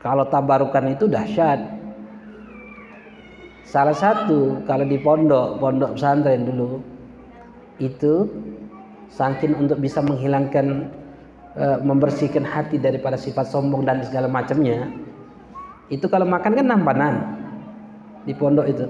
Kalau 0.00 0.24
tabarukan 0.32 0.96
itu 0.96 1.04
dahsyat. 1.04 1.60
Salah 3.68 3.94
satu 3.94 4.64
kalau 4.66 4.82
di 4.82 4.98
pondok, 4.98 5.62
pondok 5.62 5.94
pesantren 5.94 6.42
dulu 6.42 6.82
itu 7.78 8.26
saking 9.12 9.54
untuk 9.54 9.78
bisa 9.78 10.02
menghilangkan 10.02 10.90
e, 11.54 11.66
membersihkan 11.84 12.42
hati 12.42 12.82
daripada 12.82 13.14
sifat 13.14 13.46
sombong 13.46 13.86
dan 13.86 14.02
segala 14.02 14.26
macamnya. 14.26 14.90
Itu 15.86 16.10
kalau 16.10 16.26
makan 16.26 16.58
kan 16.58 16.66
nampanan 16.66 17.14
di 18.26 18.34
pondok 18.34 18.66
itu. 18.66 18.86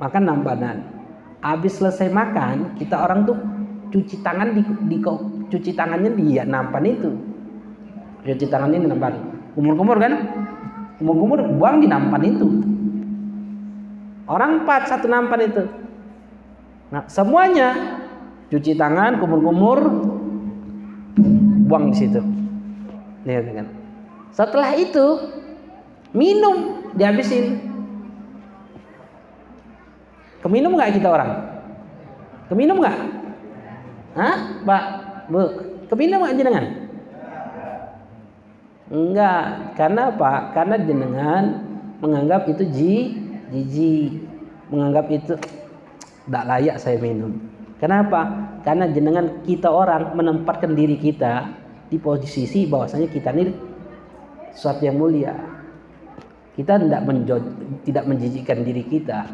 Makan 0.00 0.22
nampanan. 0.24 0.76
Habis 1.44 1.80
selesai 1.80 2.08
makan, 2.12 2.76
kita 2.76 2.96
orang 3.00 3.28
tuh 3.28 3.36
cuci 3.90 4.22
tangan 4.22 4.54
di, 4.54 4.62
di 4.86 4.96
cuci 5.50 5.70
tangannya 5.74 6.10
di 6.14 6.38
ya, 6.38 6.46
nampan 6.46 6.86
itu. 6.86 7.10
Cuci 8.22 8.46
tangannya 8.46 8.78
di 8.78 8.88
nampan. 8.88 9.14
Kumur-kumur 9.58 9.98
kan? 9.98 10.12
Kumur-kumur 11.02 11.42
buang 11.58 11.82
di 11.82 11.90
nampan 11.90 12.22
itu. 12.22 12.48
Orang 14.30 14.62
empat 14.62 14.86
satu 14.86 15.10
nampan 15.10 15.40
itu. 15.42 15.64
Nah 16.94 17.02
semuanya 17.10 17.98
cuci 18.50 18.78
tangan 18.78 19.18
kumur-kumur 19.18 19.78
buang 21.66 21.90
di 21.90 21.96
situ. 21.98 22.22
Lihat 23.26 23.44
kan? 23.50 23.66
Setelah 24.30 24.70
itu 24.78 25.06
minum 26.14 26.86
dihabisin. 26.94 27.58
Keminum 30.40 30.78
nggak 30.78 30.96
kita 30.96 31.08
orang? 31.10 31.30
Keminum 32.48 32.80
nggak 32.80 33.19
Hah? 34.18 34.36
Pak, 34.66 34.82
Bu, 35.30 35.42
kepindah 35.86 36.18
mak 36.18 36.34
jenengan? 36.34 36.66
Enggak, 38.90 39.44
karena 39.78 40.10
apa? 40.10 40.50
Karena 40.50 40.76
jenengan 40.82 41.44
menganggap 42.02 42.50
itu 42.50 42.62
ji, 42.74 42.94
jiji, 43.54 44.18
menganggap 44.66 45.06
itu 45.14 45.38
tidak 46.26 46.44
layak 46.50 46.76
saya 46.82 46.98
minum. 46.98 47.38
Kenapa? 47.78 48.50
Karena 48.66 48.90
jenengan 48.90 49.46
kita 49.46 49.70
orang 49.70 50.12
menempatkan 50.18 50.74
diri 50.74 50.98
kita 50.98 51.48
di 51.86 51.96
posisi 52.02 52.66
bahwasanya 52.66 53.08
kita 53.08 53.30
ini 53.30 53.54
sesuatu 54.50 54.82
yang 54.82 54.98
mulia. 54.98 55.34
Kita 56.58 56.76
tidak 56.76 57.06
tidak 57.86 58.04
menjijikkan 58.10 58.58
diri 58.66 58.84
kita, 58.84 59.24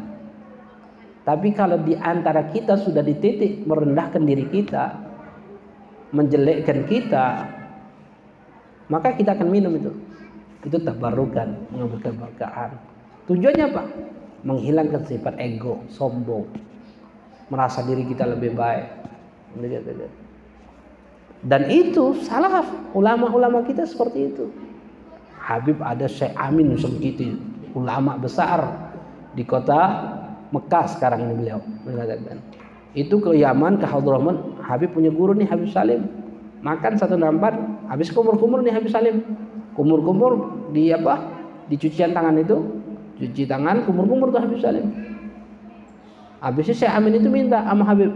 tapi 1.27 1.51
kalau 1.51 1.75
di 1.83 1.91
antara 1.91 2.47
kita 2.47 2.79
sudah 2.79 3.03
di 3.03 3.11
titik 3.19 3.67
merendahkan 3.67 4.23
diri 4.23 4.47
kita, 4.47 4.95
menjelekkan 6.15 6.87
kita, 6.87 7.25
maka 8.87 9.11
kita 9.11 9.35
akan 9.35 9.51
minum 9.51 9.75
itu. 9.75 9.91
Itu 10.63 10.79
tabarukan, 10.79 11.67
mengambil 11.67 11.99
keberkahan. 11.99 12.79
Tujuannya 13.27 13.65
apa? 13.75 13.83
Menghilangkan 14.47 15.03
sifat 15.03 15.35
ego, 15.35 15.83
sombong, 15.91 16.47
merasa 17.51 17.83
diri 17.83 18.07
kita 18.07 18.23
lebih 18.23 18.55
baik. 18.55 18.87
Dan 21.43 21.67
itu 21.67 22.23
salah 22.23 22.63
ulama-ulama 22.95 23.67
kita 23.67 23.83
seperti 23.83 24.31
itu. 24.31 24.47
Habib 25.43 25.83
ada 25.83 26.07
Syekh 26.07 26.31
Amin 26.39 26.71
sebegitu 26.79 27.35
ulama 27.75 28.15
besar 28.15 28.63
di 29.35 29.43
kota 29.43 30.15
Mekah 30.51 30.85
sekarang 30.87 31.27
ini 31.27 31.33
beliau 31.35 31.59
mengatakan. 31.83 32.39
Itu 32.95 33.19
ke 33.21 33.35
Yaman, 33.35 33.77
ke 33.77 33.85
Hadramaut, 33.85 34.57
Habib 34.63 34.95
punya 34.95 35.11
guru 35.13 35.35
nih 35.37 35.45
Habib 35.45 35.69
Salim. 35.69 36.07
Makan 36.65 36.97
satu 36.97 37.13
nampan, 37.13 37.85
habis 37.85 38.09
kumur-kumur 38.09 38.65
nih 38.65 38.73
Habib 38.73 38.89
Salim. 38.89 39.21
Kumur-kumur 39.77 40.65
di 40.73 40.89
apa? 40.89 41.21
Di 41.69 41.77
cucian 41.77 42.15
tangan 42.15 42.39
itu, 42.39 42.57
cuci 43.21 43.45
tangan, 43.45 43.85
kumur-kumur 43.85 44.33
tuh 44.33 44.41
Habib 44.41 44.57
Salim. 44.57 44.87
Habisnya 46.41 46.73
saya 46.73 46.91
Amin 46.97 47.17
itu 47.17 47.29
minta 47.29 47.61
sama 47.61 47.85
Habib. 47.85 48.13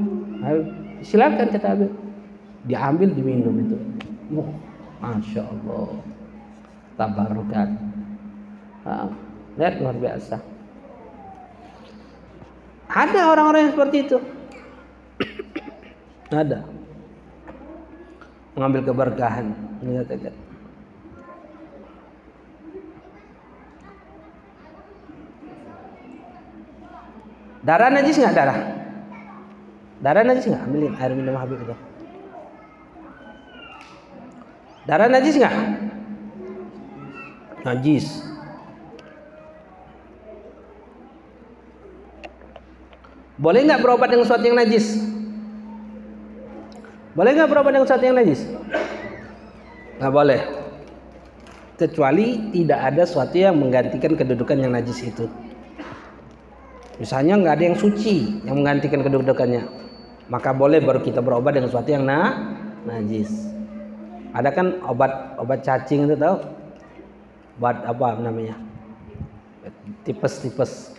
Silakan 1.05 1.49
kata 1.51 1.67
Habib. 1.77 1.91
Diambil 2.65 3.09
diminum 3.13 3.57
itu. 3.61 3.77
Oh, 4.37 4.49
Masya 5.01 5.41
Allah. 5.45 5.89
Tabarukan. 6.97 7.69
Nah, 8.85 9.09
lihat 9.57 9.81
luar 9.81 9.97
biasa. 9.97 10.50
Ada 12.91 13.31
orang-orang 13.31 13.61
yang 13.67 13.73
seperti 13.73 13.97
itu. 14.03 14.17
Ada. 16.27 16.59
Mengambil 18.55 18.81
keberkahan. 18.91 19.55
Menyatakan. 19.79 20.35
Darah 27.61 27.89
najis 27.93 28.17
nggak 28.17 28.35
darah? 28.35 28.59
Darah 30.01 30.23
najis 30.25 30.49
nggak? 30.49 30.63
Ambilin 30.65 30.97
air 30.97 31.13
minum 31.13 31.37
Habib 31.37 31.61
itu. 31.61 31.75
Darah 34.89 35.07
najis 35.07 35.37
nggak? 35.37 35.55
Najis. 37.61 38.30
Boleh 43.41 43.65
nggak 43.65 43.81
berobat 43.81 44.13
dengan 44.13 44.29
sesuatu 44.29 44.45
yang 44.45 44.57
najis? 44.61 45.01
Boleh 47.17 47.33
nggak 47.33 47.49
berobat 47.49 47.73
dengan 47.73 47.89
sesuatu 47.89 48.05
yang 48.05 48.17
najis? 48.21 48.41
Nggak 49.97 50.13
boleh. 50.13 50.41
Kecuali 51.81 52.53
tidak 52.53 52.79
ada 52.93 53.01
sesuatu 53.01 53.33
yang 53.33 53.57
menggantikan 53.57 54.13
kedudukan 54.13 54.61
yang 54.61 54.77
najis 54.77 55.01
itu. 55.09 55.25
Misalnya 57.01 57.41
nggak 57.41 57.53
ada 57.57 57.65
yang 57.73 57.77
suci 57.81 58.45
yang 58.45 58.61
menggantikan 58.61 59.01
kedudukannya, 59.01 59.65
maka 60.29 60.53
boleh 60.53 60.77
baru 60.77 61.01
kita 61.01 61.25
berobat 61.25 61.57
dengan 61.57 61.73
sesuatu 61.73 61.89
yang 61.89 62.05
na 62.05 62.53
najis. 62.85 63.49
Ada 64.37 64.53
kan 64.53 64.85
obat 64.85 65.33
obat 65.41 65.65
cacing 65.65 66.05
itu 66.05 66.13
tahu? 66.13 66.45
Obat 67.57 67.89
apa 67.89 68.21
namanya? 68.21 68.53
Tipes-tipes. 70.05 70.93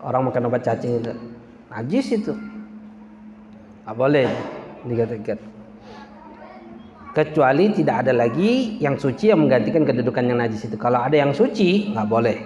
Orang 0.00 0.32
makan 0.32 0.48
obat 0.48 0.64
cacing 0.64 1.04
itu. 1.04 1.35
Najis 1.76 2.06
itu. 2.16 2.32
Nggak 3.84 3.96
boleh 4.00 4.28
dikatakan. 4.88 5.38
Kecuali 7.12 7.72
tidak 7.72 8.04
ada 8.04 8.12
lagi 8.12 8.80
yang 8.80 8.96
suci 8.96 9.32
yang 9.32 9.44
menggantikan 9.44 9.84
kedudukan 9.84 10.24
yang 10.24 10.40
najis 10.40 10.68
itu. 10.68 10.76
Kalau 10.76 11.00
ada 11.00 11.16
yang 11.16 11.32
suci, 11.32 11.92
nggak 11.92 12.08
boleh. 12.08 12.36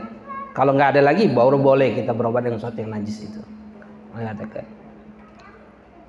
Kalau 0.55 0.75
nggak 0.75 0.99
ada 0.99 1.03
lagi, 1.11 1.31
baru 1.31 1.59
boleh 1.59 1.95
kita 1.95 2.15
berobat 2.15 2.47
dengan 2.47 2.59
sesuatu 2.59 2.79
yang 2.79 2.95
najis 2.95 3.31
itu. 3.31 3.43
Mengatakan. 4.15 4.67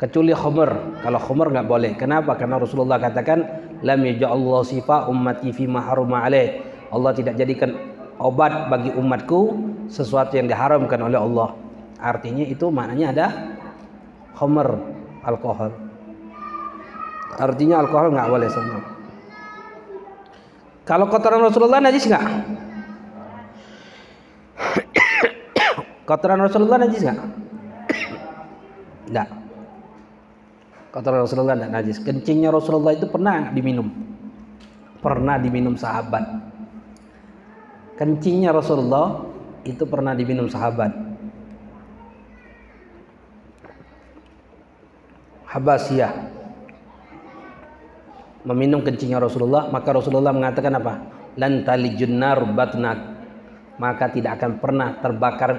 Kecuali 0.01 0.33
khomer. 0.33 1.01
Kalau 1.01 1.19
khomer 1.21 1.47
nggak 1.53 1.67
boleh. 1.69 1.91
Kenapa? 1.97 2.37
Karena 2.37 2.57
Rasulullah 2.57 2.97
katakan, 3.01 3.45
lam 3.85 4.01
Allah 4.05 4.61
sifa 4.65 5.09
ummati 5.09 5.49
fi 5.53 5.65
maharuma 5.69 6.25
alaih. 6.25 6.61
Allah 6.89 7.13
tidak 7.17 7.37
jadikan 7.37 7.77
obat 8.21 8.69
bagi 8.69 8.93
umatku 8.93 9.57
sesuatu 9.89 10.37
yang 10.37 10.45
diharamkan 10.45 11.01
oleh 11.01 11.17
Allah. 11.17 11.70
Artinya 12.01 12.43
itu 12.49 12.65
maknanya 12.73 13.07
ada 13.13 13.27
khomer 14.33 14.73
alkohol. 15.21 15.69
Artinya 17.37 17.85
alkohol 17.85 18.09
nggak 18.11 18.29
boleh 18.29 18.49
semua. 18.49 18.81
Kalau 20.81 21.05
kotoran 21.07 21.45
Rasulullah 21.45 21.79
najis 21.79 22.09
nggak? 22.09 22.25
kotoran 26.09 26.41
Rasulullah 26.41 26.81
najis 26.81 27.05
nggak? 27.05 27.19
Nggak. 29.13 29.29
Kotoran 30.91 31.23
Rasulullah 31.23 31.55
nggak 31.55 31.71
najis. 31.71 32.01
Kencingnya 32.01 32.51
Rasulullah 32.51 32.97
itu 32.97 33.07
pernah 33.07 33.53
diminum. 33.53 33.87
Pernah 34.99 35.39
diminum 35.39 35.77
sahabat. 35.77 36.25
Kencingnya 37.95 38.51
Rasulullah 38.51 39.21
itu 39.63 39.85
pernah 39.85 40.17
diminum 40.17 40.49
sahabat. 40.49 41.10
Habasiyah. 45.51 46.13
Meminum 48.41 48.81
kencingnya 48.81 49.21
Rasulullah 49.21 49.69
maka 49.69 49.93
Rasulullah 49.93 50.33
mengatakan 50.33 50.73
apa? 50.79 50.93
Lan 51.37 51.67
talijunnar 51.67 52.41
batnak. 52.55 52.99
Maka 53.77 54.09
tidak 54.13 54.39
akan 54.39 54.51
pernah 54.61 54.97
terbakar 55.01 55.51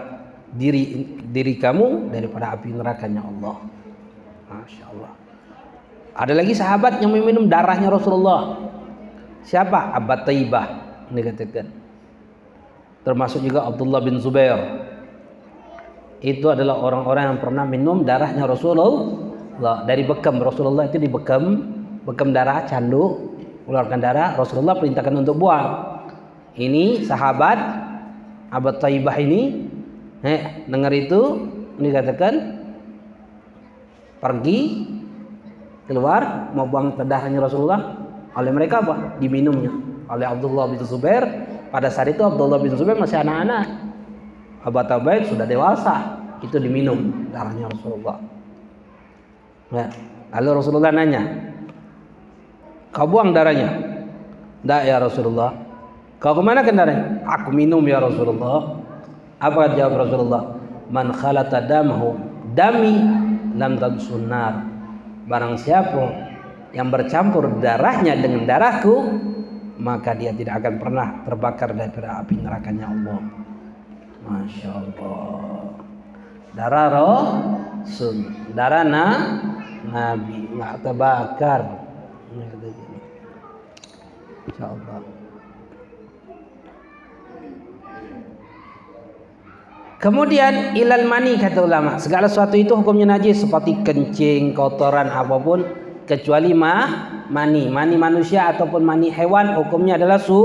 diri 0.52 1.16
diri 1.28 1.54
kamu 1.58 2.12
daripada 2.12 2.56
api 2.56 2.68
nerakanya 2.72 3.22
Allah. 3.24 3.56
Masya 4.48 4.84
Allah. 4.96 5.12
Ada 6.12 6.32
lagi 6.36 6.52
sahabat 6.52 7.00
yang 7.00 7.12
meminum 7.12 7.48
darahnya 7.48 7.88
Rasulullah. 7.88 8.60
Siapa? 9.42 9.96
Abad 9.96 10.28
Taibah 10.28 10.66
dikatakan 11.12 11.82
termasuk 13.02 13.42
juga 13.42 13.66
Abdullah 13.66 14.00
bin 14.02 14.18
Zubair. 14.22 14.58
Itu 16.22 16.54
adalah 16.54 16.78
orang-orang 16.78 17.34
yang 17.34 17.38
pernah 17.42 17.64
minum 17.66 18.06
darahnya 18.06 18.46
Rasulullah 18.46 19.10
dari 19.60 20.02
bekam 20.06 20.40
Rasulullah 20.40 20.88
itu 20.88 20.96
dibekam 20.96 21.60
bekam 22.06 22.32
darah 22.32 22.64
candu 22.64 23.32
keluarkan 23.66 23.98
darah 24.02 24.34
Rasulullah 24.34 24.76
perintahkan 24.78 25.14
untuk 25.22 25.38
buang. 25.38 26.00
Ini 26.52 27.08
sahabat 27.08 27.58
Abu 28.52 28.68
Taibah 28.76 29.16
ini 29.16 29.64
eh, 30.20 30.66
dengar 30.68 30.92
itu 30.92 31.48
dikatakan 31.80 32.60
pergi 34.20 34.60
keluar 35.88 36.52
mau 36.52 36.68
buang 36.68 36.96
darahnya 37.00 37.40
Rasulullah. 37.40 37.96
Oleh 38.32 38.52
mereka 38.52 38.80
apa? 38.80 39.20
Diminumnya. 39.20 39.72
Oleh 40.08 40.24
Abdullah 40.28 40.68
bin 40.68 40.80
Zubair. 40.84 41.24
Pada 41.72 41.88
saat 41.88 42.12
itu 42.12 42.20
Abdullah 42.20 42.60
bin 42.60 42.76
Zubair 42.76 43.00
masih 43.00 43.20
anak-anak. 43.20 43.68
Abu 44.62 44.78
Taibah 44.84 45.24
sudah 45.24 45.46
dewasa 45.48 46.20
itu 46.42 46.58
diminum 46.58 47.30
darahnya 47.30 47.70
Rasulullah 47.70 48.41
ya. 49.72 49.88
lalu 50.36 50.48
Rasulullah 50.60 50.92
nanya 50.92 51.52
Kau 52.92 53.08
buang 53.08 53.32
darahnya. 53.32 53.72
Tidak 54.60 54.82
ya 54.84 55.00
Rasulullah. 55.00 55.56
Kau 56.20 56.36
ke 56.36 56.42
mana 56.44 56.60
kan? 56.60 56.76
Aku 57.24 57.50
minum 57.50 57.80
ya 57.88 57.98
Rasulullah. 57.98 58.78
Apa 59.40 59.74
jawab 59.74 60.06
Rasulullah? 60.06 60.60
Man 60.92 61.10
khalata 61.16 61.64
damhu 61.64 62.20
dami 62.52 63.00
lam 63.56 63.80
sunar. 63.96 64.68
Barang 65.24 65.56
siapa 65.56 66.28
yang 66.76 66.92
bercampur 66.92 67.48
darahnya 67.64 68.12
dengan 68.20 68.44
darahku, 68.44 68.94
maka 69.80 70.12
dia 70.12 70.36
tidak 70.36 70.60
akan 70.60 70.74
pernah 70.76 71.08
terbakar 71.24 71.72
daripada 71.72 72.20
api 72.20 72.44
nerakanya 72.44 72.92
Allah. 72.92 73.18
Masya 74.22 74.68
Allah. 74.68 75.74
Darah 76.52 76.86
roh, 76.92 77.24
sun. 77.88 78.28
Darah 78.52 78.84
na, 78.84 79.04
Nabi 79.82 80.46
nggak 80.54 80.74
terbakar. 80.86 81.60
Insyaallah. 84.46 84.98
Kemudian 90.02 90.74
ilal 90.74 91.06
mani 91.06 91.38
kata 91.38 91.62
ulama, 91.62 91.94
segala 92.02 92.26
sesuatu 92.26 92.58
itu 92.58 92.74
hukumnya 92.74 93.14
najis 93.14 93.46
seperti 93.46 93.86
kencing, 93.86 94.50
kotoran 94.50 95.06
apa 95.06 95.38
pun 95.38 95.62
kecuali 96.10 96.50
ma 96.50 96.90
mani. 97.30 97.70
Mani 97.70 97.94
manusia 97.94 98.50
ataupun 98.50 98.82
mani 98.82 99.14
hewan 99.14 99.54
hukumnya 99.54 99.94
adalah 99.94 100.18
su 100.18 100.42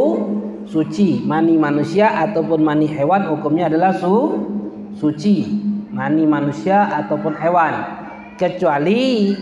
suci. 0.69 1.25
Mani 1.25 1.57
manusia 1.57 2.21
ataupun 2.21 2.61
mani 2.61 2.85
hewan 2.85 3.33
hukumnya 3.33 3.65
adalah 3.65 3.97
su 3.97 4.45
suci. 4.93 5.65
Mani 5.89 6.29
manusia 6.29 6.85
ataupun 6.93 7.33
hewan 7.41 8.05
kecuali 8.37 9.33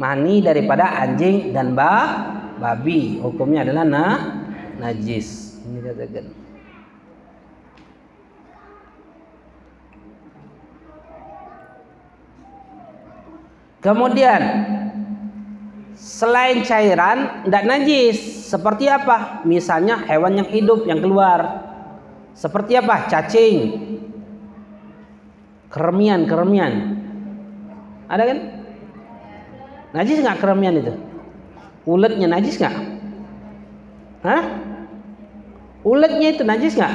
mani 0.00 0.40
daripada 0.40 0.96
anjing 1.04 1.52
dan 1.52 1.76
ba 1.76 1.94
babi. 2.56 3.20
Hukumnya 3.20 3.68
adalah 3.68 3.84
na 3.84 4.06
najis. 4.80 5.60
Kemudian 13.80 14.42
selain 15.96 16.60
cairan 16.64 17.48
tidak 17.48 17.64
najis. 17.64 18.18
Seperti 18.50 18.90
apa? 18.90 19.46
Misalnya 19.46 20.02
hewan 20.04 20.42
yang 20.42 20.48
hidup 20.50 20.84
yang 20.84 20.98
keluar. 20.98 21.70
Seperti 22.34 22.76
apa? 22.76 23.06
Cacing. 23.06 23.56
Keremian 25.70 26.26
keremian 26.26 26.89
ada 28.10 28.22
kan 28.26 28.38
najis 29.94 30.18
nggak 30.18 30.42
keremian 30.42 30.82
itu 30.82 30.94
Uletnya 31.88 32.28
najis 32.28 32.60
nggak? 32.60 32.76
Hah? 34.20 34.42
Uletnya 35.80 36.28
itu 36.36 36.42
najis 36.44 36.76
nggak? 36.76 36.94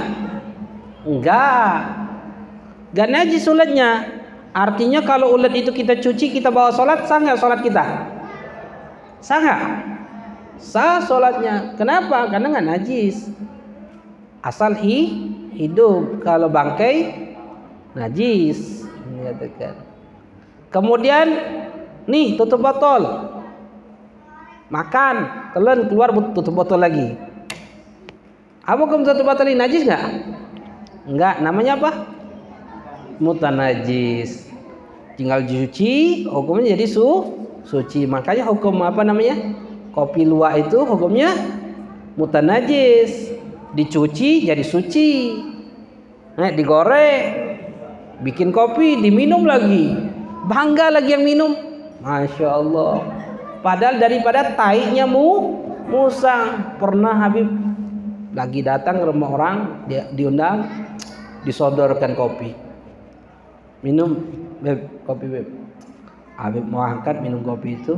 Enggak. 1.10 1.76
Enggak 2.94 3.10
najis 3.10 3.44
uletnya. 3.50 3.90
Artinya 4.56 5.04
kalau 5.04 5.34
ulet 5.36 5.52
itu 5.58 5.74
kita 5.74 6.00
cuci, 6.00 6.32
kita 6.32 6.54
bawa 6.54 6.72
sholat, 6.72 7.10
sah 7.10 7.20
nggak 7.20 7.42
sholat 7.42 7.60
kita? 7.66 7.84
Sah 9.20 9.40
nggak? 9.42 9.62
Sah 10.62 11.04
sholatnya. 11.04 11.76
Kenapa? 11.76 12.30
Karena 12.30 12.56
nggak 12.56 12.68
najis. 12.78 13.34
Asal 14.46 14.78
hi, 14.78 15.12
hidup. 15.58 16.22
Kalau 16.22 16.48
bangkai, 16.48 16.96
najis. 17.98 18.86
Kemudian, 20.76 21.28
nih 22.04 22.36
tutup 22.36 22.60
botol. 22.60 23.32
Makan 24.68 25.16
telan 25.56 25.88
keluar 25.88 26.12
tutup 26.36 26.52
botol 26.52 26.84
lagi. 26.84 27.16
Apa 28.68 28.84
hukum 28.84 29.08
tutup 29.08 29.24
botol 29.24 29.48
ini? 29.48 29.56
Najis 29.56 29.88
nggak? 29.88 30.04
Nggak. 31.16 31.36
Namanya 31.40 31.80
apa? 31.80 31.92
Mutanajis. 33.24 34.52
Tinggal 35.16 35.48
dicuci 35.48 36.28
hukumnya 36.28 36.76
jadi 36.76 36.92
su 36.92 37.08
suci. 37.64 38.04
Makanya 38.04 38.44
hukum 38.44 38.84
apa 38.84 39.08
namanya? 39.08 39.56
Kopi 39.96 40.28
luwak 40.28 40.60
itu 40.60 40.84
hukumnya 40.84 41.32
mutanajis. 42.20 43.32
Dicuci 43.72 44.44
jadi 44.44 44.66
suci. 44.66 45.40
Nah, 46.36 46.52
digoreng 46.52 47.56
bikin 48.28 48.52
kopi 48.52 49.00
diminum 49.00 49.48
lagi 49.48 50.05
bangga 50.46 50.94
lagi 50.94 51.12
yang 51.18 51.26
minum. 51.26 51.52
Masya 52.02 52.48
Allah. 52.48 53.02
Padahal 53.66 53.98
daripada 53.98 54.54
taiknya 54.54 55.10
mu 55.10 55.58
musang. 55.90 56.78
Pernah 56.78 57.18
Habib 57.18 57.50
lagi 58.36 58.62
datang 58.62 59.02
ke 59.02 59.06
rumah 59.10 59.30
orang, 59.32 59.56
dia 59.90 60.06
diundang, 60.14 60.68
disodorkan 61.48 62.14
kopi. 62.14 62.54
Minum, 63.82 64.22
beb, 64.60 65.06
kopi 65.08 65.26
beb. 65.26 65.48
Habib 66.36 66.68
mau 66.68 66.84
angkat 66.84 67.24
minum 67.24 67.42
kopi 67.48 67.80
itu, 67.80 67.96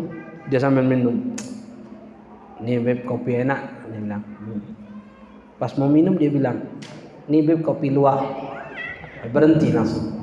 dia 0.47 0.61
sambil 0.61 0.85
minum. 0.85 1.33
Ini 2.61 2.79
beb 2.79 3.03
kopi 3.09 3.43
enak, 3.43 3.59
dia 3.89 3.97
bilang. 3.97 4.23
Pas 5.57 5.73
mau 5.73 5.89
minum 5.89 6.13
dia 6.13 6.29
bilang, 6.29 6.61
ini 7.25 7.41
beb 7.41 7.65
kopi 7.65 7.89
luwak. 7.89 8.21
Berhenti 9.33 9.73
langsung. 9.73 10.13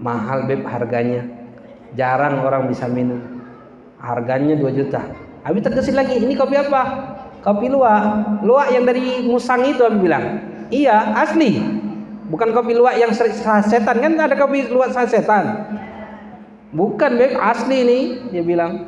Mahal 0.00 0.48
beb 0.48 0.64
harganya. 0.64 1.28
Jarang 1.92 2.40
orang 2.40 2.66
bisa 2.72 2.88
minum. 2.88 3.20
Harganya 4.00 4.56
2 4.56 4.72
juta. 4.72 5.04
Habis 5.44 5.60
tergesit 5.60 5.92
lagi, 5.92 6.16
ini 6.16 6.32
kopi 6.32 6.56
apa? 6.56 6.82
Kopi 7.44 7.68
luwak. 7.68 8.40
Luwak 8.40 8.72
yang 8.72 8.88
dari 8.88 9.24
musang 9.24 9.64
itu 9.68 9.84
Habib 9.84 10.04
bilang. 10.04 10.24
Iya, 10.72 11.16
asli. 11.20 11.60
Bukan 12.30 12.54
kopi 12.54 12.78
luwak 12.78 12.94
yang 12.96 13.10
setan 13.12 13.96
kan 13.98 14.12
ada 14.16 14.38
kopi 14.38 14.70
luwak 14.70 14.94
setan. 14.94 15.66
Bukan 16.70 17.10
beb, 17.18 17.34
asli 17.34 17.76
ini 17.82 17.98
dia 18.30 18.46
bilang. 18.46 18.86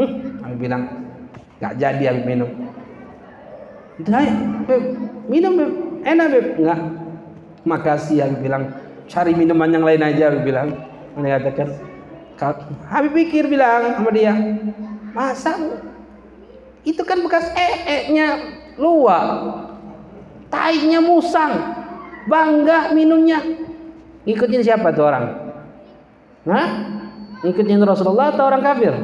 Hmm, 0.00 0.40
Habib 0.40 0.58
bilang, 0.64 0.82
nggak 1.60 1.74
jadi 1.76 2.04
Habib 2.08 2.24
minum. 2.24 2.50
Beb, 4.64 4.82
minum 5.28 5.52
beb, 5.60 5.72
enak 6.08 6.26
beb, 6.32 6.46
nggak. 6.56 6.80
Makasih 7.68 8.24
Habib 8.24 8.40
bilang, 8.40 8.72
cari 9.10 9.34
minuman 9.34 9.68
yang 9.74 9.82
lain 9.82 10.00
aja 10.06 10.30
Habib 10.30 10.46
bilang. 10.46 10.70
Dia 11.18 11.42
katakan, 11.42 11.68
Habib 12.86 13.12
pikir 13.12 13.50
bilang 13.50 13.98
sama 13.98 14.14
dia, 14.14 14.32
masa 15.10 15.58
itu 16.86 17.02
kan 17.02 17.20
bekas 17.20 17.50
ee-nya 17.52 18.56
luak, 18.78 19.26
tainya 20.48 21.02
musang, 21.02 21.76
bangga 22.30 22.94
minumnya. 22.94 23.42
Ngikutin 24.24 24.62
siapa 24.62 24.94
tuh 24.94 25.04
orang? 25.10 25.24
Hah? 26.46 26.68
Ngikutin 27.42 27.82
Rasulullah 27.84 28.32
atau 28.32 28.46
orang 28.48 28.62
kafir? 28.62 28.94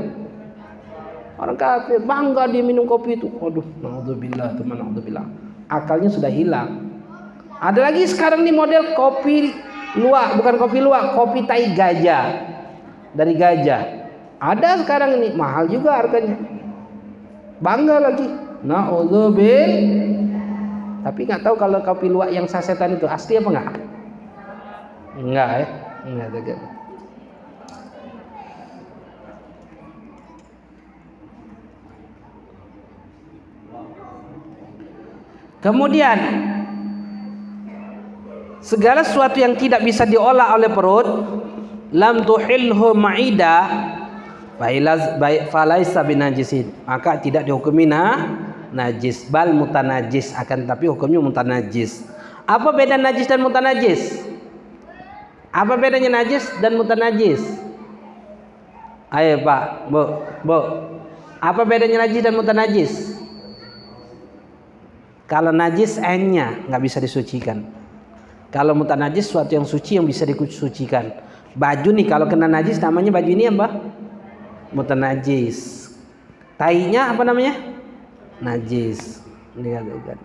Orang 1.36 1.58
kafir 1.60 2.00
bangga 2.00 2.48
dia 2.48 2.64
minum 2.64 2.88
kopi 2.88 3.18
itu. 3.20 3.28
Waduh, 3.28 3.66
naudzubillah 3.82 4.56
teman 4.56 4.80
naudzubillah. 4.80 5.26
Akalnya 5.68 6.08
sudah 6.08 6.32
hilang. 6.32 6.86
Ada 7.60 7.92
lagi 7.92 8.08
sekarang 8.08 8.40
nih 8.46 8.54
model 8.56 8.96
kopi 8.96 9.52
luak, 9.96 10.36
bukan 10.40 10.54
kopi 10.60 10.78
luak, 10.80 11.16
kopi 11.16 11.44
tai 11.48 11.72
gajah. 11.72 12.24
Dari 13.16 13.32
gajah. 13.34 13.82
Ada 14.36 14.84
sekarang 14.84 15.16
ini 15.16 15.32
mahal 15.32 15.66
juga 15.72 15.96
harganya. 15.96 16.36
Bangga 17.60 17.96
lagi. 18.04 18.28
Naudzubillah. 18.60 20.24
Tapi 21.06 21.20
nggak 21.22 21.42
tahu 21.46 21.54
kalau 21.56 21.80
kopi 21.86 22.10
luak 22.10 22.34
yang 22.34 22.50
sasetan 22.50 22.98
itu 22.98 23.06
asli 23.06 23.38
apa 23.38 23.48
enggak? 23.48 23.68
Enggak 25.16 25.48
ya. 25.54 25.66
Enggak 26.04 26.28
ada. 26.34 26.54
Kemudian 35.64 36.18
segala 38.66 39.06
sesuatu 39.06 39.38
yang 39.38 39.54
tidak 39.54 39.86
bisa 39.86 40.02
diolah 40.02 40.58
oleh 40.58 40.66
perut 40.66 41.06
lam 41.94 42.26
tuhilhu 42.26 42.98
ma'ida 42.98 43.70
falaisa 45.54 46.02
binajisin. 46.02 46.74
Maka 46.82 47.22
tidak 47.22 47.46
dihukumi 47.46 47.86
na 47.86 48.34
najis. 48.74 49.30
Bal 49.30 49.54
mutanajis 49.54 50.34
akan 50.34 50.66
tapi 50.66 50.90
hukumnya 50.90 51.22
mutanajis. 51.22 52.02
Apa 52.46 52.74
beda 52.74 52.98
najis 52.98 53.30
dan 53.30 53.38
mutanajis? 53.42 54.26
Apa 55.54 55.78
bedanya 55.78 56.20
najis 56.20 56.44
dan 56.60 56.76
mutanajis? 56.76 57.40
Ayo 59.08 59.40
pak. 59.46 59.88
Bu 59.88 60.02
bu 60.42 60.58
apa 61.38 61.62
bedanya 61.62 62.04
najis 62.04 62.20
dan 62.20 62.34
mutanajis? 62.34 62.92
Kalau 65.26 65.50
najis 65.50 65.98
n-nya 65.98 66.66
nggak 66.70 66.82
bisa 66.82 66.98
disucikan. 67.02 67.75
Kalau 68.56 68.72
mutanajis 68.72 69.28
suatu 69.28 69.52
yang 69.52 69.68
suci 69.68 70.00
yang 70.00 70.08
bisa 70.08 70.24
disucikan. 70.24 71.12
Baju 71.52 71.92
nih 71.92 72.08
kalau 72.08 72.24
kena 72.24 72.48
najis 72.48 72.80
namanya 72.80 73.12
baju 73.12 73.28
ini 73.28 73.52
apa? 73.52 73.68
Mutanajis. 74.72 75.92
Tainya 76.56 77.12
apa 77.12 77.20
namanya? 77.20 77.52
Najis. 78.40 79.20
Dikatakan. 79.52 80.16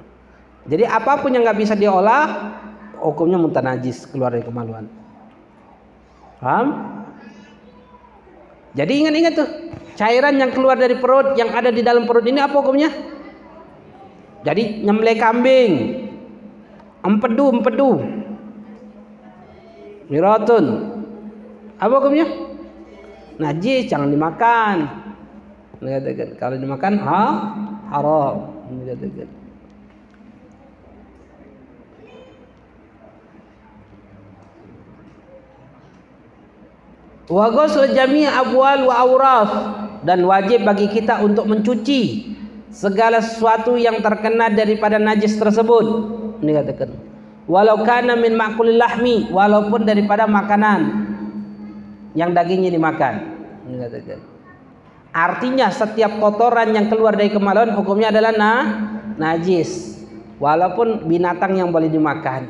Jadi 0.63 0.87
apa 0.87 1.19
pun 1.19 1.35
yang 1.35 1.43
nggak 1.43 1.59
bisa 1.59 1.75
diolah, 1.75 2.55
hukumnya 3.03 3.35
mutanajis 3.35 4.07
keluar 4.07 4.31
dari 4.31 4.47
kemaluan. 4.47 4.87
Paham? 6.39 6.67
Jadi 8.71 8.91
ingat-ingat 9.03 9.33
tuh, 9.35 9.49
cairan 9.99 10.39
yang 10.39 10.55
keluar 10.55 10.79
dari 10.79 10.95
perut 10.95 11.35
yang 11.35 11.51
ada 11.51 11.67
di 11.67 11.83
dalam 11.83 12.07
perut 12.07 12.23
ini 12.23 12.39
apa 12.39 12.55
hukumnya? 12.55 12.87
Jadi 14.47 14.87
nyembelih 14.87 15.19
kambing, 15.19 15.71
empedu 17.03 17.45
empedu, 17.51 18.20
miratun, 20.11 20.65
apa 21.79 21.93
hukumnya? 21.97 22.27
Najis, 23.41 23.89
jangan 23.89 24.11
dimakan. 24.11 24.75
Dikatakan 25.81 26.37
kalau 26.37 26.55
dimakan 26.61 26.93
ha 27.01 27.23
haram. 27.89 28.35
Dikatakan. 28.69 29.29
Wa 37.31 37.47
ghusl 37.47 37.95
jami' 37.95 38.27
abwal 38.27 38.91
wa 38.91 38.95
awraf 39.07 39.49
dan 40.03 40.21
wajib 40.27 40.67
bagi 40.67 40.91
kita 40.91 41.23
untuk 41.23 41.47
mencuci 41.47 42.35
segala 42.71 43.23
sesuatu 43.23 43.79
yang 43.79 44.03
terkena 44.03 44.51
daripada 44.51 44.99
najis 44.99 45.39
tersebut 45.39 45.85
ini 46.43 46.51
katakan 46.55 47.10
walau 47.51 47.83
kana 47.83 48.15
min 48.15 48.31
makulil 48.31 48.79
lahmi 48.79 49.27
walaupun 49.27 49.83
daripada 49.83 50.23
makanan 50.23 51.03
yang 52.15 52.31
dagingnya 52.31 52.71
dimakan. 52.71 53.27
Artinya 55.11 55.67
setiap 55.67 56.23
kotoran 56.23 56.71
yang 56.71 56.87
keluar 56.87 57.19
dari 57.19 57.27
kemaluan 57.27 57.75
hukumnya 57.75 58.15
adalah 58.15 58.31
na 58.31 58.53
najis. 59.19 59.99
Walaupun 60.39 61.05
binatang 61.05 61.59
yang 61.59 61.69
boleh 61.69 61.91
dimakan. 61.91 62.47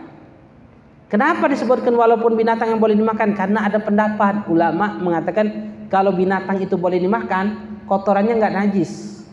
Kenapa 1.11 1.49
disebutkan 1.51 1.91
walaupun 1.91 2.39
binatang 2.39 2.71
yang 2.71 2.79
boleh 2.79 2.95
dimakan? 2.95 3.35
Karena 3.35 3.67
ada 3.67 3.83
pendapat. 3.83 4.47
Ulama 4.47 4.95
mengatakan 4.95 5.73
kalau 5.91 6.15
binatang 6.15 6.63
itu 6.63 6.79
boleh 6.79 7.01
dimakan 7.01 7.75
kotorannya 7.89 8.39
nggak 8.39 8.55
najis. 8.55 9.25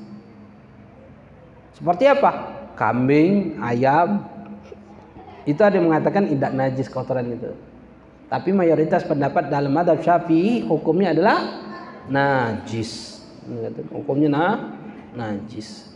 Seperti 1.79 2.11
apa? 2.11 2.59
Kambing, 2.75 3.63
ayam. 3.63 4.27
Itu 5.49 5.65
ada 5.65 5.81
yang 5.81 5.89
mengatakan 5.89 6.29
tidak 6.29 6.53
najis 6.53 6.93
kotoran 6.93 7.25
itu. 7.33 7.57
Tapi 8.29 8.53
mayoritas 8.53 9.09
pendapat 9.09 9.49
dalam 9.49 9.73
madhab 9.73 9.97
syafi'i 10.05 10.69
hukumnya 10.69 11.17
adalah 11.17 11.65
najis. 12.13 13.25
Hukumnya 13.89 14.29
na, 14.29 14.45
najis. 15.17 15.89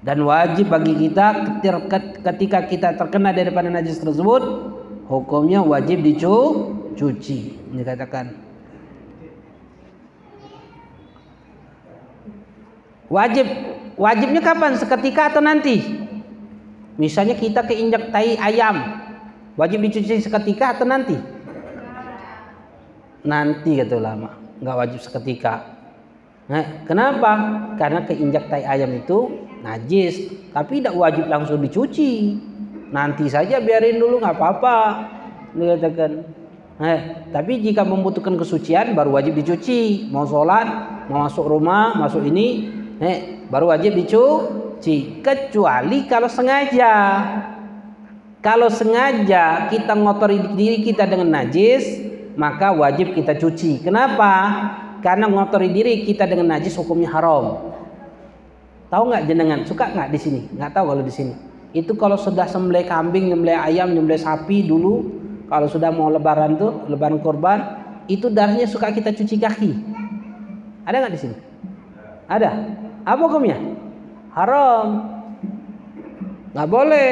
Dan 0.00 0.24
wajib 0.24 0.72
bagi 0.72 0.96
kita 0.96 1.60
ketika 2.24 2.64
kita 2.64 2.88
terkena 2.96 3.36
daripada 3.36 3.68
najis 3.68 4.00
tersebut, 4.00 4.42
hukumnya 5.04 5.60
wajib 5.60 6.00
dicuci. 6.00 7.60
Dikatakan 7.68 8.32
wajib 13.12 13.44
Wajibnya 13.94 14.42
kapan? 14.42 14.74
Seketika 14.74 15.30
atau 15.30 15.42
nanti? 15.42 15.78
Misalnya 16.94 17.34
kita 17.34 17.66
keinjak 17.66 18.14
tai 18.14 18.38
ayam, 18.38 19.02
wajib 19.58 19.82
dicuci 19.82 20.22
seketika 20.22 20.78
atau 20.78 20.86
nanti? 20.86 21.18
Nanti 23.26 23.70
kata 23.74 23.98
ulama, 23.98 24.30
nggak 24.62 24.76
wajib 24.78 25.00
seketika. 25.02 25.74
Nah, 26.46 26.86
kenapa? 26.86 27.30
Karena 27.80 28.06
keinjak 28.06 28.46
tai 28.46 28.62
ayam 28.62 28.94
itu 28.94 29.48
najis, 29.66 30.30
tapi 30.54 30.78
tidak 30.78 30.94
wajib 30.94 31.26
langsung 31.26 31.58
dicuci. 31.58 32.38
Nanti 32.94 33.26
saja 33.26 33.58
biarin 33.58 33.98
dulu 33.98 34.22
nggak 34.22 34.36
apa-apa. 34.38 34.78
Dikatakan. 35.50 36.12
Nah, 36.78 36.98
tapi 37.34 37.58
jika 37.58 37.82
membutuhkan 37.82 38.38
kesucian 38.38 38.94
baru 38.94 39.18
wajib 39.18 39.34
dicuci. 39.34 40.06
Mau 40.14 40.30
sholat, 40.30 40.66
mau 41.10 41.26
masuk 41.26 41.42
rumah, 41.42 41.98
masuk 41.98 42.22
ini, 42.22 42.70
eh, 43.02 43.42
baru 43.50 43.74
wajib 43.74 43.98
dicuci 43.98 44.63
kecuali 45.24 46.04
kalau 46.04 46.28
sengaja 46.28 46.92
Kalau 48.44 48.68
sengaja 48.68 49.72
kita 49.72 49.96
ngotori 49.96 50.36
diri 50.52 50.84
kita 50.84 51.08
dengan 51.08 51.32
najis, 51.32 51.96
maka 52.36 52.76
wajib 52.76 53.16
kita 53.16 53.32
cuci. 53.40 53.80
Kenapa? 53.80 54.52
Karena 55.00 55.32
ngotori 55.32 55.72
diri 55.72 56.04
kita 56.04 56.28
dengan 56.28 56.52
najis 56.52 56.76
hukumnya 56.76 57.08
haram. 57.08 57.72
Tahu 58.92 59.02
nggak 59.08 59.24
jenengan? 59.24 59.64
Suka 59.64 59.88
nggak 59.88 60.12
di 60.12 60.20
sini? 60.20 60.40
Nggak 60.52 60.76
tahu 60.76 60.92
kalau 60.92 61.00
di 61.00 61.08
sini. 61.08 61.32
Itu 61.72 61.96
kalau 61.96 62.20
sudah 62.20 62.44
sembelih 62.44 62.84
kambing, 62.84 63.32
sembelih 63.32 63.56
ayam, 63.56 63.96
sembelih 63.96 64.20
sapi 64.20 64.68
dulu, 64.68 65.08
kalau 65.48 65.64
sudah 65.64 65.88
mau 65.88 66.12
lebaran 66.12 66.60
tuh, 66.60 66.84
lebaran 66.92 67.24
korban, 67.24 67.80
itu 68.12 68.28
darahnya 68.28 68.68
suka 68.68 68.92
kita 68.92 69.16
cuci 69.16 69.40
kaki. 69.40 69.70
Ada 70.84 71.00
nggak 71.00 71.14
di 71.16 71.20
sini? 71.24 71.36
Ada. 72.28 72.50
Apa 73.08 73.20
hukumnya? 73.24 73.56
Haram. 74.34 74.86
Nggak 76.50 76.68
boleh. 76.68 77.10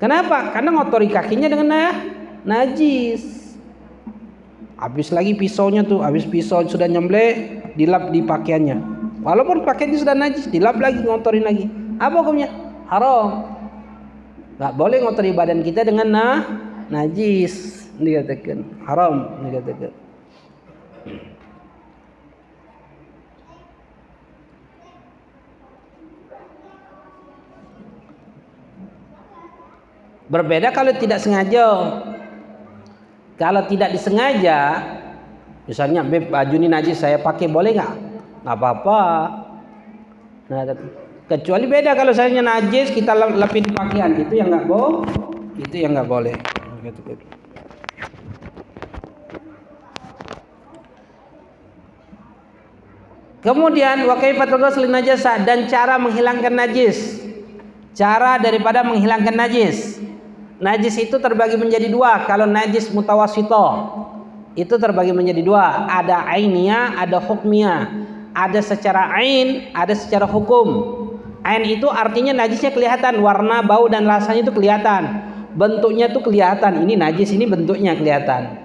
Kenapa? 0.00 0.50
Karena 0.50 0.74
ngotori 0.74 1.06
kakinya 1.12 1.46
dengan 1.46 1.68
nah, 1.68 1.94
najis. 2.42 3.54
Habis 4.80 5.14
lagi 5.14 5.38
pisaunya 5.38 5.86
tuh, 5.86 6.02
habis 6.02 6.26
pisau 6.26 6.66
sudah 6.66 6.90
nyemble, 6.90 7.22
dilap 7.78 8.10
di 8.10 8.18
pakaiannya. 8.18 8.82
Walaupun 9.22 9.62
pakaiannya 9.62 9.98
sudah 10.02 10.16
najis, 10.18 10.50
dilap 10.50 10.74
lagi, 10.82 11.06
ngotorin 11.06 11.46
lagi. 11.46 11.70
Apa 12.02 12.18
hukumnya? 12.18 12.50
Haram. 12.90 13.46
Gak 14.58 14.74
boleh 14.74 14.98
ngotori 15.06 15.30
badan 15.30 15.62
kita 15.62 15.86
dengan 15.86 16.10
nah, 16.10 16.38
najis. 16.90 17.86
Dikatakan 18.00 18.64
haram, 18.88 19.38
dikatakan. 19.46 19.92
Berbeda 30.32 30.72
kalau 30.72 30.96
tidak 30.96 31.20
sengaja. 31.20 31.68
Kalau 33.36 33.68
tidak 33.68 33.92
disengaja, 33.92 34.80
misalnya 35.68 36.00
baju 36.00 36.54
ini 36.56 36.72
najis 36.72 37.04
saya 37.04 37.20
pakai 37.20 37.52
boleh 37.52 37.76
nggak? 37.76 37.92
Nggak 38.40 38.56
apa-apa. 38.56 39.00
Nah, 40.48 40.62
kecuali 41.28 41.68
beda 41.68 41.92
kalau 41.92 42.16
saya 42.16 42.32
najis 42.32 42.96
kita 42.96 43.12
lepin 43.12 43.68
pakaian 43.76 44.16
itu 44.16 44.40
yang 44.40 44.48
nggak 44.48 44.64
boleh. 44.64 45.04
Itu 45.60 45.76
yang 45.76 45.92
nggak 46.00 46.08
boleh. 46.08 46.34
Kemudian 53.42 54.06
wa 54.08 54.16
kaifatul 54.16 54.62
ghusl 54.64 54.86
najasa 54.88 55.44
dan 55.44 55.68
cara 55.68 56.00
menghilangkan 56.00 56.56
najis. 56.56 57.20
Cara 57.92 58.40
daripada 58.40 58.80
menghilangkan 58.80 59.36
najis. 59.36 60.00
Najis 60.62 60.94
itu 61.10 61.18
terbagi 61.18 61.58
menjadi 61.58 61.90
dua. 61.90 62.22
Kalau 62.22 62.46
najis 62.46 62.94
mutawasito 62.94 63.66
itu 64.54 64.70
terbagi 64.78 65.10
menjadi 65.10 65.42
dua. 65.42 65.90
Ada 65.90 66.22
ainia, 66.30 66.94
ada 66.94 67.18
hukmia. 67.18 67.90
Ada 68.30 68.62
secara 68.62 69.10
ain, 69.18 69.74
ada 69.74 69.90
secara 69.92 70.24
hukum. 70.24 71.02
Ain 71.42 71.66
itu 71.66 71.90
artinya 71.90 72.30
najisnya 72.46 72.70
kelihatan, 72.70 73.18
warna, 73.18 73.66
bau 73.66 73.90
dan 73.90 74.06
rasanya 74.06 74.46
itu 74.46 74.54
kelihatan. 74.54 75.02
Bentuknya 75.58 76.06
itu 76.06 76.22
kelihatan. 76.22 76.86
Ini 76.86 76.94
najis, 76.94 77.34
ini 77.34 77.44
bentuknya 77.44 77.98
kelihatan. 77.98 78.62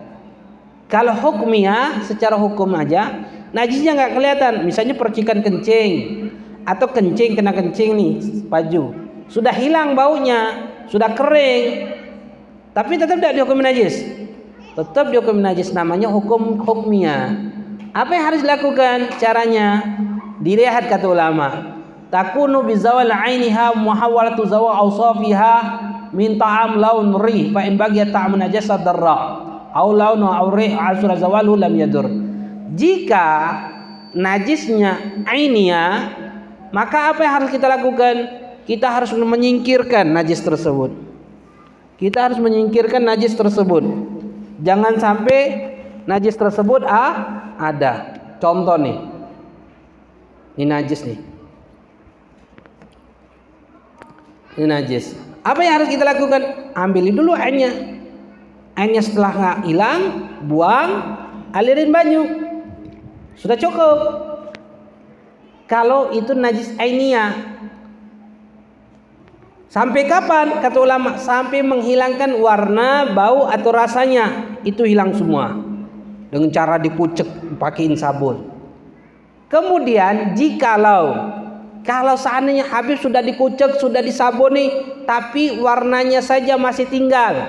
Kalau 0.88 1.18
hukmia 1.18 2.06
secara 2.06 2.38
hukum 2.38 2.78
aja, 2.78 3.28
najisnya 3.52 3.98
nggak 3.98 4.12
kelihatan. 4.14 4.54
Misalnya 4.64 4.94
percikan 4.96 5.42
kencing 5.42 5.92
atau 6.64 6.88
kencing 6.88 7.36
kena 7.36 7.52
kencing 7.52 7.92
nih 7.98 8.14
baju, 8.48 8.96
sudah 9.28 9.52
hilang 9.52 10.00
baunya, 10.00 10.72
sudah 10.88 11.12
kering. 11.14 11.96
Tapi 12.72 12.94
tetap 12.96 13.18
tidak 13.18 13.34
dihukum 13.42 13.58
najis 13.60 14.06
tetap 14.78 15.10
dihukum 15.10 15.42
najis 15.42 15.74
namanya 15.74 16.06
hukum 16.06 16.62
hukmia 16.62 17.34
apa 17.98 18.14
yang 18.14 18.26
harus 18.30 18.42
dilakukan? 18.46 19.18
Caranya 19.18 19.82
dilihat 20.38 20.86
kata 20.86 21.10
ulama. 21.10 21.82
Takunu 22.14 22.62
bizawal 22.62 23.10
ainiha 23.10 23.74
muhawalatu 23.74 24.46
zawal 24.46 24.70
awsafiha 24.86 25.56
min 26.14 26.38
ta'am 26.38 26.78
laun 26.78 27.18
rih. 27.18 27.50
Fa 27.50 27.66
in 27.66 27.74
bagiya 27.74 28.14
ta'am 28.14 28.38
najasa 28.38 28.78
darra. 28.86 29.50
Au 29.74 29.90
laun 29.90 30.22
au 30.22 30.54
rih 30.54 30.78
asura 30.78 31.18
zawalu 31.18 31.58
lam 31.58 31.74
yadur. 31.74 32.06
Jika 32.78 33.26
najisnya 34.14 35.26
ainia 35.26 36.14
maka 36.70 37.18
apa 37.18 37.26
yang 37.26 37.34
harus 37.42 37.50
kita 37.50 37.66
lakukan 37.66 38.16
kita 38.68 38.92
harus 38.92 39.16
menyingkirkan 39.16 40.12
najis 40.12 40.44
tersebut. 40.44 40.92
Kita 41.96 42.28
harus 42.30 42.38
menyingkirkan 42.38 43.00
najis 43.00 43.34
tersebut. 43.34 43.82
Jangan 44.60 45.00
sampai 45.00 45.40
najis 46.04 46.36
tersebut 46.36 46.84
ah, 46.84 47.48
ada. 47.58 48.20
Contoh 48.44 48.76
nih. 48.76 49.00
Ini 50.60 50.68
najis 50.68 51.02
nih. 51.08 51.20
Ini 54.60 54.66
najis. 54.68 55.16
Apa 55.48 55.64
yang 55.64 55.74
harus 55.82 55.90
kita 55.90 56.04
lakukan? 56.04 56.76
Ambil 56.76 57.16
dulu 57.16 57.32
airnya. 57.34 57.72
Airnya 58.76 59.02
setelah 59.02 59.32
nggak 59.34 59.58
hilang, 59.70 60.02
buang, 60.46 60.90
alirin 61.56 61.90
banyu. 61.90 62.24
Sudah 63.40 63.56
cukup. 63.56 63.98
Kalau 65.70 66.14
itu 66.14 66.34
najis 66.34 66.74
ainia, 66.78 67.34
Sampai 69.68 70.08
kapan? 70.08 70.64
Kata 70.64 70.80
ulama, 70.80 71.20
sampai 71.20 71.60
menghilangkan 71.60 72.40
warna, 72.40 73.12
bau 73.12 73.52
atau 73.52 73.76
rasanya. 73.76 74.56
Itu 74.64 74.88
hilang 74.88 75.12
semua. 75.12 75.60
Dengan 76.32 76.52
cara 76.52 76.80
dikucek 76.80 77.60
pakaiin 77.60 77.96
sabun. 78.00 78.48
Kemudian 79.48 80.36
jikalau 80.36 81.16
kalau 81.88 82.20
seandainya 82.20 82.68
habis 82.68 83.00
sudah 83.00 83.24
dikucek, 83.24 83.80
sudah 83.80 84.04
disabuni, 84.04 84.72
tapi 85.08 85.56
warnanya 85.64 86.20
saja 86.20 86.60
masih 86.60 86.84
tinggal. 86.84 87.48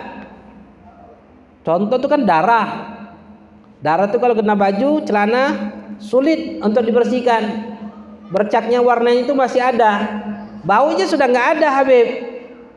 Contoh 1.66 1.98
itu 1.98 2.06
kan 2.06 2.22
darah. 2.22 2.68
Darah 3.82 4.06
itu 4.06 4.18
kalau 4.22 4.38
kena 4.38 4.54
baju, 4.54 5.02
celana 5.02 5.74
sulit 5.98 6.62
untuk 6.62 6.86
dibersihkan. 6.86 7.74
Bercaknya 8.30 8.78
warnanya 8.78 9.26
itu 9.26 9.34
masih 9.34 9.58
ada 9.58 10.22
Baunya 10.64 11.06
sudah 11.06 11.26
nggak 11.30 11.48
ada 11.58 11.68
Habib. 11.82 12.08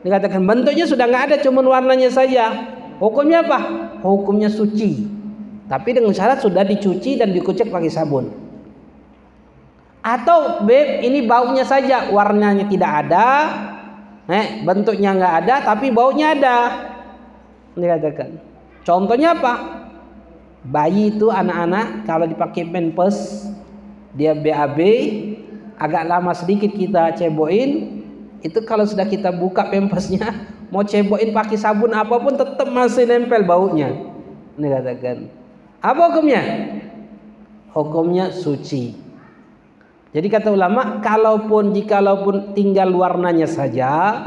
Dikatakan 0.02 0.42
bentuknya 0.42 0.86
sudah 0.86 1.06
nggak 1.06 1.24
ada, 1.30 1.36
cuma 1.42 1.62
warnanya 1.62 2.10
saja. 2.10 2.50
Hukumnya 2.98 3.42
apa? 3.46 3.58
Hukumnya 4.02 4.50
suci. 4.50 5.06
Tapi 5.66 5.88
dengan 5.94 6.10
syarat 6.10 6.42
sudah 6.42 6.66
dicuci 6.66 7.18
dan 7.18 7.30
dikucek 7.30 7.70
pakai 7.70 7.90
sabun. 7.90 8.30
Atau 10.02 10.66
beb 10.66 11.06
ini 11.06 11.22
baunya 11.22 11.62
saja, 11.62 12.10
warnanya 12.10 12.66
tidak 12.66 13.06
ada, 13.06 13.26
eh, 14.26 14.66
bentuknya 14.66 15.14
nggak 15.14 15.34
ada, 15.46 15.54
tapi 15.62 15.94
baunya 15.94 16.34
ada. 16.34 16.56
Dikatakan. 17.78 18.42
Contohnya 18.82 19.38
apa? 19.38 19.54
Bayi 20.62 21.14
itu 21.14 21.30
anak-anak 21.30 22.06
kalau 22.06 22.26
dipakai 22.26 22.66
pampers 22.70 23.50
dia 24.14 24.36
BAB 24.36 24.78
agak 25.82 26.06
lama 26.06 26.30
sedikit 26.30 26.70
kita 26.70 27.18
ceboin. 27.18 27.98
Itu 28.42 28.62
kalau 28.62 28.86
sudah 28.86 29.06
kita 29.06 29.34
buka 29.34 29.66
pempesnya 29.66 30.30
mau 30.72 30.86
ceboin 30.86 31.34
pakai 31.34 31.58
sabun 31.58 31.90
apa 31.90 32.14
pun 32.22 32.38
tetap 32.38 32.70
masih 32.70 33.10
nempel 33.10 33.42
baunya. 33.42 33.90
Ini 34.54 34.66
katakan. 34.70 35.18
Apa 35.82 36.14
hukumnya? 36.14 36.42
Hukumnya 37.74 38.30
suci. 38.30 38.94
Jadi 40.12 40.28
kata 40.28 40.52
ulama 40.52 41.00
kalaupun 41.00 41.72
jikalaupun 41.72 42.52
tinggal 42.52 42.92
warnanya 42.92 43.48
saja 43.48 44.20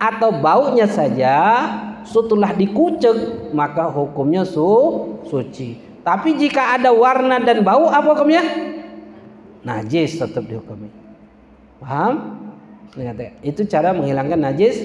atau 0.00 0.32
baunya 0.32 0.88
saja 0.88 1.36
setelah 2.08 2.56
dikucek 2.56 3.52
maka 3.52 3.92
hukumnya 3.92 4.48
su 4.48 4.64
suci. 5.28 5.76
Tapi 6.00 6.40
jika 6.40 6.80
ada 6.80 6.88
warna 6.96 7.36
dan 7.44 7.60
bau 7.60 7.92
apa 7.92 8.16
hukumnya 8.16 8.40
najis 9.64 10.16
tetap 10.16 10.44
dihukumi. 10.46 10.88
Paham? 11.80 12.36
Itu 13.40 13.64
cara 13.70 13.94
menghilangkan 13.94 14.40
najis 14.40 14.82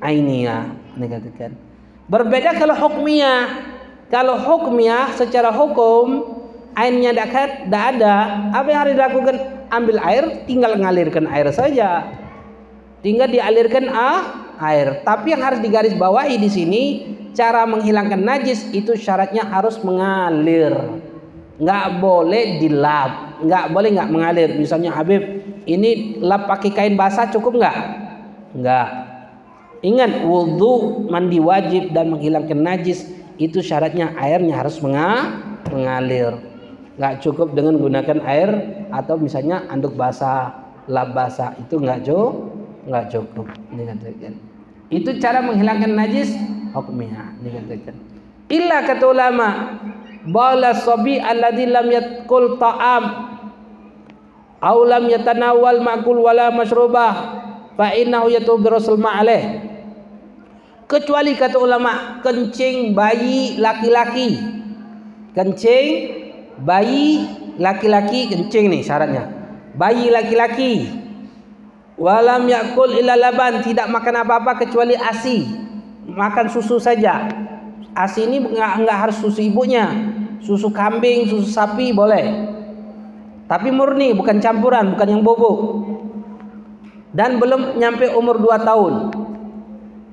ainiyah. 0.00 0.70
Dikatakan. 0.94 1.52
Berbeda 2.08 2.56
kalau 2.56 2.74
hukmiyah. 2.74 3.76
Kalau 4.08 4.40
hukmiyah 4.40 5.12
secara 5.18 5.52
hukum 5.52 6.38
dekat, 6.78 7.68
tidak 7.68 7.84
ada. 7.96 8.48
Apa 8.54 8.66
yang 8.70 8.80
harus 8.86 8.94
dilakukan? 8.94 9.36
Ambil 9.68 10.00
air, 10.00 10.24
tinggal 10.48 10.72
mengalirkan 10.80 11.28
air 11.28 11.50
saja. 11.52 12.08
Tinggal 13.04 13.28
dialirkan 13.28 13.92
ah, 13.92 14.48
air. 14.62 15.04
Tapi 15.04 15.36
yang 15.36 15.42
harus 15.44 15.60
digaris 15.60 15.92
bawahi 15.92 16.40
di 16.40 16.48
sini, 16.48 16.82
cara 17.36 17.68
menghilangkan 17.68 18.18
najis 18.18 18.64
itu 18.72 18.96
syaratnya 18.96 19.44
harus 19.44 19.76
mengalir. 19.84 20.72
Nggak 21.58 21.86
boleh 21.98 22.62
dilap 22.62 23.26
nggak 23.38 23.70
boleh 23.70 23.94
nggak 23.94 24.10
mengalir 24.10 24.50
misalnya 24.58 24.90
Habib 24.90 25.22
ini 25.62 26.18
lap 26.18 26.50
pakai 26.50 26.74
kain 26.74 26.94
basah 26.98 27.30
cukup 27.30 27.54
nggak 27.54 27.76
nggak 28.58 28.88
Ingat 29.78 30.26
wudhu 30.26 31.06
mandi 31.06 31.38
wajib 31.38 31.94
dan 31.94 32.10
menghilangkan 32.10 32.58
najis 32.58 33.06
itu 33.38 33.62
syaratnya 33.62 34.10
airnya 34.18 34.58
harus 34.58 34.82
mengalir. 34.82 36.34
Nggak 36.98 37.22
cukup 37.22 37.54
dengan 37.54 37.78
gunakan 37.78 38.18
air 38.26 38.50
atau 38.90 39.14
misalnya 39.14 39.70
anduk 39.70 39.94
basah, 39.94 40.50
lap 40.90 41.14
basah 41.14 41.54
itu 41.62 41.78
nggak 41.78 42.02
cukup, 42.02 42.34
nggak 42.90 43.06
cukup. 43.14 43.46
Ini 43.70 43.82
katakan. 43.86 44.32
Itu 44.90 45.10
cara 45.22 45.38
menghilangkan 45.46 45.92
najis 45.94 46.34
hukumnya. 46.74 47.38
Ini 47.38 47.48
katakan. 47.62 47.94
Illa 48.50 48.82
kata 48.82 49.04
ulama, 49.06 49.48
bala 50.26 50.74
sabi 50.74 51.20
alladhi 51.20 51.68
lam 51.70 51.86
yatkul 51.86 52.58
ta'am. 52.58 53.04
Aw 54.58 54.78
lam 54.82 55.06
yatanawal 55.06 55.78
ma'kul 55.78 56.18
wala 56.18 56.50
mashrubah 56.50 57.12
fa 57.78 57.94
innahu 57.94 58.26
yatubu 58.32 58.66
rasul 58.66 58.98
ma'alih. 58.98 59.62
Kecuali 60.88 61.36
kata 61.36 61.60
ulama 61.60 62.18
kencing 62.24 62.96
bayi 62.96 63.60
laki-laki. 63.60 64.40
Kencing 65.36 65.86
bayi 66.64 67.28
laki-laki 67.60 68.32
kencing 68.32 68.72
nih 68.72 68.82
syaratnya. 68.82 69.30
Bayi 69.78 70.10
laki-laki. 70.10 70.90
Walam 72.00 72.48
yakul 72.48 72.98
illa 72.98 73.14
laban. 73.14 73.60
Tidak 73.62 73.86
makan 73.86 74.26
apa-apa 74.26 74.64
kecuali 74.64 74.96
ASI. 74.96 75.44
Makan 76.08 76.48
susu 76.48 76.80
saja 76.80 77.28
ASI 77.98 78.30
ini 78.30 78.38
enggak, 78.38 78.72
enggak 78.78 78.98
harus 79.08 79.16
susu 79.18 79.42
ibunya 79.42 80.14
susu 80.38 80.70
kambing 80.70 81.26
susu 81.26 81.50
sapi 81.50 81.90
boleh 81.90 82.54
tapi 83.50 83.74
murni 83.74 84.14
bukan 84.14 84.38
campuran 84.38 84.94
bukan 84.94 85.08
yang 85.18 85.22
bubuk 85.26 85.58
dan 87.10 87.42
belum 87.42 87.74
nyampe 87.74 88.06
umur 88.14 88.38
2 88.38 88.62
tahun 88.62 88.94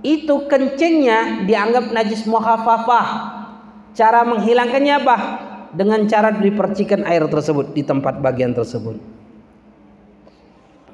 itu 0.06 0.46
kencingnya 0.46 1.50
dianggap 1.50 1.90
najis 1.90 2.30
muhafafah. 2.30 3.34
Cara 3.98 4.22
menghilangkannya 4.22 4.94
apa? 5.02 5.18
Dengan 5.74 6.06
cara 6.06 6.30
dipercikan 6.30 7.02
air 7.10 7.26
tersebut 7.26 7.74
di 7.74 7.82
tempat 7.82 8.22
bagian 8.22 8.54
tersebut. 8.54 9.02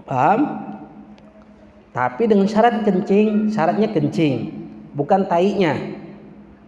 Paham? 0.08 0.42
Tapi 1.92 2.24
dengan 2.24 2.48
syarat 2.48 2.88
kencing, 2.88 3.52
syaratnya 3.52 3.92
kencing, 3.92 4.56
bukan 4.96 5.28
tainya. 5.28 5.76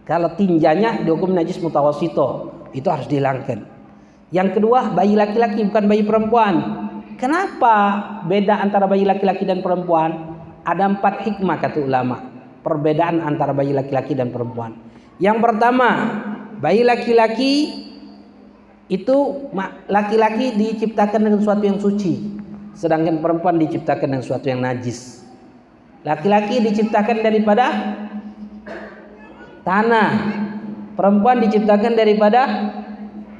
Kalau 0.04 0.36
tinjanya 0.36 1.00
dihukum 1.00 1.32
najis 1.32 1.60
mutawasito, 1.64 2.52
itu 2.76 2.88
harus 2.92 3.08
dihilangkan. 3.08 3.64
Yang 4.28 4.60
kedua, 4.60 4.92
bayi 4.92 5.16
laki-laki 5.16 5.64
bukan 5.64 5.84
bayi 5.88 6.02
perempuan. 6.04 6.54
Kenapa 7.16 7.74
beda 8.28 8.60
antara 8.60 8.84
bayi 8.84 9.08
laki-laki 9.08 9.48
dan 9.48 9.64
perempuan? 9.64 10.36
Ada 10.64 10.92
empat 10.92 11.24
hikmah 11.24 11.56
kata 11.60 11.80
ulama 11.80 12.34
perbedaan 12.64 13.20
antara 13.20 13.52
bayi 13.52 13.76
laki-laki 13.76 14.16
dan 14.16 14.32
perempuan. 14.32 14.72
Yang 15.20 15.38
pertama, 15.44 15.88
bayi 16.58 16.80
laki-laki 16.82 17.84
itu 18.88 19.16
laki-laki 19.86 20.56
diciptakan 20.56 21.20
dengan 21.28 21.38
sesuatu 21.44 21.64
yang 21.64 21.78
suci, 21.78 22.40
sedangkan 22.74 23.20
perempuan 23.20 23.60
diciptakan 23.60 24.16
dengan 24.16 24.24
sesuatu 24.24 24.48
yang 24.48 24.64
najis. 24.64 25.22
Laki-laki 26.02 26.64
diciptakan 26.64 27.20
daripada 27.22 27.66
tanah, 29.64 30.10
perempuan 30.94 31.40
diciptakan 31.42 31.96
daripada 31.96 32.42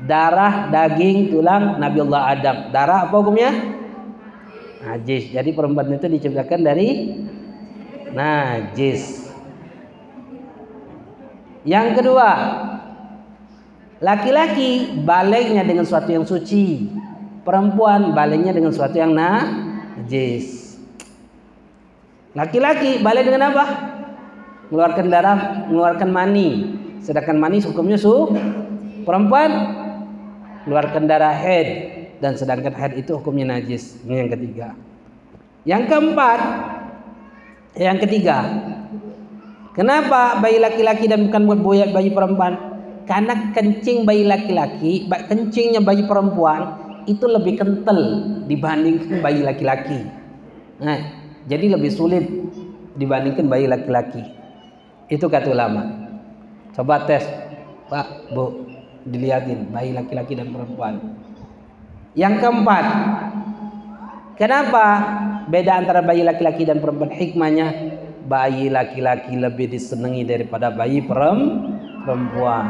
darah, 0.08 0.72
daging, 0.72 1.30
tulang 1.30 1.78
Nabi 1.78 1.98
Allah 2.08 2.22
Adam. 2.34 2.56
Darah 2.72 2.98
apa 3.08 3.14
hukumnya? 3.14 3.52
Najis. 4.84 5.32
Jadi 5.32 5.50
perempuan 5.56 5.88
itu 5.96 6.08
diciptakan 6.08 6.60
dari 6.60 6.88
najis. 8.12 9.32
Yang 11.64 11.88
kedua, 11.96 12.30
laki-laki 14.04 15.00
baliknya 15.00 15.64
dengan 15.64 15.88
sesuatu 15.88 16.12
yang 16.12 16.28
suci, 16.28 16.92
perempuan 17.40 18.12
baliknya 18.12 18.52
dengan 18.52 18.68
sesuatu 18.68 19.00
yang 19.00 19.16
najis. 19.16 20.76
Laki-laki 22.36 23.00
balik 23.00 23.24
dengan 23.24 23.54
apa? 23.54 23.64
Mengeluarkan 24.74 25.06
darah, 25.06 25.38
mengeluarkan 25.70 26.10
mani. 26.10 26.48
Sedangkan 26.98 27.38
mani 27.38 27.62
hukumnya 27.62 27.94
su. 27.94 28.34
Perempuan 29.06 29.70
mengeluarkan 30.66 31.06
darah 31.06 31.30
head 31.30 31.94
dan 32.18 32.34
sedangkan 32.34 32.74
head 32.74 32.98
itu 32.98 33.14
hukumnya 33.14 33.54
najis. 33.54 34.02
Ini 34.02 34.26
yang 34.26 34.30
ketiga. 34.34 34.68
Yang 35.62 35.82
keempat, 35.94 36.40
yang 37.78 38.02
ketiga, 38.02 38.38
kenapa 39.78 40.42
bayi 40.42 40.58
laki-laki 40.58 41.06
dan 41.06 41.30
bukan 41.30 41.46
bayi 41.94 42.10
perempuan? 42.10 42.58
Karena 43.06 43.54
kencing 43.54 44.02
bayi 44.02 44.26
laki-laki, 44.26 45.06
kencingnya 45.06 45.86
bayi 45.86 46.02
perempuan 46.02 46.82
itu 47.06 47.30
lebih 47.30 47.62
kental 47.62 48.26
dibandingkan 48.50 49.22
bayi 49.22 49.38
laki-laki. 49.46 50.02
Nah, 50.82 50.98
jadi 51.46 51.78
lebih 51.78 51.94
sulit 51.94 52.26
dibandingkan 52.98 53.46
bayi 53.46 53.70
laki-laki. 53.70 54.42
Itu 55.08 55.28
kata 55.28 55.52
ulama. 55.52 55.84
Coba 56.72 57.04
tes, 57.04 57.22
Pak, 57.92 58.32
Bu, 58.32 58.66
dilihatin 59.04 59.68
bayi 59.68 59.92
laki-laki 59.92 60.32
dan 60.34 60.50
perempuan. 60.50 61.20
Yang 62.16 62.34
keempat, 62.40 62.84
kenapa 64.40 64.86
beda 65.46 65.82
antara 65.84 66.00
bayi 66.00 66.24
laki-laki 66.24 66.64
dan 66.64 66.80
perempuan? 66.80 67.12
Hikmahnya 67.12 67.66
bayi 68.24 68.72
laki-laki 68.72 69.36
lebih 69.36 69.68
disenangi 69.70 70.24
daripada 70.24 70.72
bayi 70.72 71.04
perempuan. 71.04 72.66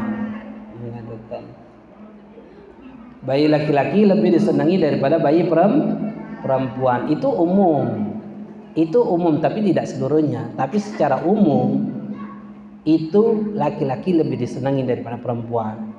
Bayi 3.25 3.49
laki-laki 3.49 4.05
lebih 4.05 4.37
disenangi 4.37 4.77
daripada 4.77 5.17
bayi 5.17 5.47
perempuan. 5.47 7.09
Itu 7.09 7.31
umum. 7.31 8.13
Itu 8.75 9.01
umum 9.01 9.39
tapi 9.39 9.63
tidak 9.65 9.87
seluruhnya. 9.87 10.51
Tapi 10.53 10.77
secara 10.77 11.23
umum 11.23 11.94
itu 12.85 13.51
laki-laki 13.57 14.13
lebih 14.13 14.37
disenangi 14.37 14.85
daripada 14.85 15.17
perempuan. 15.17 15.89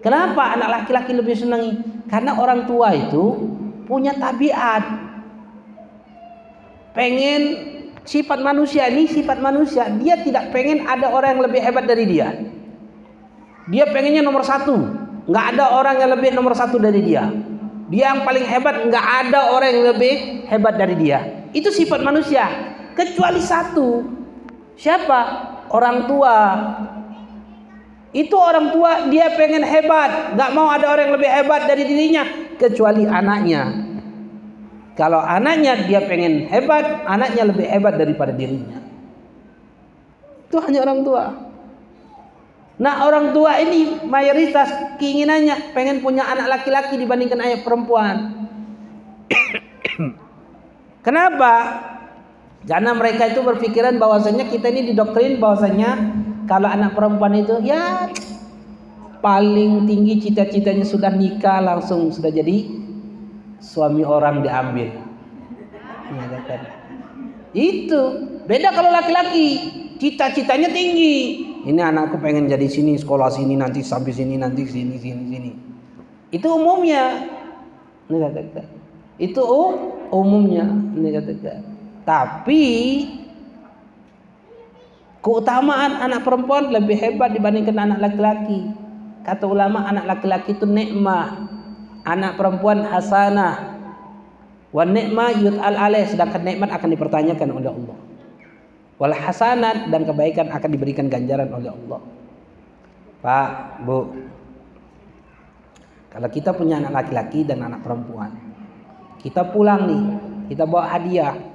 Kenapa 0.00 0.56
anak 0.56 0.68
laki-laki 0.82 1.12
lebih 1.12 1.36
disenangi? 1.36 1.76
Karena 2.08 2.40
orang 2.40 2.64
tua 2.64 2.96
itu 2.96 3.52
punya 3.84 4.16
tabiat. 4.16 4.80
Pengen 6.96 7.42
sifat 8.08 8.40
manusia 8.40 8.88
ini 8.88 9.04
sifat 9.04 9.44
manusia. 9.44 9.92
Dia 10.00 10.24
tidak 10.24 10.48
pengen 10.56 10.88
ada 10.88 11.12
orang 11.12 11.36
yang 11.36 11.42
lebih 11.44 11.60
hebat 11.60 11.84
dari 11.84 12.08
dia. 12.08 12.32
Dia 13.68 13.84
pengennya 13.92 14.24
nomor 14.24 14.40
satu. 14.40 14.74
Nggak 15.28 15.46
ada 15.54 15.64
orang 15.76 16.00
yang 16.00 16.10
lebih 16.16 16.32
nomor 16.32 16.56
satu 16.56 16.80
dari 16.80 17.04
dia. 17.04 17.28
Dia 17.92 18.16
yang 18.16 18.24
paling 18.24 18.48
hebat 18.48 18.88
nggak 18.88 19.06
ada 19.28 19.52
orang 19.52 19.70
yang 19.76 19.86
lebih 19.92 20.14
hebat 20.48 20.80
dari 20.80 20.96
dia. 20.96 21.44
Itu 21.52 21.68
sifat 21.68 22.00
manusia. 22.00 22.48
Kecuali 22.96 23.44
satu. 23.44 24.08
Siapa 24.80 25.20
orang 25.70 26.06
tua 26.10 26.36
itu 28.10 28.34
orang 28.34 28.74
tua 28.74 29.06
dia 29.06 29.30
pengen 29.38 29.62
hebat 29.62 30.34
nggak 30.34 30.50
mau 30.54 30.68
ada 30.70 30.90
orang 30.90 31.10
yang 31.10 31.14
lebih 31.16 31.30
hebat 31.30 31.62
dari 31.70 31.82
dirinya 31.86 32.22
kecuali 32.58 33.06
anaknya 33.06 33.90
kalau 35.00 35.16
anaknya 35.16 35.88
dia 35.88 36.04
pengen 36.04 36.44
hebat, 36.52 37.08
anaknya 37.08 37.48
lebih 37.48 37.64
hebat 37.64 37.96
daripada 37.96 38.36
dirinya. 38.36 38.84
Itu 40.44 40.60
hanya 40.60 40.84
orang 40.84 41.00
tua. 41.08 41.24
Nah 42.76 43.08
orang 43.08 43.32
tua 43.32 43.56
ini 43.64 44.04
mayoritas 44.04 44.68
keinginannya 45.00 45.72
pengen 45.72 46.04
punya 46.04 46.28
anak 46.28 46.52
laki-laki 46.52 47.00
dibandingkan 47.00 47.40
anak 47.40 47.64
perempuan. 47.64 48.44
Kenapa? 51.06 51.54
Karena 52.68 52.92
mereka 52.92 53.32
itu 53.32 53.40
berpikiran 53.40 53.96
bahwasanya 53.96 54.44
kita 54.52 54.68
ini 54.68 54.92
didoktrin 54.92 55.40
bahwasanya 55.40 55.96
kalau 56.44 56.68
anak 56.68 56.92
perempuan 56.92 57.32
itu 57.40 57.56
ya 57.64 58.12
paling 59.24 59.88
tinggi 59.88 60.28
cita-citanya 60.28 60.84
sudah 60.84 61.12
nikah 61.12 61.64
langsung 61.64 62.12
sudah 62.12 62.28
jadi 62.28 62.68
suami 63.64 64.04
orang 64.04 64.44
diambil. 64.44 64.92
Itu 67.56 68.00
beda 68.44 68.76
kalau 68.76 68.92
laki-laki 68.92 69.48
cita-citanya 69.96 70.68
tinggi. 70.68 71.48
Ini 71.64 71.80
anakku 71.80 72.20
pengen 72.20 72.48
jadi 72.48 72.68
sini 72.68 72.96
sekolah 72.96 73.28
sini 73.32 73.56
nanti 73.56 73.84
sampai 73.84 74.12
sini 74.12 74.36
nanti 74.36 74.68
sini 74.68 75.00
sini 75.00 75.22
sini. 75.28 75.52
Itu 76.28 76.60
umumnya. 76.60 77.24
Itu 79.16 79.42
umumnya. 80.12 80.64
Ini 80.96 81.08
kata 81.20 81.69
Tapi 82.10 82.66
keutamaan 85.22 86.02
anak 86.02 86.26
perempuan 86.26 86.74
lebih 86.74 86.98
hebat 86.98 87.30
dibandingkan 87.30 87.78
anak 87.78 88.02
laki-laki. 88.02 88.74
Kata 89.22 89.46
ulama 89.46 89.86
anak 89.86 90.10
laki-laki 90.10 90.58
itu 90.58 90.66
nikmah 90.66 91.46
anak 92.02 92.34
perempuan 92.34 92.82
hasanah 92.82 93.78
wa 94.74 94.82
ni'ma 94.82 95.38
yut'al 95.38 95.76
alaih 95.78 96.08
sedangkan 96.08 96.42
nikmat 96.42 96.74
akan 96.74 96.88
dipertanyakan 96.94 97.48
oleh 97.52 97.70
Allah 97.70 97.98
wal 99.00 99.16
hasanat 99.16 99.88
dan 99.88 100.04
kebaikan 100.04 100.52
akan 100.52 100.70
diberikan 100.70 101.08
ganjaran 101.08 101.48
oleh 101.48 101.72
Allah. 101.72 102.00
Pak, 103.20 103.48
Bu. 103.84 103.98
Kalau 106.10 106.28
kita 106.28 106.52
punya 106.52 106.80
anak 106.80 106.92
laki-laki 106.92 107.44
dan 107.44 107.64
anak 107.64 107.80
perempuan, 107.80 108.32
kita 109.24 109.46
pulang 109.52 109.88
nih, 109.88 110.02
kita 110.52 110.64
bawa 110.68 110.88
hadiah. 110.88 111.49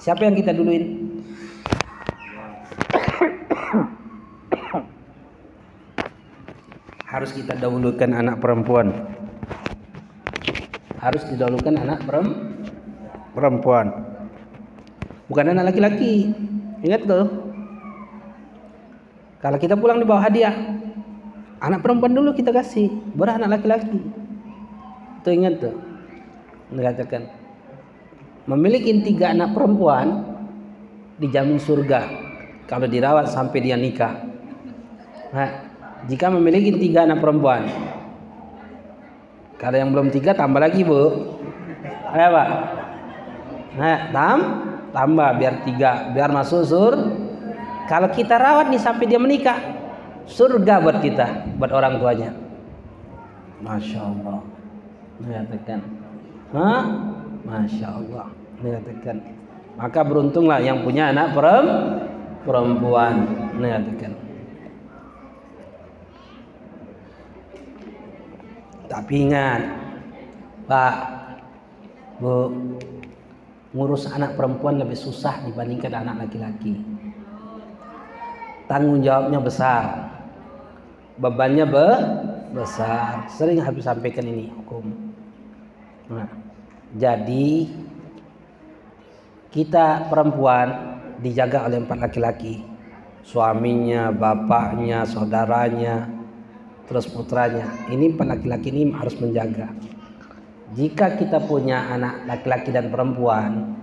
Siapa 0.00 0.24
yang 0.24 0.32
kita 0.32 0.56
duluin? 0.56 1.12
Harus 7.04 7.36
kita 7.36 7.52
dahulukan 7.60 8.08
anak 8.16 8.40
perempuan. 8.40 8.96
Harus 11.04 11.20
didahulukan 11.28 11.76
anak 11.76 12.00
perempuan. 13.36 13.92
Bukan 15.28 15.52
anak 15.52 15.68
laki-laki. 15.68 16.32
Ingat 16.80 17.04
tuh. 17.04 17.52
Kalau 19.44 19.60
kita 19.60 19.76
pulang 19.76 20.00
dibawa 20.00 20.24
hadiah, 20.24 20.80
anak 21.60 21.84
perempuan 21.84 22.16
dulu 22.16 22.32
kita 22.32 22.56
kasih, 22.56 22.88
baru 23.12 23.36
anak 23.36 23.60
laki-laki. 23.60 24.00
Tuh 25.20 25.32
ingat 25.36 25.60
tuh. 25.60 25.76
Mengatakan 26.72 27.39
memiliki 28.50 28.90
tiga 29.06 29.30
anak 29.30 29.54
perempuan 29.54 30.26
dijamin 31.22 31.62
surga 31.62 32.10
kalau 32.66 32.90
dirawat 32.90 33.30
sampai 33.30 33.58
dia 33.62 33.78
nikah. 33.78 34.26
Nah, 35.30 35.50
jika 36.10 36.26
memiliki 36.34 36.74
tiga 36.82 37.06
anak 37.06 37.22
perempuan, 37.22 37.70
kalau 39.54 39.76
yang 39.78 39.94
belum 39.94 40.10
tiga 40.10 40.34
tambah 40.34 40.58
lagi 40.58 40.82
bu, 40.82 41.02
ayo 42.10 42.28
pak. 42.34 42.48
Nah, 43.78 43.98
tam, 44.10 44.38
tambah 44.90 45.30
biar 45.38 45.54
tiga 45.62 46.10
biar 46.10 46.34
masuk 46.34 46.66
sur 46.66 46.94
kalau 47.86 48.10
kita 48.10 48.34
rawat 48.34 48.66
nih 48.66 48.82
sampai 48.82 49.06
dia 49.06 49.22
menikah 49.22 49.58
surga 50.26 50.82
buat 50.82 50.98
kita 50.98 51.54
buat 51.54 51.70
orang 51.70 52.02
tuanya. 52.02 52.30
Masya 53.62 54.00
Allah. 54.02 54.40
Masya 57.46 57.88
Allah 57.92 58.39
mengatakan 58.60 59.16
maka 59.80 60.00
beruntunglah 60.04 60.60
yang 60.60 60.84
punya 60.84 61.10
anak 61.10 61.32
perempuan 62.44 63.14
mengatakan 63.56 64.12
tapi 68.90 69.14
ingat 69.26 69.62
Pak 70.70 70.94
Bu 72.20 72.52
ngurus 73.72 74.10
anak 74.10 74.36
perempuan 74.36 74.76
lebih 74.76 74.98
susah 74.98 75.40
dibandingkan 75.46 76.04
anak 76.04 76.26
laki-laki. 76.26 76.76
Tanggung 78.68 79.00
jawabnya 79.02 79.40
besar. 79.40 79.84
Bebannya 81.16 81.64
be 81.64 81.86
besar. 82.54 83.24
Sering 83.30 83.62
habis 83.62 83.86
sampaikan 83.86 84.26
ini 84.26 84.50
hukum. 84.52 84.84
Nah, 86.10 86.28
jadi 86.98 87.70
kita 89.50 90.06
perempuan 90.10 90.98
dijaga 91.20 91.66
oleh 91.66 91.82
empat 91.82 91.98
laki-laki. 92.10 92.64
Suaminya, 93.20 94.08
bapaknya, 94.08 95.04
saudaranya, 95.04 96.08
terus 96.88 97.04
putranya. 97.06 97.68
Ini 97.92 98.16
empat 98.16 98.26
laki-laki 98.38 98.72
ini 98.72 98.90
harus 98.96 99.14
menjaga 99.20 99.68
jika 100.70 101.18
kita 101.18 101.42
punya 101.50 101.90
anak 101.90 102.30
laki-laki 102.30 102.70
dan 102.70 102.94
perempuan, 102.94 103.74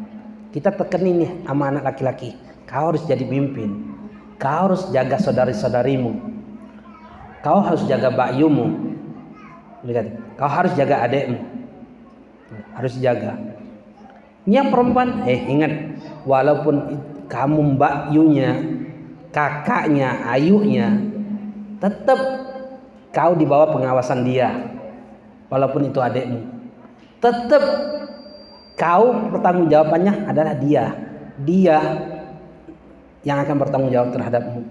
kita 0.55 0.71
tekenin 0.71 1.15
nih 1.19 1.31
sama 1.43 1.67
anak 1.67 1.83
laki-laki. 1.83 2.31
Kau 2.63 2.95
harus 2.95 3.03
jadi 3.03 3.27
pimpin. 3.27 3.95
Kau 4.39 4.71
harus 4.71 4.87
jaga 4.95 5.19
saudari-saudarimu. 5.19 6.15
Kau 7.43 7.59
harus 7.59 7.83
jaga 7.91 8.07
bakyumu. 8.07 8.95
Kau 10.39 10.47
harus 10.47 10.71
jaga 10.79 11.03
adekmu. 11.03 11.39
Harus 12.71 12.95
jaga. 13.03 13.35
Yang 14.47 14.67
perempuan, 14.71 15.27
eh 15.27 15.43
ingat, 15.43 15.73
walaupun 16.23 17.03
kamu 17.27 17.75
bakyunya, 17.75 18.51
kakaknya, 19.35 20.23
ayunya, 20.23 21.03
tetap 21.83 22.19
kau 23.11 23.35
di 23.35 23.43
bawah 23.43 23.75
pengawasan 23.75 24.23
dia. 24.23 24.49
Walaupun 25.51 25.91
itu 25.91 25.99
adekmu 25.99 26.57
tetap 27.17 27.63
kau 28.77 29.33
bertanggung 29.33 29.69
jawabannya 29.69 30.29
adalah 30.29 30.53
dia. 30.57 30.85
Dia 31.37 31.77
yang 33.25 33.41
akan 33.41 33.55
bertanggung 33.61 33.93
jawab 33.93 34.13
terhadapmu. 34.13 34.61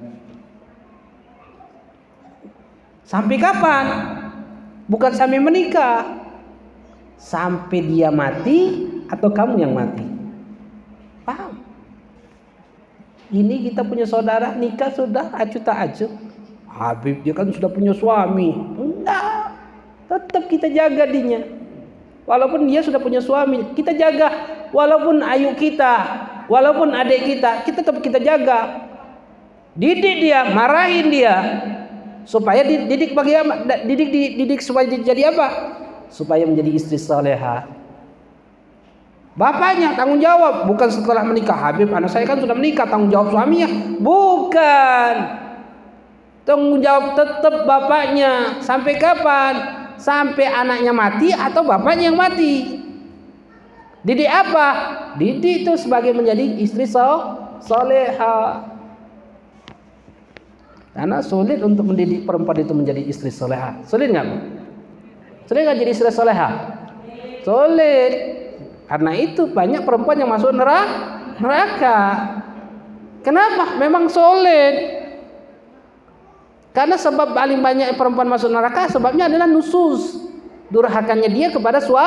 Sampai 3.06 3.38
kapan? 3.38 3.86
Bukan 4.90 5.14
sampai 5.14 5.38
menikah. 5.38 6.26
Sampai 7.18 7.82
dia 7.86 8.10
mati 8.10 8.86
atau 9.10 9.28
kamu 9.30 9.62
yang 9.62 9.72
mati. 9.74 10.04
Paham? 11.26 11.58
Ini 13.30 13.70
kita 13.70 13.82
punya 13.82 14.06
saudara 14.06 14.54
nikah 14.54 14.94
sudah 14.94 15.34
acuh 15.34 15.62
tak 15.62 15.78
acuh. 15.90 16.12
Habib 16.70 17.24
dia 17.24 17.32
kan 17.34 17.50
sudah 17.50 17.70
punya 17.72 17.90
suami. 17.96 18.54
Enggak. 18.54 19.56
Tetap 20.06 20.44
kita 20.46 20.70
jaga 20.70 21.04
dinya. 21.10 21.42
Walaupun 22.26 22.66
dia 22.66 22.82
sudah 22.82 22.98
punya 22.98 23.22
suami, 23.22 23.74
kita 23.74 23.94
jaga. 23.94 24.30
Walaupun 24.74 25.22
ayu 25.22 25.54
kita, 25.54 25.94
walaupun 26.50 26.90
adik 26.90 27.22
kita, 27.22 27.62
kita 27.62 27.86
tetap 27.86 28.02
kita 28.02 28.18
jaga. 28.18 28.86
Didik 29.78 30.26
dia, 30.26 30.50
marahin 30.50 31.06
dia. 31.10 31.34
Supaya 32.26 32.66
didik 32.66 33.14
bagi? 33.14 33.38
Didik 33.86 34.08
didik 34.42 34.60
supaya 34.62 34.90
jadi 34.90 35.30
apa? 35.30 35.48
Supaya 36.10 36.42
menjadi 36.46 36.74
istri 36.74 36.98
saleha. 36.98 37.75
Bapaknya 39.36 39.92
tanggung 39.92 40.18
jawab, 40.18 40.64
bukan 40.64 40.88
setelah 40.88 41.20
menikah. 41.20 41.56
Habib, 41.56 41.92
anak 41.92 42.08
saya 42.08 42.24
kan 42.24 42.40
sudah 42.40 42.56
menikah, 42.56 42.88
tanggung 42.88 43.12
jawab 43.12 43.36
suaminya. 43.36 43.68
Bukan. 44.00 45.14
Tanggung 46.48 46.80
jawab 46.80 47.12
tetap 47.12 47.68
bapaknya. 47.68 48.64
Sampai 48.64 48.96
kapan? 48.96 49.76
sampai 49.96 50.46
anaknya 50.46 50.92
mati 50.92 51.32
atau 51.32 51.64
bapaknya 51.64 52.12
yang 52.12 52.18
mati. 52.18 52.84
Didik 54.06 54.30
apa? 54.30 54.68
Didik 55.18 55.66
itu 55.66 55.72
sebagai 55.74 56.14
menjadi 56.14 56.44
istri 56.62 56.86
so, 56.86 57.34
soleha. 57.64 58.62
Karena 60.96 61.20
sulit 61.20 61.60
untuk 61.60 61.92
mendidik 61.92 62.24
perempuan 62.24 62.62
itu 62.62 62.72
menjadi 62.72 63.02
istri 63.02 63.28
soleha. 63.34 63.82
Sulit 63.84 64.14
nggak? 64.14 64.26
Sulit 65.50 65.60
nggak 65.66 65.78
jadi 65.82 65.90
istri 65.90 66.08
soleha? 66.14 66.48
Sulit. 67.42 68.14
Karena 68.86 69.12
itu 69.18 69.50
banyak 69.50 69.82
perempuan 69.82 70.18
yang 70.18 70.30
masuk 70.30 70.54
neraka. 70.54 71.98
Kenapa? 73.26 73.74
Memang 73.82 74.06
sulit. 74.06 74.74
Karena 76.70 76.94
sebab 76.94 77.34
paling 77.34 77.58
banyak 77.58 77.98
perempuan 77.98 78.30
masuk 78.30 78.52
neraka 78.52 78.86
sebabnya 78.86 79.26
adalah 79.26 79.50
nusus. 79.50 80.22
Durhakannya 80.70 81.26
dia 81.32 81.50
kepada 81.50 81.82
sua, 81.82 82.06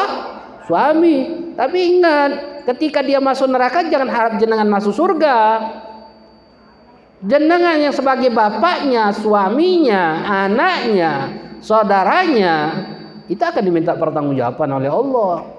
suami. 0.63 1.51
Tapi 1.59 1.99
ingat, 1.99 2.63
ketika 2.71 3.03
dia 3.03 3.19
masuk 3.19 3.51
neraka 3.51 3.83
jangan 3.91 4.07
harap 4.07 4.33
jenengan 4.39 4.69
masuk 4.71 4.95
surga. 4.95 5.37
Jenengan 7.19 7.75
yang 7.75 7.91
sebagai 7.91 8.31
bapaknya, 8.31 9.11
suaminya, 9.11 10.23
anaknya, 10.47 11.35
saudaranya, 11.59 12.55
itu 13.27 13.43
akan 13.43 13.59
diminta 13.59 13.91
pertanggungjawaban 13.99 14.79
oleh 14.79 14.87
Allah. 14.87 15.58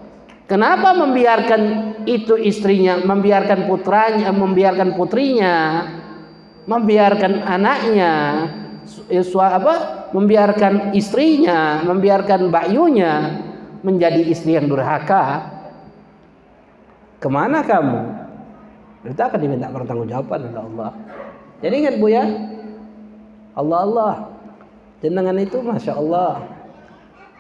Kenapa 0.51 0.91
membiarkan 0.99 1.63
itu 2.11 2.35
istrinya, 2.35 2.99
membiarkan 2.99 3.71
putranya, 3.71 4.35
membiarkan 4.35 4.99
putrinya, 4.99 5.87
membiarkan 6.67 7.47
anaknya, 7.47 8.15
apa 9.39 9.75
membiarkan 10.11 10.91
istrinya, 10.99 11.87
membiarkan 11.87 12.51
bakyunya 12.51 13.13
menjadi 13.87 14.27
istri 14.27 14.59
yang 14.59 14.67
durhaka, 14.67 15.55
ke 17.23 17.29
mana 17.31 17.63
kamu? 17.63 18.01
Kita 19.07 19.31
akan 19.31 19.39
diminta 19.39 19.71
pertanggungjawaban 19.71 20.51
oleh 20.51 20.63
Allah. 20.67 20.91
Jadi 21.63 21.75
ingat 21.79 21.95
bu 22.03 22.11
ya, 22.11 22.27
Allah 23.55 23.79
Allah, 23.87 24.15
jenengan 24.99 25.39
itu 25.39 25.63
masya 25.63 25.95
Allah, 25.95 26.43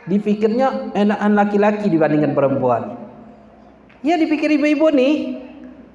dipikirnya 0.06 0.94
enakan 0.94 1.32
laki-laki 1.34 1.90
dibandingkan 1.90 2.38
perempuan. 2.38 2.99
Ya 4.00 4.16
dipikir 4.16 4.48
ibu-ibu 4.48 4.88
nih, 4.88 5.36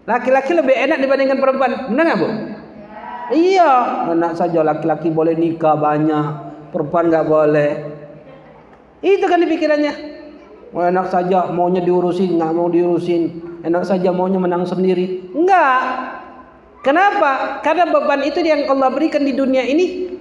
laki-laki 0.05 0.53
lebih 0.53 0.77
enak 0.77 1.01
dibandingkan 1.01 1.41
perempuan, 1.41 1.71
benar 1.89 2.03
nggak 2.05 2.19
bu? 2.21 2.29
Iya, 3.33 3.71
anak 4.13 4.37
saja 4.37 4.61
laki-laki 4.61 5.09
boleh 5.09 5.33
nikah 5.33 5.73
banyak, 5.73 6.25
perempuan 6.69 7.09
nggak 7.09 7.25
boleh. 7.25 7.71
Itu 9.01 9.25
kan 9.25 9.41
pikirannya. 9.41 9.93
Oh, 10.75 10.85
enak 10.85 11.07
saja 11.09 11.49
maunya 11.49 11.81
diurusin, 11.81 12.37
nggak 12.37 12.51
mau 12.53 12.69
diurusin. 12.69 13.41
Enak 13.65 13.87
saja 13.87 14.13
maunya 14.13 14.37
menang 14.37 14.67
sendiri. 14.67 15.33
Enggak. 15.33 15.81
Kenapa? 16.85 17.65
Karena 17.65 17.89
beban 17.89 18.21
itu 18.21 18.45
yang 18.45 18.69
Allah 18.69 18.93
berikan 18.93 19.25
di 19.25 19.33
dunia 19.33 19.65
ini 19.65 20.17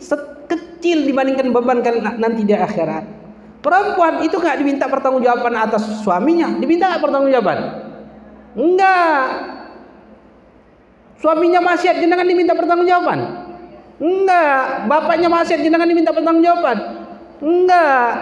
kecil 0.49 1.05
dibandingkan 1.05 1.53
beban 1.53 1.85
nanti 2.17 2.41
di 2.49 2.57
akhirat. 2.57 3.24
Perempuan 3.65 4.21
itu 4.21 4.37
nggak 4.37 4.61
diminta 4.61 4.85
pertanggungjawaban 4.93 5.57
atas 5.57 6.05
suaminya, 6.05 6.53
diminta 6.61 6.93
nggak 6.93 7.01
pertanggungjawaban? 7.01 7.59
Enggak. 8.61 9.25
Suaminya 11.17 11.65
maksiat 11.65 11.97
jenengan 11.97 12.29
diminta 12.29 12.53
pertanggungjawaban? 12.53 13.19
Enggak. 13.97 14.85
Bapaknya 14.85 15.33
maksiat 15.33 15.65
jenengan 15.65 15.89
diminta 15.89 16.13
pertanggungjawaban? 16.13 16.77
Enggak. 17.41 18.13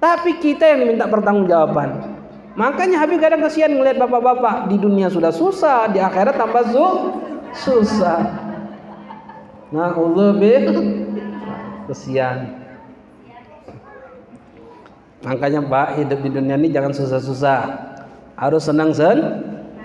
Tapi 0.00 0.30
kita 0.40 0.72
yang 0.72 0.88
diminta 0.88 1.04
pertanggungjawaban. 1.04 2.08
Makanya 2.56 3.04
Habib 3.04 3.20
kadang 3.20 3.44
kasihan 3.44 3.68
melihat 3.76 4.00
bapak-bapak 4.00 4.72
di 4.72 4.80
dunia 4.80 5.12
sudah 5.12 5.28
susah, 5.28 5.92
di 5.92 6.00
akhirat 6.00 6.40
tambah 6.40 6.72
su 6.72 6.88
susah. 7.52 8.20
Nah, 9.72 9.92
Allah 9.92 10.36
kasihan. 11.92 12.61
Makanya 15.22 15.62
Pak 15.62 16.02
hidup 16.02 16.18
di 16.22 16.30
dunia 16.34 16.58
ini 16.58 16.68
jangan 16.74 16.90
susah-susah. 16.94 17.60
Harus 18.34 18.66
senang 18.66 18.90
sen 18.90 19.18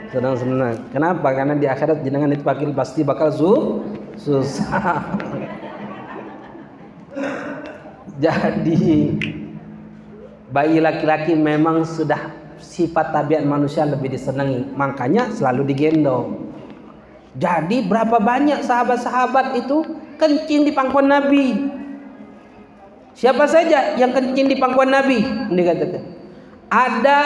senang-senang. 0.09 0.87
Kenapa? 0.89 1.35
Karena 1.35 1.53
di 1.53 1.67
akhirat 1.67 2.01
jenengan 2.01 2.31
itu 2.31 2.41
pakil 2.41 2.71
pasti 2.73 3.03
bakal 3.03 3.29
su 3.29 3.83
susah. 4.17 5.03
Jadi 8.23 9.13
bayi 10.49 10.79
laki-laki 10.79 11.35
memang 11.35 11.83
sudah 11.83 12.33
sifat 12.57 13.13
tabiat 13.13 13.43
manusia 13.45 13.85
lebih 13.85 14.09
disenangi 14.09 14.65
makanya 14.73 15.29
selalu 15.29 15.69
digendong 15.69 16.49
jadi 17.37 17.85
berapa 17.85 18.17
banyak 18.17 18.65
sahabat-sahabat 18.65 19.61
itu 19.61 19.85
kencing 20.17 20.65
di 20.65 20.71
pangkuan 20.73 21.11
Nabi 21.11 21.69
siapa 23.17 23.49
saja 23.49 23.97
yang 23.97 24.13
kencing 24.13 24.45
di 24.45 24.55
pangkuan 24.61 24.93
Nabi 24.93 25.25
dikatakan. 25.49 26.03
Ada 26.69 27.19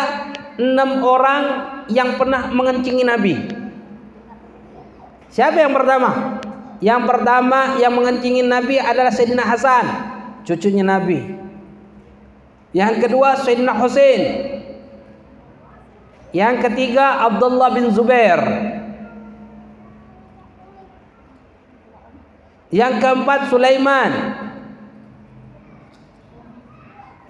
enam 0.56 1.04
orang 1.04 1.44
yang 1.92 2.16
pernah 2.16 2.48
mengencingi 2.48 3.04
Nabi. 3.04 3.36
Siapa 5.28 5.60
yang 5.60 5.76
pertama? 5.76 6.39
Yang 6.82 7.02
pertama 7.06 7.78
yang 7.78 7.94
mengencingi 7.94 8.42
Nabi 8.48 8.80
adalah 8.80 9.12
Sayyidina 9.14 9.46
Hasan 9.46 9.86
cucunya 10.48 10.82
Nabi. 10.82 11.38
Yang 12.72 13.06
kedua 13.06 13.36
Sayyidina 13.38 13.76
Hussein 13.76 14.22
yang 16.32 16.64
ketiga 16.64 17.28
Abdullah 17.28 17.76
bin 17.76 17.92
Zubair. 17.92 18.39
Yang 22.72 22.94
keempat 23.04 23.52
Sulaiman. 23.52 24.12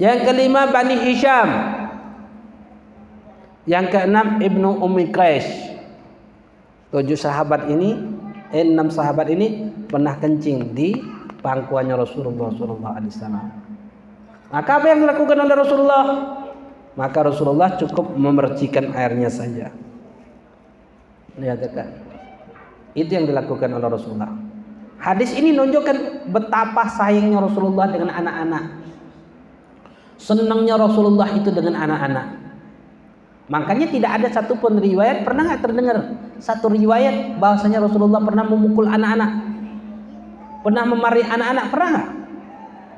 Yang 0.01 0.17
kelima 0.25 0.73
Bani 0.73 0.97
Hisham. 1.05 1.49
Yang 3.69 3.85
keenam 3.93 4.41
Ibnu 4.41 4.81
Ummi 4.81 5.13
Qais. 5.13 5.45
Tujuh 6.89 7.13
sahabat 7.13 7.69
ini, 7.69 8.01
eh, 8.49 8.65
enam 8.65 8.89
sahabat 8.89 9.29
ini 9.29 9.69
pernah 9.85 10.17
kencing 10.17 10.73
di 10.73 10.97
pangkuannya 11.45 11.93
Rasulullah 11.93 12.49
SAW. 12.49 13.45
Maka 14.51 14.71
apa 14.81 14.85
yang 14.89 15.05
dilakukan 15.05 15.37
oleh 15.37 15.55
Rasulullah? 15.55 16.05
maka 16.95 17.23
Rasulullah 17.23 17.79
cukup 17.79 18.15
memercikan 18.15 18.91
airnya 18.91 19.31
saja. 19.31 19.71
Lihat 21.39 21.63
kan? 21.71 21.87
Itu 22.91 23.15
yang 23.15 23.25
dilakukan 23.31 23.71
oleh 23.71 23.87
Rasulullah. 23.87 24.31
Hadis 24.99 25.31
ini 25.33 25.55
menunjukkan 25.55 26.27
betapa 26.29 26.91
sayangnya 26.91 27.41
Rasulullah 27.41 27.87
dengan 27.89 28.11
anak-anak. 28.11 28.63
Senangnya 30.21 30.77
Rasulullah 30.77 31.33
itu 31.33 31.49
dengan 31.49 31.81
anak-anak. 31.81 32.37
Makanya 33.49 33.89
tidak 33.89 34.11
ada 34.21 34.27
satu 34.29 34.53
pun 34.53 34.77
riwayat 34.77 35.25
pernah 35.25 35.43
nggak 35.49 35.61
terdengar 35.65 35.97
satu 36.37 36.69
riwayat 36.69 37.41
bahwasanya 37.41 37.81
Rasulullah 37.83 38.21
pernah 38.21 38.45
memukul 38.45 38.85
anak-anak, 38.85 39.31
pernah 40.61 40.83
memarahi 40.85 41.25
anak-anak 41.25 41.65
pernah 41.73 41.89
nggak? 41.89 42.09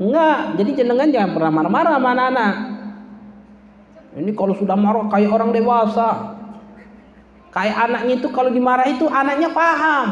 Enggak. 0.04 0.38
Jadi 0.60 0.70
jenengan 0.84 1.08
jangan 1.10 1.32
pernah 1.32 1.52
marah-marah 1.54 1.92
sama 1.96 2.10
anak-anak. 2.12 2.54
Ini 4.14 4.32
kalau 4.36 4.54
sudah 4.60 4.78
marah 4.78 5.08
kayak 5.10 5.32
orang 5.32 5.50
dewasa. 5.56 6.10
Kayak 7.54 7.78
anaknya 7.88 8.14
itu 8.20 8.28
kalau 8.34 8.50
dimarah 8.52 8.88
itu 8.90 9.06
anaknya 9.08 9.50
paham. 9.54 10.08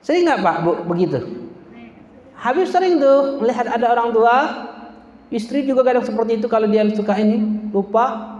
Sering 0.00 0.22
nggak 0.26 0.40
Pak 0.42 0.56
Bu 0.62 0.72
begitu? 0.86 1.45
Habis 2.36 2.68
sering 2.68 3.00
tuh 3.00 3.40
melihat 3.40 3.66
ada 3.68 3.96
orang 3.96 4.12
tua, 4.12 4.36
istri 5.32 5.64
juga 5.64 5.82
kadang 5.82 6.04
seperti 6.04 6.38
itu 6.38 6.46
kalau 6.46 6.68
dia 6.68 6.84
suka 6.92 7.16
ini 7.16 7.68
lupa. 7.72 8.36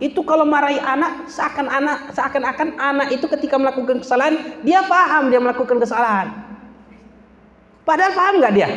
Itu 0.00 0.24
kalau 0.24 0.48
marahi 0.48 0.80
anak 0.80 1.28
seakan 1.28 1.68
anak 1.68 2.16
seakan-akan 2.16 2.80
anak 2.80 3.12
itu 3.12 3.28
ketika 3.28 3.60
melakukan 3.60 4.00
kesalahan 4.00 4.64
dia 4.64 4.80
paham 4.88 5.28
dia 5.28 5.36
melakukan 5.36 5.76
kesalahan. 5.76 6.32
Padahal 7.84 8.12
paham 8.16 8.34
nggak 8.40 8.54
dia? 8.56 8.68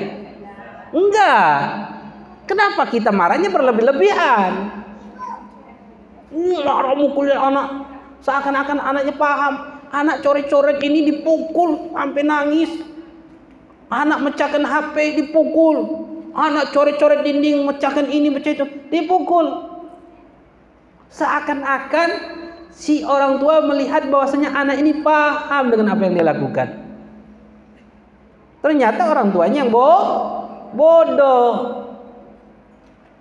Enggak. 0.91 1.57
Kenapa 2.43 2.91
kita 2.91 3.09
marahnya 3.15 3.47
berlebih-lebihan? 3.47 4.51
Marah 6.65 6.95
mukulin 6.97 7.39
anak. 7.39 7.67
Seakan-akan 8.19 8.83
anaknya 8.83 9.15
paham. 9.15 9.53
Anak 9.93 10.25
coret-coret 10.25 10.81
ini 10.83 11.07
dipukul 11.07 11.93
sampai 11.95 12.23
nangis. 12.25 12.71
Anak 13.93 14.25
mecahkan 14.25 14.65
HP 14.65 15.21
dipukul. 15.21 16.09
Anak 16.33 16.73
coret-coret 16.73 17.21
dinding 17.21 17.61
mecahkan 17.61 18.09
ini 18.09 18.33
mecah 18.33 18.57
itu 18.57 18.65
dipukul. 18.89 19.69
Seakan-akan 21.13 22.09
si 22.73 23.05
orang 23.05 23.37
tua 23.37 23.61
melihat 23.61 24.09
bahwasanya 24.09 24.49
anak 24.49 24.81
ini 24.81 25.05
paham 25.05 25.69
dengan 25.69 25.93
apa 25.93 26.01
yang 26.09 26.13
dia 26.17 26.25
lakukan. 26.25 26.67
Ternyata 28.65 29.13
orang 29.13 29.29
tuanya 29.29 29.61
yang 29.61 29.69
bo 29.69 29.93
bodoh. 30.73 31.85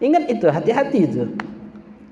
Ingat 0.01 0.33
itu, 0.33 0.49
hati-hati 0.49 0.99
itu. 1.05 1.23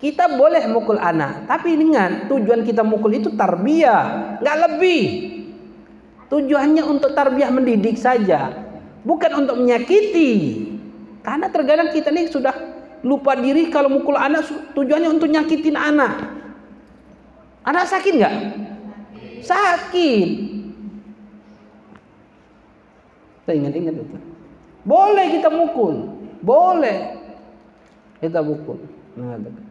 Kita 0.01 0.37
boleh 0.37 0.69
mukul 0.69 1.01
anak, 1.01 1.49
tapi 1.49 1.77
ingat 1.77 2.29
tujuan 2.29 2.65
kita 2.65 2.85
mukul 2.85 3.17
itu 3.17 3.33
tarbiyah, 3.33 4.37
nggak 4.41 4.57
lebih. 4.69 5.03
Tujuannya 6.31 6.83
untuk 6.87 7.11
tarbiyah 7.13 7.51
mendidik 7.51 7.99
saja, 7.99 8.55
bukan 9.03 9.45
untuk 9.45 9.59
menyakiti. 9.59 10.63
Karena 11.27 11.51
terkadang 11.51 11.91
kita 11.91 12.15
ini 12.15 12.31
sudah 12.31 12.55
lupa 13.03 13.35
diri 13.35 13.69
kalau 13.69 13.91
mukul 13.91 14.15
anak 14.15 14.47
tujuannya 14.79 15.11
untuk 15.11 15.27
nyakitin 15.27 15.75
anak. 15.75 16.31
Anak 17.67 17.91
sakit 17.91 18.13
nggak? 18.15 18.37
Sakit. 19.43 20.29
Kita 23.43 23.53
ingat-ingat 23.53 23.95
itu. 23.99 24.17
Boleh 24.87 25.27
kita 25.35 25.51
mukul, 25.51 26.21
boleh 26.41 27.21
kita 28.21 28.45
pukul 28.45 28.79
mengatakan 29.17 29.65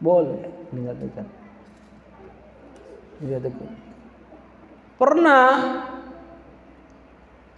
boleh 0.00 0.40
mengatakan 0.72 1.26
mengatakan 3.20 3.68
pernah. 5.02 5.50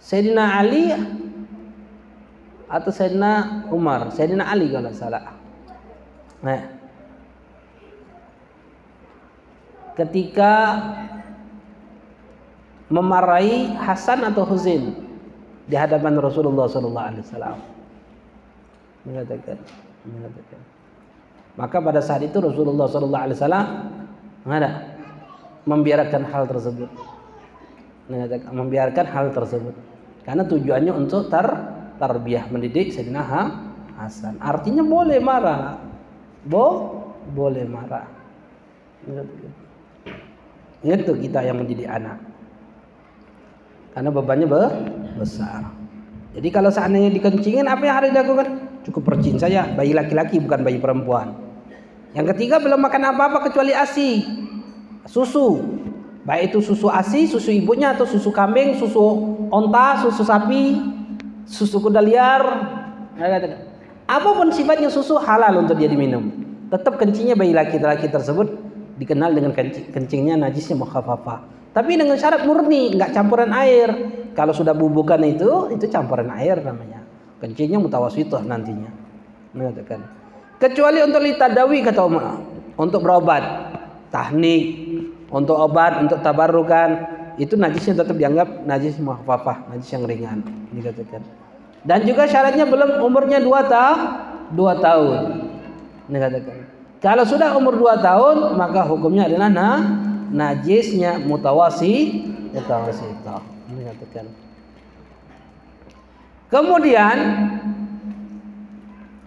Sayyidina 0.01 0.43
Ali 0.57 0.89
atau 2.65 2.89
Sayyidina 2.89 3.65
Umar? 3.69 4.09
Sayyidina 4.09 4.49
Ali 4.49 4.73
kalau 4.73 4.89
salah. 4.97 5.37
Nah. 6.41 6.73
Ketika 9.95 10.53
memarahi 12.89 13.77
Hasan 13.77 14.25
atau 14.25 14.43
Husain 14.43 14.97
di 15.69 15.75
hadapan 15.77 16.17
Rasulullah 16.17 16.65
sallallahu 16.65 17.07
alaihi 17.13 17.23
wasallam. 17.23 17.57
Mengatakan 19.05 19.57
mengatakan. 20.05 20.61
Maka 21.55 21.77
pada 21.79 22.01
saat 22.03 22.21
itu 22.21 22.35
Rasulullah 22.37 22.87
Sallallahu 22.91 23.23
Alaihi 23.25 23.37
Wasallam 23.39 23.67
ada 24.43 24.71
membiarkan 25.63 26.27
hal 26.29 26.45
tersebut, 26.45 26.91
membiarkan 28.51 29.05
hal 29.09 29.33
tersebut, 29.33 29.73
karena 30.21 30.45
tujuannya 30.45 30.93
untuk 30.93 31.29
tar 31.33 31.73
tarbiyah 31.97 32.51
mendidik 32.53 32.93
Sayyidina 32.93 33.23
Hasan. 33.97 34.37
Artinya 34.43 34.85
boleh 34.85 35.17
marah, 35.23 35.81
bo 36.45 36.93
boleh 37.33 37.65
marah. 37.65 38.05
Itu 40.85 41.13
kita 41.17 41.41
yang 41.41 41.57
mendidik 41.61 41.89
anak, 41.89 42.21
karena 43.97 44.09
bebannya 44.13 44.47
besar. 45.17 45.65
Jadi 46.35 46.51
kalau 46.51 46.67
seandainya 46.67 47.09
dikencingin 47.15 47.65
apa 47.65 47.81
yang 47.87 47.95
harus 47.95 48.09
dilakukan? 48.11 48.47
Cukup 48.85 49.01
percin 49.01 49.39
saja, 49.41 49.65
bayi 49.73 49.97
laki-laki 49.97 50.37
bukan 50.37 50.61
bayi 50.61 50.77
perempuan. 50.77 51.33
Yang 52.13 52.37
ketiga 52.37 52.61
belum 52.61 52.85
makan 52.85 53.01
apa-apa 53.15 53.49
kecuali 53.49 53.73
ASI. 53.73 54.11
susu 55.05 55.61
baik 56.25 56.51
itu 56.51 56.59
susu 56.59 56.89
ASI, 56.89 57.29
susu 57.29 57.53
ibunya 57.53 57.93
atau 57.93 58.03
susu 58.03 58.33
kambing, 58.33 58.75
susu 58.81 58.99
onta, 59.53 60.01
susu 60.01 60.25
sapi, 60.25 60.81
susu 61.45 61.77
kuda 61.79 62.01
liar. 62.01 62.43
Apa 64.05 64.29
pun 64.35 64.49
sifatnya 64.51 64.89
susu 64.89 65.15
halal 65.21 65.61
untuk 65.61 65.77
dia 65.77 65.87
diminum. 65.87 66.33
Tetap 66.69 66.97
kencingnya 66.97 67.37
bayi 67.37 67.53
laki-laki 67.53 68.09
tersebut 68.09 68.49
dikenal 68.97 69.37
dengan 69.37 69.53
kencing, 69.53 69.93
kencingnya 69.93 70.35
najisnya 70.35 70.75
mukhafafah. 70.81 71.45
Tapi 71.75 71.99
dengan 71.99 72.15
syarat 72.15 72.47
murni, 72.47 72.95
nggak 72.95 73.11
campuran 73.11 73.51
air. 73.51 73.89
Kalau 74.31 74.55
sudah 74.55 74.71
bubukan 74.71 75.19
itu, 75.27 75.75
itu 75.75 75.85
campuran 75.91 76.31
air 76.31 76.59
namanya. 76.63 77.03
Kencingnya 77.43 77.79
mutawasitoh 77.83 78.39
nantinya. 78.47 78.87
Mengatakan. 79.51 79.99
Kecuali 80.55 81.03
untuk 81.03 81.19
litadawi 81.19 81.83
kata 81.83 82.01
Umar, 82.07 82.39
untuk 82.79 83.03
berobat, 83.03 83.43
tahnik, 84.07 84.94
untuk 85.35 85.59
obat, 85.59 85.99
untuk 85.99 86.23
tabarukan, 86.23 87.11
itu 87.35 87.59
najisnya 87.59 87.99
tetap 87.99 88.15
dianggap 88.15 88.63
najis 88.63 88.95
muhafafah, 88.95 89.67
najis 89.67 89.91
yang 89.91 90.07
ringan 90.07 90.39
dikatakan. 90.71 91.19
Dan 91.83 92.07
juga 92.07 92.23
syaratnya 92.23 92.63
belum 92.63 93.03
umurnya 93.03 93.43
2 93.43 93.51
tahun, 93.67 93.99
2 94.55 94.85
tahun. 94.85 95.19
Dikatakan. 96.07 96.55
Kalau 97.03 97.23
sudah 97.27 97.51
umur 97.53 97.75
2 97.75 97.99
tahun, 97.99 98.35
maka 98.55 98.87
hukumnya 98.87 99.27
adalah 99.27 99.51
nah, 99.51 99.77
najisnya 100.31 101.19
mutawasi, 101.19 102.23
mutawasi. 102.55 103.05
Dikatakan. 103.69 104.25
Kemudian 106.47 107.17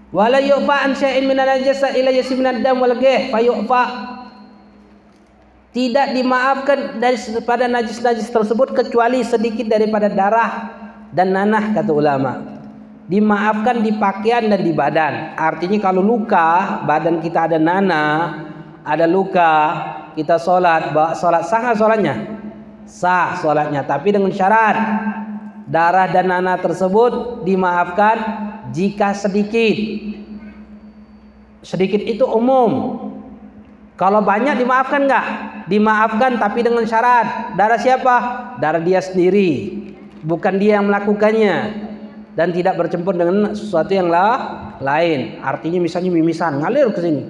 wala 0.09 0.41
yu'fa 0.41 0.77
an 0.89 0.97
syai'in 0.97 1.29
min 1.29 1.37
najasa 1.37 1.93
ila 1.93 2.09
yasim 2.09 2.41
min 2.41 2.49
ad-dam 2.49 2.81
wal 2.81 2.97
ghih 2.97 3.29
fa 3.29 3.39
yu'fa 3.45 3.83
tidak 5.79 6.11
dimaafkan 6.11 6.99
daripada 6.99 7.71
najis-najis 7.71 8.27
tersebut 8.35 8.75
kecuali 8.75 9.23
sedikit 9.23 9.71
daripada 9.71 10.11
darah 10.11 10.75
dan 11.15 11.31
nanah 11.31 11.71
kata 11.71 11.95
ulama. 11.95 12.59
Dimaafkan 13.07 13.87
di 13.87 13.95
pakaian 13.95 14.51
dan 14.51 14.59
di 14.59 14.75
badan. 14.75 15.39
Artinya 15.39 15.79
kalau 15.79 16.03
luka, 16.03 16.83
badan 16.83 17.23
kita 17.23 17.47
ada 17.47 17.63
nanah, 17.63 18.43
ada 18.83 19.07
luka, 19.07 19.55
kita 20.19 20.35
sholat, 20.43 20.91
bawa 20.91 21.15
sholat 21.15 21.47
sah 21.47 21.71
sholatnya? 21.79 22.27
Sah 22.83 23.39
sholatnya, 23.39 23.87
tapi 23.87 24.11
dengan 24.11 24.35
syarat 24.35 24.77
darah 25.71 26.11
dan 26.11 26.27
nanah 26.27 26.59
tersebut 26.59 27.47
dimaafkan 27.47 28.19
jika 28.75 29.15
sedikit. 29.15 29.79
Sedikit 31.63 32.03
itu 32.03 32.27
umum, 32.27 32.99
kalau 33.99 34.23
banyak 34.23 34.55
dimaafkan 34.63 35.11
enggak? 35.11 35.27
Dimaafkan 35.67 36.39
tapi 36.39 36.63
dengan 36.63 36.87
syarat. 36.87 37.59
Darah 37.59 37.83
siapa? 37.83 38.17
Darah 38.63 38.79
dia 38.79 39.03
sendiri. 39.03 39.75
Bukan 40.23 40.55
dia 40.63 40.79
yang 40.79 40.87
melakukannya. 40.87 41.57
Dan 42.39 42.55
tidak 42.55 42.79
bercampur 42.79 43.19
dengan 43.19 43.59
sesuatu 43.59 43.91
yang 43.91 44.07
lain. 44.79 45.43
Artinya 45.43 45.83
misalnya 45.83 46.15
mimisan. 46.15 46.63
Ngalir 46.63 46.95
ke 46.95 47.03
sini. 47.03 47.27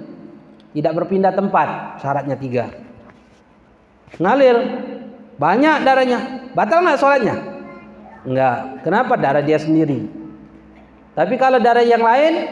Tidak 0.77 0.93
berpindah 0.93 1.33
tempat. 1.33 1.97
Syaratnya 2.05 2.37
tiga. 2.37 2.69
Ngalir. 4.21 4.57
Banyak 5.41 5.81
darahnya. 5.81 6.19
Batal 6.53 6.85
enggak 6.85 7.01
sholatnya? 7.01 7.35
Enggak. 8.29 8.85
Kenapa? 8.85 9.17
Darah 9.17 9.41
dia 9.41 9.57
sendiri. 9.57 10.05
Tapi 11.17 11.33
kalau 11.41 11.57
darah 11.57 11.81
yang 11.81 12.05
lain 12.05 12.45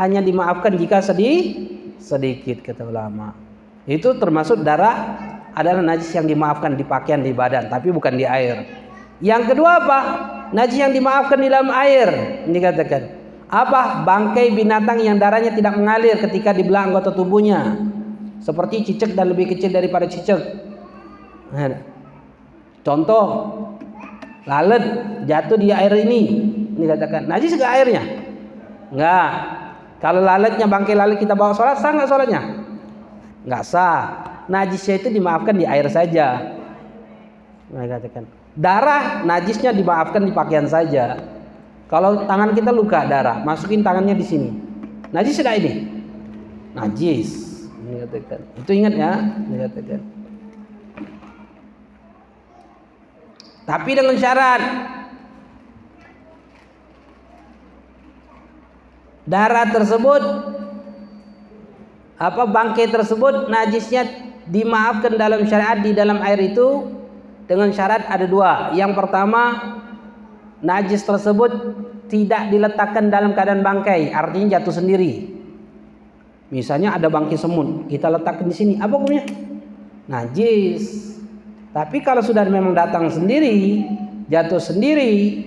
hanya 0.00 0.24
dimaafkan 0.24 0.72
jika 0.80 1.04
sedih 1.04 1.68
sedikit 2.00 2.64
kata 2.64 2.88
ulama. 2.88 3.49
Itu 3.90 4.14
termasuk 4.14 4.62
darah 4.62 5.18
adalah 5.50 5.82
najis 5.82 6.14
yang 6.14 6.30
dimaafkan 6.30 6.78
di 6.78 6.86
pakaian 6.86 7.26
di 7.26 7.34
badan, 7.34 7.66
tapi 7.66 7.90
bukan 7.90 8.14
di 8.14 8.22
air. 8.22 8.62
Yang 9.18 9.50
kedua 9.50 9.82
apa? 9.82 9.98
Najis 10.54 10.78
yang 10.78 10.94
dimaafkan 10.94 11.42
di 11.42 11.50
dalam 11.50 11.74
air. 11.74 12.06
Dikatakan 12.46 13.02
apa? 13.50 14.06
Bangkai 14.06 14.54
binatang 14.54 15.02
yang 15.02 15.18
darahnya 15.18 15.50
tidak 15.50 15.74
mengalir 15.74 16.14
ketika 16.22 16.54
dibelah 16.54 16.86
anggota 16.86 17.10
tubuhnya. 17.10 17.82
Seperti 18.38 18.94
cicak 18.94 19.18
dan 19.18 19.34
lebih 19.34 19.50
kecil 19.58 19.74
daripada 19.74 20.06
cicak. 20.06 20.38
Contoh 22.86 23.24
lalat 24.46 24.82
jatuh 25.26 25.58
di 25.58 25.74
air 25.74 25.90
ini. 26.06 26.22
Dikatakan 26.78 27.26
najis 27.26 27.58
ke 27.58 27.66
airnya? 27.66 28.06
Enggak. 28.94 29.30
Kalau 29.98 30.22
lalatnya 30.22 30.70
bangkai 30.70 30.94
lalat 30.94 31.18
kita 31.18 31.34
bawa 31.34 31.52
sholat, 31.52 31.76
sah 31.82 31.92
sholatnya? 32.06 32.59
Nggak 33.44 33.64
sah. 33.64 34.02
Najisnya 34.50 34.98
itu 34.98 35.08
dimaafkan 35.14 35.54
di 35.54 35.64
air 35.64 35.86
saja. 35.86 36.58
Nah, 37.70 37.86
katakan 37.86 38.26
darah 38.58 39.22
najisnya 39.22 39.70
dimaafkan 39.70 40.26
di 40.26 40.32
pakaian 40.34 40.66
saja. 40.66 41.22
Kalau 41.86 42.26
tangan 42.26 42.54
kita 42.54 42.70
luka 42.70 43.06
darah, 43.06 43.42
masukin 43.42 43.82
tangannya 43.82 44.14
di 44.14 44.26
sini. 44.26 44.50
Najis 45.10 45.42
sudah 45.42 45.54
ini? 45.58 45.86
Najis. 46.74 47.30
Itu 48.62 48.70
ingat 48.70 48.94
ya. 48.94 49.12
Tapi 53.66 53.90
dengan 53.94 54.14
syarat 54.18 54.62
darah 59.26 59.66
tersebut 59.70 60.22
apa 62.20 62.44
bangkai 62.44 62.92
tersebut 62.92 63.48
najisnya 63.48 64.04
dimaafkan 64.44 65.16
dalam 65.16 65.48
syariat 65.48 65.80
di 65.80 65.96
dalam 65.96 66.20
air 66.20 66.52
itu 66.52 66.84
dengan 67.48 67.72
syarat 67.72 68.04
ada 68.12 68.28
dua. 68.28 68.76
Yang 68.76 68.92
pertama 68.92 69.42
najis 70.60 71.00
tersebut 71.00 71.50
tidak 72.12 72.52
diletakkan 72.52 73.08
dalam 73.08 73.32
keadaan 73.32 73.64
bangkai, 73.64 74.12
artinya 74.12 74.60
jatuh 74.60 74.74
sendiri. 74.76 75.32
Misalnya 76.52 76.98
ada 76.98 77.06
bangkai 77.08 77.38
semut, 77.38 77.86
kita 77.86 78.10
letakkan 78.10 78.50
di 78.50 78.54
sini, 78.54 78.72
apa 78.76 78.98
hukumnya? 78.98 79.24
Najis. 80.10 81.14
Tapi 81.70 82.02
kalau 82.02 82.18
sudah 82.18 82.42
memang 82.50 82.74
datang 82.74 83.06
sendiri, 83.06 83.86
jatuh 84.26 84.58
sendiri, 84.58 85.46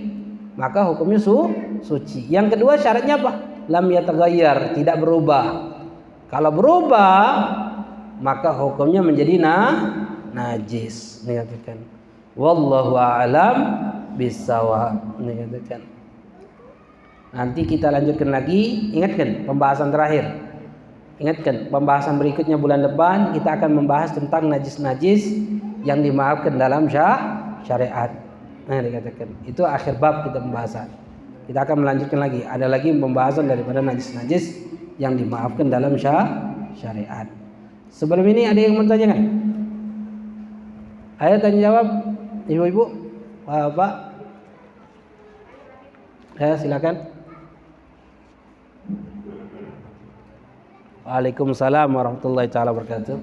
maka 0.56 0.88
hukumnya 0.88 1.20
su 1.20 1.52
suci. 1.84 2.32
Yang 2.32 2.56
kedua 2.56 2.80
syaratnya 2.80 3.20
apa? 3.20 3.32
Lam 3.68 3.86
yataghayyar, 3.92 4.72
tidak 4.72 4.96
berubah. 5.04 5.73
Kalau 6.34 6.50
berubah 6.50 7.22
maka 8.18 8.50
hukumnya 8.50 9.06
menjadi 9.06 9.38
na 9.38 9.56
najis 10.34 11.22
dikatakan. 11.22 11.78
Wallahu 12.34 12.98
a'lam 12.98 13.56
bisawab 14.18 15.22
dikatakan. 15.22 15.86
Nanti 17.34 17.62
kita 17.62 17.94
lanjutkan 17.94 18.34
lagi, 18.34 18.90
ingatkan 18.94 19.46
pembahasan 19.46 19.94
terakhir. 19.94 20.26
Ingatkan 21.22 21.70
pembahasan 21.70 22.18
berikutnya 22.18 22.58
bulan 22.58 22.82
depan 22.82 23.30
kita 23.38 23.54
akan 23.54 23.70
membahas 23.70 24.10
tentang 24.10 24.50
najis-najis 24.50 25.38
yang 25.86 26.02
dimaafkan 26.02 26.58
dalam 26.58 26.90
syah, 26.90 27.46
syariat. 27.62 28.10
Nah, 28.66 28.82
dikatakan. 28.82 29.30
Itu 29.46 29.62
akhir 29.62 30.02
bab 30.02 30.26
kita 30.26 30.42
pembahasan. 30.42 31.03
Kita 31.44 31.60
akan 31.68 31.84
melanjutkan 31.84 32.18
lagi. 32.20 32.40
Ada 32.40 32.66
lagi 32.66 32.92
pembahasan 32.96 33.46
daripada 33.48 33.84
najis-najis 33.84 34.64
yang 34.96 35.18
dimaafkan 35.18 35.68
dalam 35.68 35.94
syariat. 36.00 37.28
Sebelum 37.92 38.24
ini 38.24 38.48
ada 38.48 38.58
yang 38.58 38.74
mau 38.74 38.86
tanya 38.88 39.12
kan? 39.12 39.22
Ayo 41.20 41.38
tanya 41.38 41.58
jawab, 41.70 41.86
ibu-ibu, 42.50 42.84
bapak. 43.46 43.92
Ya 46.34 46.58
silakan. 46.58 47.06
Waalaikumsalam 51.04 51.92
warahmatullahi 51.92 52.48
wabarakatuh. 52.50 53.16